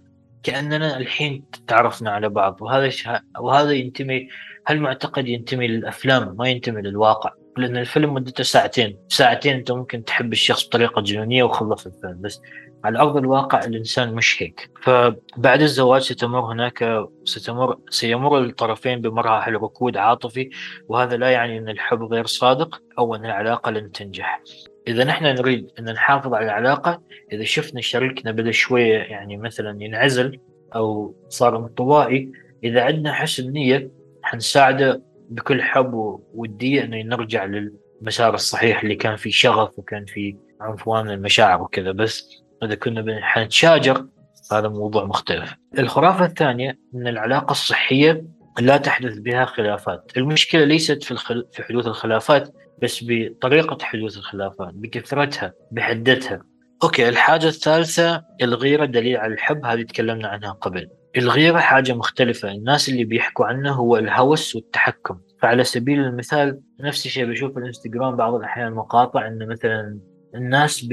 كأننا 0.43 0.97
الحين 0.97 1.43
تعرفنا 1.67 2.11
على 2.11 2.29
بعض. 2.29 2.61
وهذا 2.61 2.91
وهذا 3.39 3.71
ينتمي 3.71 4.27
هالمعتقد 4.67 5.27
ينتمي 5.27 5.67
للأفلام؟ 5.67 6.35
ما 6.37 6.49
ينتمي 6.49 6.81
للواقع. 6.81 7.31
لأن 7.57 7.77
الفيلم 7.77 8.13
مدته 8.13 8.43
ساعتين. 8.43 8.97
ساعتين 9.07 9.55
أنت 9.55 9.71
ممكن 9.71 10.03
تحب 10.03 10.33
الشخص 10.33 10.67
بطريقة 10.67 11.01
جنونية 11.01 11.43
وخلص 11.43 11.85
الفيلم. 11.85 12.21
بس 12.21 12.41
على 12.83 12.99
أرض 12.99 13.17
الواقع 13.17 13.63
الإنسان 13.63 14.13
مش 14.13 14.43
هيك. 14.43 14.71
فبعد 14.83 15.61
الزواج 15.61 16.01
ستمر 16.01 16.53
هناك 16.53 17.05
ستمر 17.23 17.77
سيمر 17.89 18.39
الطرفين 18.39 19.01
بمراحل 19.01 19.53
ركود 19.53 19.97
عاطفي 19.97 20.49
وهذا 20.87 21.17
لا 21.17 21.29
يعني 21.29 21.57
أن 21.57 21.69
الحب 21.69 22.03
غير 22.03 22.25
صادق 22.25 22.81
أو 22.99 23.15
أن 23.15 23.25
العلاقة 23.25 23.71
لن 23.71 23.91
تنجح. 23.91 24.41
إذا 24.89 25.03
نحن 25.03 25.25
نريد 25.25 25.67
أن 25.79 25.85
نحافظ 25.85 26.33
على 26.33 26.45
العلاقة 26.45 27.01
إذا 27.31 27.43
شفنا 27.43 27.81
شريكنا 27.81 28.31
بدأ 28.31 28.51
شوية 28.51 28.97
يعني 28.97 29.37
مثلا 29.37 29.83
ينعزل 29.83 30.39
أو 30.75 31.15
صار 31.29 31.57
انطوائي 31.57 32.31
إذا 32.63 32.83
عندنا 32.83 33.13
حسن 33.13 33.51
نية 33.51 33.91
حنساعده 34.23 35.03
بكل 35.29 35.61
حب 35.61 35.93
ووديه 35.93 36.83
أنه 36.83 37.01
نرجع 37.01 37.45
للمسار 37.45 38.33
الصحيح 38.33 38.81
اللي 38.81 38.95
كان 38.95 39.15
فيه 39.15 39.31
شغف 39.31 39.79
وكان 39.79 40.05
فيه 40.05 40.35
عنفوان 40.61 41.09
المشاعر 41.09 41.61
وكذا 41.61 41.91
بس 41.91 42.43
إذا 42.63 42.75
كنا 42.75 43.19
حنتشاجر 43.21 44.05
هذا 44.51 44.67
موضوع 44.67 45.05
مختلف. 45.05 45.55
الخرافة 45.79 46.25
الثانية 46.25 46.79
إن 46.95 47.07
العلاقة 47.07 47.51
الصحية 47.51 48.25
لا 48.59 48.77
تحدث 48.77 49.17
بها 49.17 49.45
خلافات، 49.45 50.11
المشكلة 50.17 50.63
ليست 50.63 51.03
في 51.03 51.11
الخل... 51.11 51.45
في 51.53 51.63
حدوث 51.63 51.87
الخلافات 51.87 52.49
بس 52.81 53.05
بطريقة 53.07 53.77
حدوث 53.81 54.17
الخلافات، 54.17 54.73
بكثرتها، 54.73 55.53
بحدتها. 55.71 56.41
أوكي 56.83 57.09
الحاجة 57.09 57.47
الثالثة 57.47 58.23
الغيرة 58.41 58.85
دليل 58.85 59.17
على 59.17 59.33
الحب 59.33 59.65
هذه 59.65 59.81
تكلمنا 59.81 60.27
عنها 60.27 60.51
قبل. 60.51 60.89
الغيرة 61.17 61.59
حاجة 61.59 61.93
مختلفة 61.93 62.51
الناس 62.51 62.89
اللي 62.89 63.03
بيحكوا 63.03 63.45
عنه 63.45 63.71
هو 63.71 63.97
الهوس 63.97 64.55
والتحكم 64.55 65.19
فعلى 65.41 65.63
سبيل 65.63 65.99
المثال 65.99 66.61
نفس 66.79 67.05
الشيء 67.05 67.25
بشوف 67.25 67.57
الإنستغرام 67.57 68.15
بعض 68.15 68.33
الأحيان 68.35 68.73
مقاطع 68.73 69.27
أنه 69.27 69.45
مثلا 69.45 69.99
الناس 70.35 70.87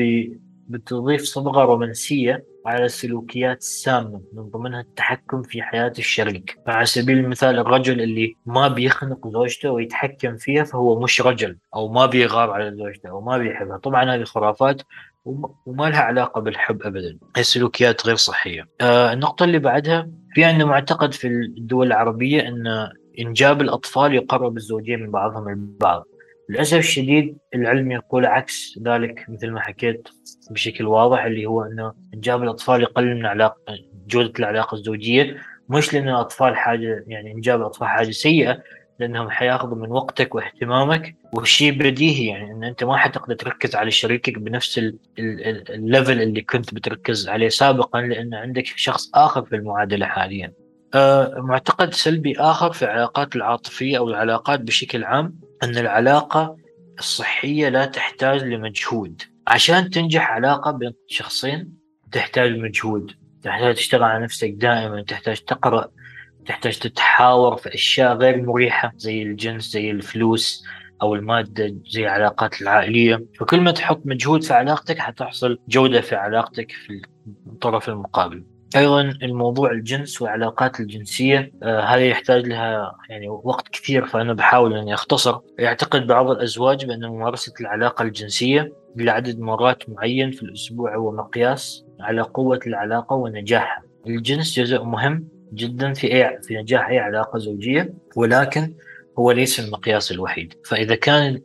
بتضيف 0.69 1.23
صبغة 1.23 1.65
رومانسية 1.65 2.45
على 2.67 2.85
السلوكيات 2.85 3.59
السامة 3.59 4.21
من 4.33 4.43
ضمنها 4.43 4.81
التحكم 4.81 5.43
في 5.43 5.63
حياة 5.63 5.93
الشريك. 5.99 6.59
فعلى 6.67 6.87
سبيل 6.87 7.19
المثال 7.19 7.59
الرجل 7.59 8.01
اللي 8.01 8.37
ما 8.47 8.69
بيخنق 8.69 9.29
زوجته 9.29 9.71
ويتحكم 9.71 10.37
فيها 10.37 10.65
فهو 10.65 11.01
مش 11.01 11.21
رجل 11.21 11.59
أو 11.75 11.93
ما 11.93 12.07
بيغار 12.07 12.51
على 12.51 12.77
زوجته 12.77 13.09
أو 13.09 13.21
ما 13.21 13.39
بيحبها. 13.39 13.77
طبعا 13.77 14.15
هذه 14.15 14.25
خرافات 14.25 14.83
وما 15.67 15.91
لها 15.91 16.01
علاقة 16.01 16.41
بالحب 16.41 16.83
أبدا. 16.83 17.19
هي 17.37 17.43
سلوكيات 17.43 18.07
غير 18.07 18.17
صحية. 18.17 18.69
آه 18.81 19.13
النقطة 19.13 19.45
اللي 19.45 19.59
بعدها 19.59 20.11
في 20.35 20.45
عندنا 20.45 20.65
معتقد 20.65 21.15
في 21.15 21.29
الدول 21.29 21.87
العربية 21.87 22.49
أن 22.49 22.89
إنجاب 23.19 23.61
الأطفال 23.61 24.15
يقرب 24.15 24.57
الزوجين 24.57 25.01
من 25.01 25.11
بعضهم 25.11 25.49
البعض. 25.49 26.05
للأسف 26.49 26.79
الشديد 26.79 27.39
العلم 27.55 27.93
يقول 27.93 28.27
عكس 28.27 28.79
ذلك 28.83 29.27
مثل 29.29 29.51
ما 29.51 29.61
حكيت 29.61 30.09
بشكل 30.51 30.87
واضح 30.87 31.25
اللي 31.25 31.47
هو 31.47 31.63
أنه 31.63 31.93
إنجاب 32.15 32.43
الأطفال 32.43 32.83
يقلل 32.83 33.17
من 33.17 33.27
علاقة 33.27 33.79
جودة 34.07 34.33
العلاقة 34.39 34.75
الزوجية. 34.75 35.37
مش 35.69 35.95
لأن 35.95 36.09
الأطفال 36.09 36.57
حاجة 36.57 37.05
يعني 37.07 37.33
إنجاب 37.33 37.61
الأطفال 37.61 37.89
حاجة 37.89 38.11
سيئة 38.11 38.63
لأنهم 39.01 39.31
حياخذوا 39.31 39.77
من 39.77 39.91
وقتك 39.93 40.35
واهتمامك. 40.35 41.17
وشيء 41.33 41.73
بديهي 41.73 42.27
يعني 42.27 42.53
أن 42.53 42.65
أنت 42.65 42.85
ما 42.85 42.97
حتقدر 42.97 43.35
تركز 43.35 43.75
على 43.77 43.91
شريكك 43.91 44.39
بنفس 44.39 44.81
الليفل 45.19 46.23
اللي 46.23 46.41
كنت 46.43 46.75
بتركز 46.75 47.29
عليه 47.29 47.49
سابقا 47.49 48.01
لأن 48.01 48.35
عندك 48.35 48.67
شخص 48.67 49.11
آخر 49.15 49.45
في 49.45 49.57
المعادلة 49.57 50.07
حاليا. 50.07 50.53
معتقد 51.37 51.95
سلبي 51.95 52.41
آخر 52.41 52.73
في 52.73 52.83
العلاقات 52.85 53.37
العاطفية 53.37 53.99
أو 53.99 54.09
العلاقات 54.09 54.61
بشكل 54.61 55.05
عام 55.05 55.41
أن 55.63 55.79
العلاقة 55.79 56.57
الصحية 56.99 57.69
لا 57.69 57.87
تحتاج 57.87 58.43
لمجهود. 58.43 59.23
عشان 59.47 59.91
تنجح 59.91 60.31
علاقة 60.31 60.71
بين 60.71 60.93
شخصين 61.09 61.73
تحتاج 62.13 62.57
مجهود. 62.59 63.13
تحتاج 63.43 63.75
تشتغل 63.75 64.03
على 64.03 64.25
نفسك 64.25 64.51
دائما 64.51 65.03
تحتاج 65.03 65.41
تقرأ 65.41 65.89
تحتاج 66.47 66.79
تتحاور 66.79 67.57
في 67.57 67.75
أشياء 67.75 68.17
غير 68.17 68.43
مريحة 68.43 68.93
زي 68.97 69.23
الجنس 69.23 69.71
زي 69.71 69.91
الفلوس 69.91 70.65
أو 71.03 71.15
المادة 71.15 71.77
زي 71.87 72.05
العلاقات 72.05 72.63
العائلية. 72.63 73.25
فكل 73.39 73.61
ما 73.61 73.71
تحط 73.71 74.03
مجهود 74.05 74.43
في 74.43 74.55
علاقتك 74.55 74.99
حتحصل 74.99 75.59
جودة 75.69 76.01
في 76.01 76.15
علاقتك 76.15 76.73
في 76.73 77.03
الطرف 77.47 77.89
المقابل. 77.89 78.45
أيضا 78.77 79.01
الموضوع 79.01 79.71
الجنس 79.71 80.23
والعلاقات 80.23 80.81
الجنسية 80.81 81.53
آه 81.63 81.81
هذه 81.81 82.01
يحتاج 82.01 82.47
لها 82.47 82.97
يعني 83.09 83.29
وقت 83.29 83.69
كثير 83.69 84.07
فأنا 84.07 84.33
بحاول 84.33 84.75
أني 84.75 84.95
أختصر. 84.95 85.39
يعتقد 85.59 86.07
بعض 86.07 86.31
الأزواج 86.31 86.87
بأن 86.87 87.07
ممارسة 87.07 87.53
العلاقة 87.61 88.03
الجنسية 88.03 88.73
لعدد 88.97 89.39
مرات 89.39 89.89
معين 89.89 90.31
في 90.31 90.43
الأسبوع 90.43 90.97
هو 90.97 91.13
مقياس 91.13 91.85
على 92.01 92.23
قوة 92.23 92.61
العلاقة 92.67 93.17
ونجاحها. 93.17 93.83
الجنس 94.07 94.59
جزء 94.61 94.83
مهم 94.83 95.29
جدا 95.53 95.93
في 95.93 96.15
أي 96.15 96.39
في 96.43 96.57
نجاح 96.57 96.89
أي 96.89 96.99
علاقة 96.99 97.39
زوجية 97.39 97.95
ولكن 98.17 98.75
هو 99.19 99.33
ليس 99.33 99.61
المقياس 99.61 100.13
الوحيد. 100.13 100.55
فإذا 100.65 100.95
كان 100.95 101.41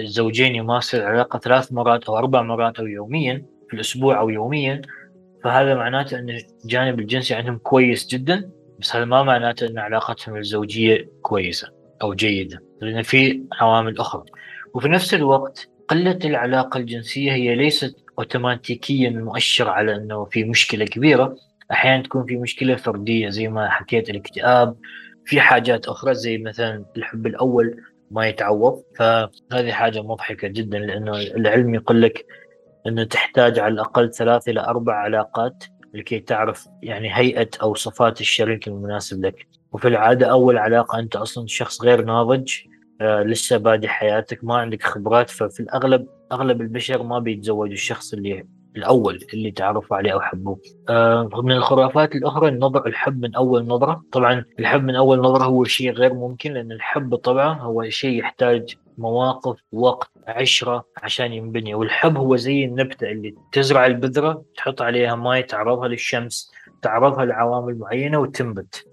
الزوجين 0.00 0.54
يمارسوا 0.54 0.98
العلاقة 0.98 1.38
ثلاث 1.38 1.72
مرات 1.72 2.04
أو 2.04 2.18
أربع 2.18 2.42
مرات 2.42 2.78
أو 2.78 2.86
يوميا 2.86 3.46
في 3.68 3.74
الأسبوع 3.74 4.18
أو 4.18 4.30
يوميا 4.30 4.82
فهذا 5.44 5.74
معناته 5.74 6.18
أن 6.18 6.38
الجانب 6.64 6.98
الجنسي 7.00 7.34
عندهم 7.34 7.58
كويس 7.58 8.06
جدا 8.06 8.50
بس 8.78 8.96
هذا 8.96 9.04
ما 9.04 9.22
معناته 9.22 9.66
أن 9.66 9.78
علاقتهم 9.78 10.36
الزوجية 10.36 11.08
كويسة 11.22 11.68
أو 12.02 12.14
جيدة 12.14 12.62
لأن 12.80 13.02
في 13.02 13.42
عوامل 13.60 13.98
أخرى. 13.98 14.24
وفي 14.74 14.88
نفس 14.88 15.14
الوقت 15.14 15.68
قلة 15.88 16.18
العلاقة 16.24 16.78
الجنسية 16.78 17.32
هي 17.32 17.54
ليست 17.54 17.96
اوتوماتيكيا 18.18 19.10
مؤشر 19.10 19.68
على 19.68 19.96
أنه 19.96 20.24
في 20.24 20.44
مشكلة 20.44 20.84
كبيرة. 20.84 21.36
أحيانا 21.72 22.02
تكون 22.02 22.26
في 22.26 22.36
مشكلة 22.36 22.76
فردية 22.76 23.28
زي 23.28 23.48
ما 23.48 23.68
حكيت 23.68 24.10
الاكتئاب 24.10 24.76
في 25.24 25.40
حاجات 25.40 25.86
أخرى 25.86 26.14
زي 26.14 26.38
مثلا 26.38 26.84
الحب 26.96 27.26
الأول 27.26 27.76
ما 28.10 28.28
يتعوض. 28.28 28.82
فهذه 28.98 29.72
حاجة 29.72 30.02
مضحكة 30.02 30.48
جدا 30.48 30.78
لأنه 30.78 31.12
العلم 31.12 31.74
يقول 31.74 32.02
لك 32.02 32.26
إنه 32.86 33.04
تحتاج 33.04 33.58
على 33.58 33.74
الأقل 33.74 34.10
ثلاث 34.12 34.48
إلى 34.48 34.60
أربع 34.60 34.94
علاقات 34.94 35.64
لكي 35.94 36.18
تعرف 36.20 36.68
يعني 36.82 37.16
هيئة 37.16 37.48
أو 37.62 37.74
صفات 37.74 38.20
الشريك 38.20 38.68
المناسب 38.68 39.26
لك 39.26 39.46
وفي 39.72 39.88
العادة 39.88 40.26
أول 40.26 40.58
علاقة 40.58 40.98
أنت 40.98 41.16
أصلا 41.16 41.46
شخص 41.46 41.82
غير 41.82 42.04
ناضج 42.04 42.52
آه 43.00 43.22
لسه 43.22 43.56
بادي 43.56 43.88
حياتك 43.88 44.44
ما 44.44 44.54
عندك 44.54 44.82
خبرات 44.82 45.30
ففي 45.30 45.60
الأغلب 45.60 46.06
أغلب 46.32 46.60
البشر 46.60 47.02
ما 47.02 47.18
بيتزوجوا 47.18 47.72
الشخص 47.72 48.12
اللي 48.14 48.46
الأول 48.76 49.18
اللي 49.34 49.50
تعرفوا 49.50 49.96
عليه 49.96 50.12
أو 50.12 50.20
حبوه. 50.20 50.60
آه 50.88 51.30
من 51.42 51.52
الخرافات 51.52 52.14
الأخرى 52.14 52.48
النظر 52.48 52.86
الحب 52.86 53.22
من 53.22 53.34
أول 53.34 53.66
نظرة، 53.66 54.02
طبعا 54.12 54.44
الحب 54.58 54.84
من 54.84 54.96
أول 54.96 55.18
نظرة 55.18 55.44
هو 55.44 55.64
شيء 55.64 55.92
غير 55.92 56.14
ممكن 56.14 56.52
لأن 56.52 56.72
الحب 56.72 57.14
طبعا 57.14 57.54
هو 57.60 57.88
شيء 57.88 58.18
يحتاج 58.18 58.74
مواقف 58.98 59.60
وقت 59.72 60.10
عشرة 60.26 60.84
عشان 61.02 61.32
ينبني. 61.32 61.74
والحب 61.74 62.16
هو 62.16 62.36
زي 62.36 62.64
النبتة 62.64 63.10
اللي 63.10 63.34
تزرع 63.52 63.86
البذرة 63.86 64.44
تحط 64.56 64.82
عليها 64.82 65.14
ماء 65.14 65.40
تعرضها 65.40 65.88
للشمس 65.88 66.52
تعرضها 66.82 67.24
لعوامل 67.24 67.78
معينة 67.78 68.18
وتنبت. 68.18 68.91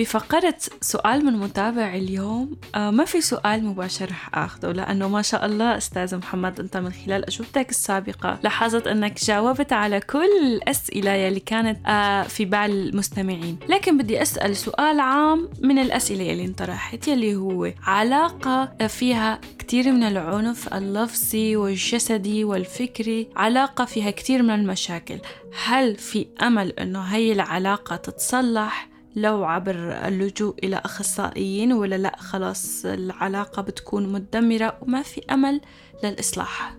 بفقرة 0.00 0.56
سؤال 0.80 1.24
من 1.24 1.32
متابع 1.32 1.94
اليوم 1.94 2.56
آه 2.74 2.90
ما 2.90 3.04
في 3.04 3.20
سؤال 3.20 3.64
مباشر 3.64 4.04
رح 4.04 4.38
اخذه 4.38 4.72
لأنه 4.72 5.08
ما 5.08 5.22
شاء 5.22 5.46
الله 5.46 5.76
أستاذ 5.76 6.16
محمد 6.16 6.60
أنت 6.60 6.76
من 6.76 6.92
خلال 6.92 7.26
أجوبتك 7.26 7.70
السابقة 7.70 8.38
لاحظت 8.42 8.86
أنك 8.86 9.24
جاوبت 9.24 9.72
على 9.72 10.00
كل 10.00 10.28
الاسئلة 10.42 11.10
يلي 11.10 11.40
كانت 11.40 11.86
آه 11.86 12.22
في 12.22 12.44
بال 12.44 12.88
المستمعين. 12.88 13.58
لكن 13.68 13.98
بدي 13.98 14.22
أسأل 14.22 14.56
سؤال 14.56 15.00
عام 15.00 15.48
من 15.62 15.78
الأسئلة 15.78 16.22
يلي 16.22 16.44
انطرحت 16.44 17.08
يلي 17.08 17.34
هو 17.34 17.72
علاقة 17.86 18.86
فيها 18.86 19.40
كثير 19.58 19.92
من 19.92 20.02
العنف 20.02 20.74
اللفظي 20.74 21.56
والجسدي 21.56 22.44
والفكري 22.44 23.28
علاقة 23.36 23.84
فيها 23.84 24.10
كثير 24.10 24.42
من 24.42 24.50
المشاكل. 24.50 25.18
هل 25.64 25.96
في 25.96 26.26
أمل 26.42 26.70
أنه 26.70 27.00
هي 27.00 27.32
العلاقة 27.32 27.96
تتصلح؟ 27.96 28.89
لو 29.16 29.44
عبر 29.44 29.74
اللجوء 30.08 30.54
إلى 30.64 30.76
أخصائيين 30.76 31.72
ولا 31.72 31.98
لا 31.98 32.16
خلاص 32.16 32.86
العلاقة 32.86 33.62
بتكون 33.62 34.12
مدمرة 34.12 34.78
وما 34.82 35.02
في 35.02 35.20
أمل 35.30 35.60
للإصلاح. 36.04 36.78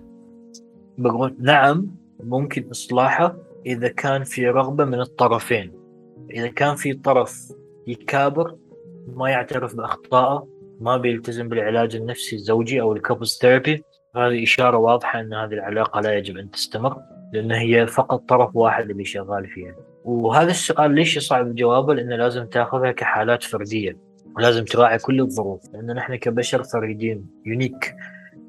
بقول 0.98 1.36
نعم 1.40 1.96
ممكن 2.24 2.70
إصلاحه 2.70 3.36
إذا 3.66 3.88
كان 3.88 4.24
في 4.24 4.48
رغبة 4.48 4.86
من 4.86 5.02
الطرفين. 5.02 5.74
إذا 6.32 6.48
كان 6.48 6.76
في 6.76 6.94
طرف 6.94 7.52
يكابر 7.88 8.58
ما 9.08 9.30
يعترف 9.30 9.76
بأخطائه 9.76 10.48
ما 10.80 10.98
بيلتزم 10.98 11.50
بالعلاج 11.50 11.96
النفسي 11.96 12.36
الزوجي 12.36 12.82
أو 12.82 12.94
ال 12.94 12.99
couples 12.99 13.38
therapy 13.42 13.84
هذه 14.16 14.44
إشارة 14.44 14.78
واضحة 14.78 15.20
أن 15.20 15.34
هذه 15.34 15.54
العلاقة 15.54 16.02
لا 16.02 16.18
يجب 16.18 16.38
أن 16.38 16.52
تستمر 16.52 16.98
لأن 17.34 17.52
هي 17.52 17.88
فقط 17.88 18.30
طرف 18.30 18.56
واحد 18.56 18.90
اللي 18.90 19.06
شغال 19.06 19.48
فيها. 19.48 19.76
وهذا 20.06 20.52
السؤال 20.52 20.92
ليش 20.92 21.20
صعب 21.20 21.56
جوابه؟ 21.56 21.94
لأنه 21.94 22.16
لازم 22.16 22.46
تأخذها 22.46 22.92
كحالات 22.92 23.44
فردية 23.44 23.98
ولازم 24.36 24.66
تراعي 24.66 24.98
كل 24.98 25.22
الظروف 25.22 25.62
لأن 25.74 25.96
نحن 25.96 26.16
كبشر 26.16 26.64
فريدين 26.64 27.26
يونيك 27.46 27.96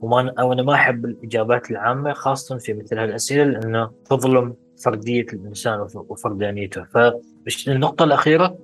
وما 0.01 0.35
أو 0.39 0.53
أنا 0.53 0.63
ما 0.63 0.75
أحب 0.75 1.05
الإجابات 1.05 1.71
العامة 1.71 2.13
خاصة 2.13 2.59
في 2.59 2.75
مثل 2.75 2.99
هالأسئلة 2.99 3.45
لأنه 3.45 3.91
تظلم 4.11 4.55
فردية 4.85 5.27
الإنسان 5.33 5.87
وفردانيته. 5.95 6.85
فالنقطة 6.85 8.05
الأخيرة 8.05 8.59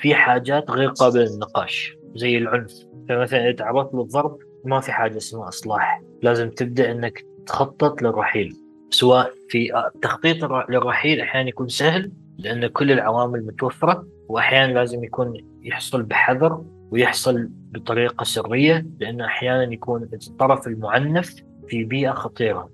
في 0.00 0.14
حاجات 0.14 0.70
غير 0.70 0.88
قابلة 0.88 1.24
للنقاش 1.24 1.96
زي 2.14 2.38
العنف. 2.38 2.72
فمثلا 3.08 3.44
إذا 3.44 3.52
تعرضت 3.52 3.94
للضرب 3.94 4.38
ما 4.64 4.80
في 4.80 4.92
حاجة 4.92 5.16
اسمها 5.16 5.48
إصلاح. 5.48 6.02
لازم 6.22 6.50
تبدأ 6.50 6.92
أنك 6.92 7.24
تخطط 7.46 8.02
للرحيل 8.02 8.56
سواء 8.90 9.32
في 9.48 9.90
تخطيط 10.02 10.44
للرحيل 10.68 11.20
أحيانا 11.20 11.48
يكون 11.48 11.68
سهل 11.68 12.12
لأن 12.38 12.66
كل 12.66 12.92
العوامل 12.92 13.46
متوفرة 13.46 14.06
وأحيانا 14.28 14.72
لازم 14.72 15.04
يكون 15.04 15.44
يحصل 15.62 16.02
بحذر 16.02 16.64
ويحصل 16.90 17.48
بطريقة 17.50 18.24
سرية 18.24 18.86
لأنه 19.00 19.24
أحيانا 19.24 19.72
يكون 19.72 20.08
الطرف 20.12 20.66
المعنف 20.66 21.34
في 21.68 21.84
بيئة 21.84 22.10
خطيرة. 22.10 22.70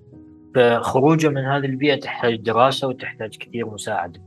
فخروجه 0.55 1.29
من 1.29 1.45
هذه 1.45 1.65
البيئة 1.65 1.99
تحتاج 1.99 2.35
دراسة 2.35 2.87
وتحتاج 2.87 3.37
كثير 3.37 3.69
مساعدة. 3.69 4.21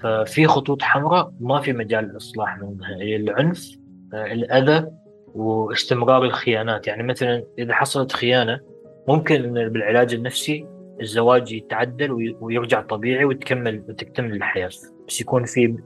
ففي 0.00 0.46
خطوط 0.46 0.82
حمراء 0.82 1.32
ما 1.40 1.60
في 1.60 1.72
مجال 1.72 2.04
الإصلاح 2.04 2.58
منها. 2.58 2.94
العنف 3.02 3.78
الأذى 4.14 4.86
واستمرار 5.34 6.24
الخيانات. 6.24 6.86
يعني 6.86 7.02
مثلا 7.02 7.44
إذا 7.58 7.74
حصلت 7.74 8.12
خيانة 8.12 8.60
ممكن 9.08 9.52
بالعلاج 9.52 10.14
النفسي 10.14 10.66
الزواج 11.00 11.52
يتعدل 11.52 12.36
ويرجع 12.40 12.80
طبيعي 12.80 13.24
وتكمل 13.24 13.84
وتكتمل 13.88 14.32
الحياة. 14.32 14.70
بس 15.08 15.20
يكون 15.20 15.44
في 15.44 15.76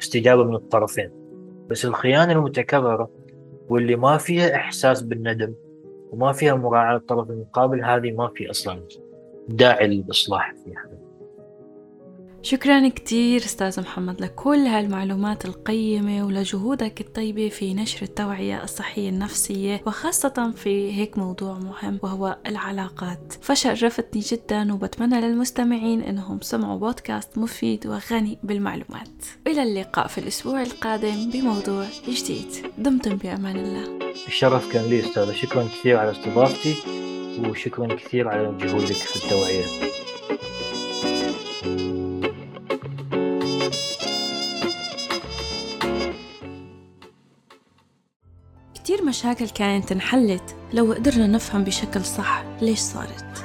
استجابة 0.00 0.44
من 0.44 0.54
الطرفين. 0.54 1.10
بس 1.70 1.84
الخيانة 1.84 2.32
المتكررة 2.32 3.10
واللي 3.68 3.96
ما 3.96 4.16
فيها 4.16 4.54
إحساس 4.54 5.02
بالندم 5.02 5.54
وما 6.10 6.32
فيها 6.32 6.54
مراعاة 6.54 6.96
الطرف 6.96 7.30
المقابل 7.30 7.84
هذه 7.84 8.12
ما 8.12 8.28
في 8.34 8.50
أصلا 8.50 8.82
داعي 9.48 9.86
للإصلاح 9.86 10.54
فيها. 10.64 10.91
شكرا 12.44 12.88
كتير 12.88 13.40
أستاذ 13.40 13.80
محمد 13.80 14.20
لكل 14.20 14.58
هالمعلومات 14.58 15.44
القيمة 15.44 16.26
ولجهودك 16.26 17.00
الطيبة 17.00 17.48
في 17.48 17.74
نشر 17.74 18.02
التوعية 18.02 18.64
الصحية 18.64 19.08
النفسية 19.08 19.82
وخاصة 19.86 20.52
في 20.56 20.92
هيك 20.92 21.18
موضوع 21.18 21.58
مهم 21.58 21.98
وهو 22.02 22.38
العلاقات. 22.46 23.34
فشرفتني 23.40 24.20
جدا 24.20 24.72
وبتمنى 24.74 25.20
للمستمعين 25.20 26.00
أنهم 26.00 26.40
سمعوا 26.40 26.78
بودكاست 26.78 27.38
مفيد 27.38 27.86
وغني 27.86 28.38
بالمعلومات. 28.42 29.24
إلى 29.46 29.62
اللقاء 29.62 30.06
في 30.06 30.18
الأسبوع 30.18 30.62
القادم 30.62 31.30
بموضوع 31.30 31.86
جديد. 32.08 32.66
دمتم 32.78 33.16
بأمان 33.16 33.56
الله. 33.56 33.98
الشرف 34.26 34.72
كان 34.72 34.84
لي 34.84 35.00
أستاذة. 35.00 35.32
شكرا 35.32 35.62
كثير 35.64 35.96
على 35.96 36.10
استضافتي 36.10 36.74
وشكرا 37.38 37.94
كثير 37.94 38.28
على 38.28 38.54
جهودك 38.60 38.92
في 38.92 39.24
التوعية. 39.24 39.64
كتير 48.92 49.04
مشاكل 49.04 49.48
كانت 49.48 49.92
انحلت. 49.92 50.56
لو 50.72 50.92
قدرنا 50.92 51.26
نفهم 51.26 51.64
بشكل 51.64 52.04
صح 52.04 52.44
ليش 52.60 52.78
صارت؟ 52.78 53.44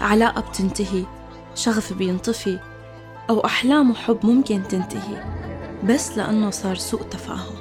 علاقة 0.00 0.40
بتنتهي 0.40 1.04
شغف 1.54 1.92
بينطفي 1.92 2.58
أو 3.30 3.44
أحلام 3.44 3.90
وحب 3.90 4.18
ممكن 4.22 4.62
تنتهي 4.68 5.24
بس 5.84 6.18
لأنه 6.18 6.50
صار 6.50 6.76
سوء 6.76 7.02
تفاهم. 7.02 7.54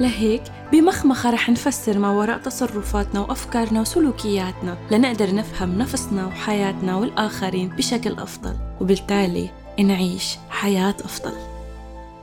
لهيك 0.00 0.42
بمخمخة 0.72 1.30
رح 1.30 1.50
نفسر 1.50 1.98
ما 1.98 2.10
وراء 2.10 2.38
تصرفاتنا 2.38 3.20
وأفكارنا 3.20 3.80
وسلوكياتنا 3.80 4.78
لنقدر 4.90 5.34
نفهم 5.34 5.78
نفسنا 5.78 6.26
وحياتنا 6.26 6.96
والآخرين 6.96 7.68
بشكل 7.68 8.12
أفضل 8.12 8.56
وبالتالي 8.80 9.50
نعيش 9.80 10.36
حياة 10.50 10.96
أفضل. 11.04 11.32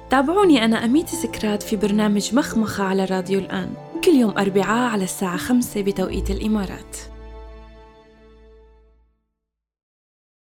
تابعوني 0.10 0.66
أنا 0.66 0.86
أميتي 0.86 1.16
سكرات 1.16 1.64
في 1.64 1.76
برنامج 1.76 2.36
مخمخة 2.36 2.84
على 2.84 3.06
راديو 3.06 3.40
الآن. 3.40 3.91
كل 4.06 4.12
يوم 4.12 4.38
أربعاء 4.38 4.92
على 4.92 5.04
الساعة 5.04 5.38
خمسة 5.38 5.82
بتوقيت 5.82 6.32
الإمارات. 6.32 7.11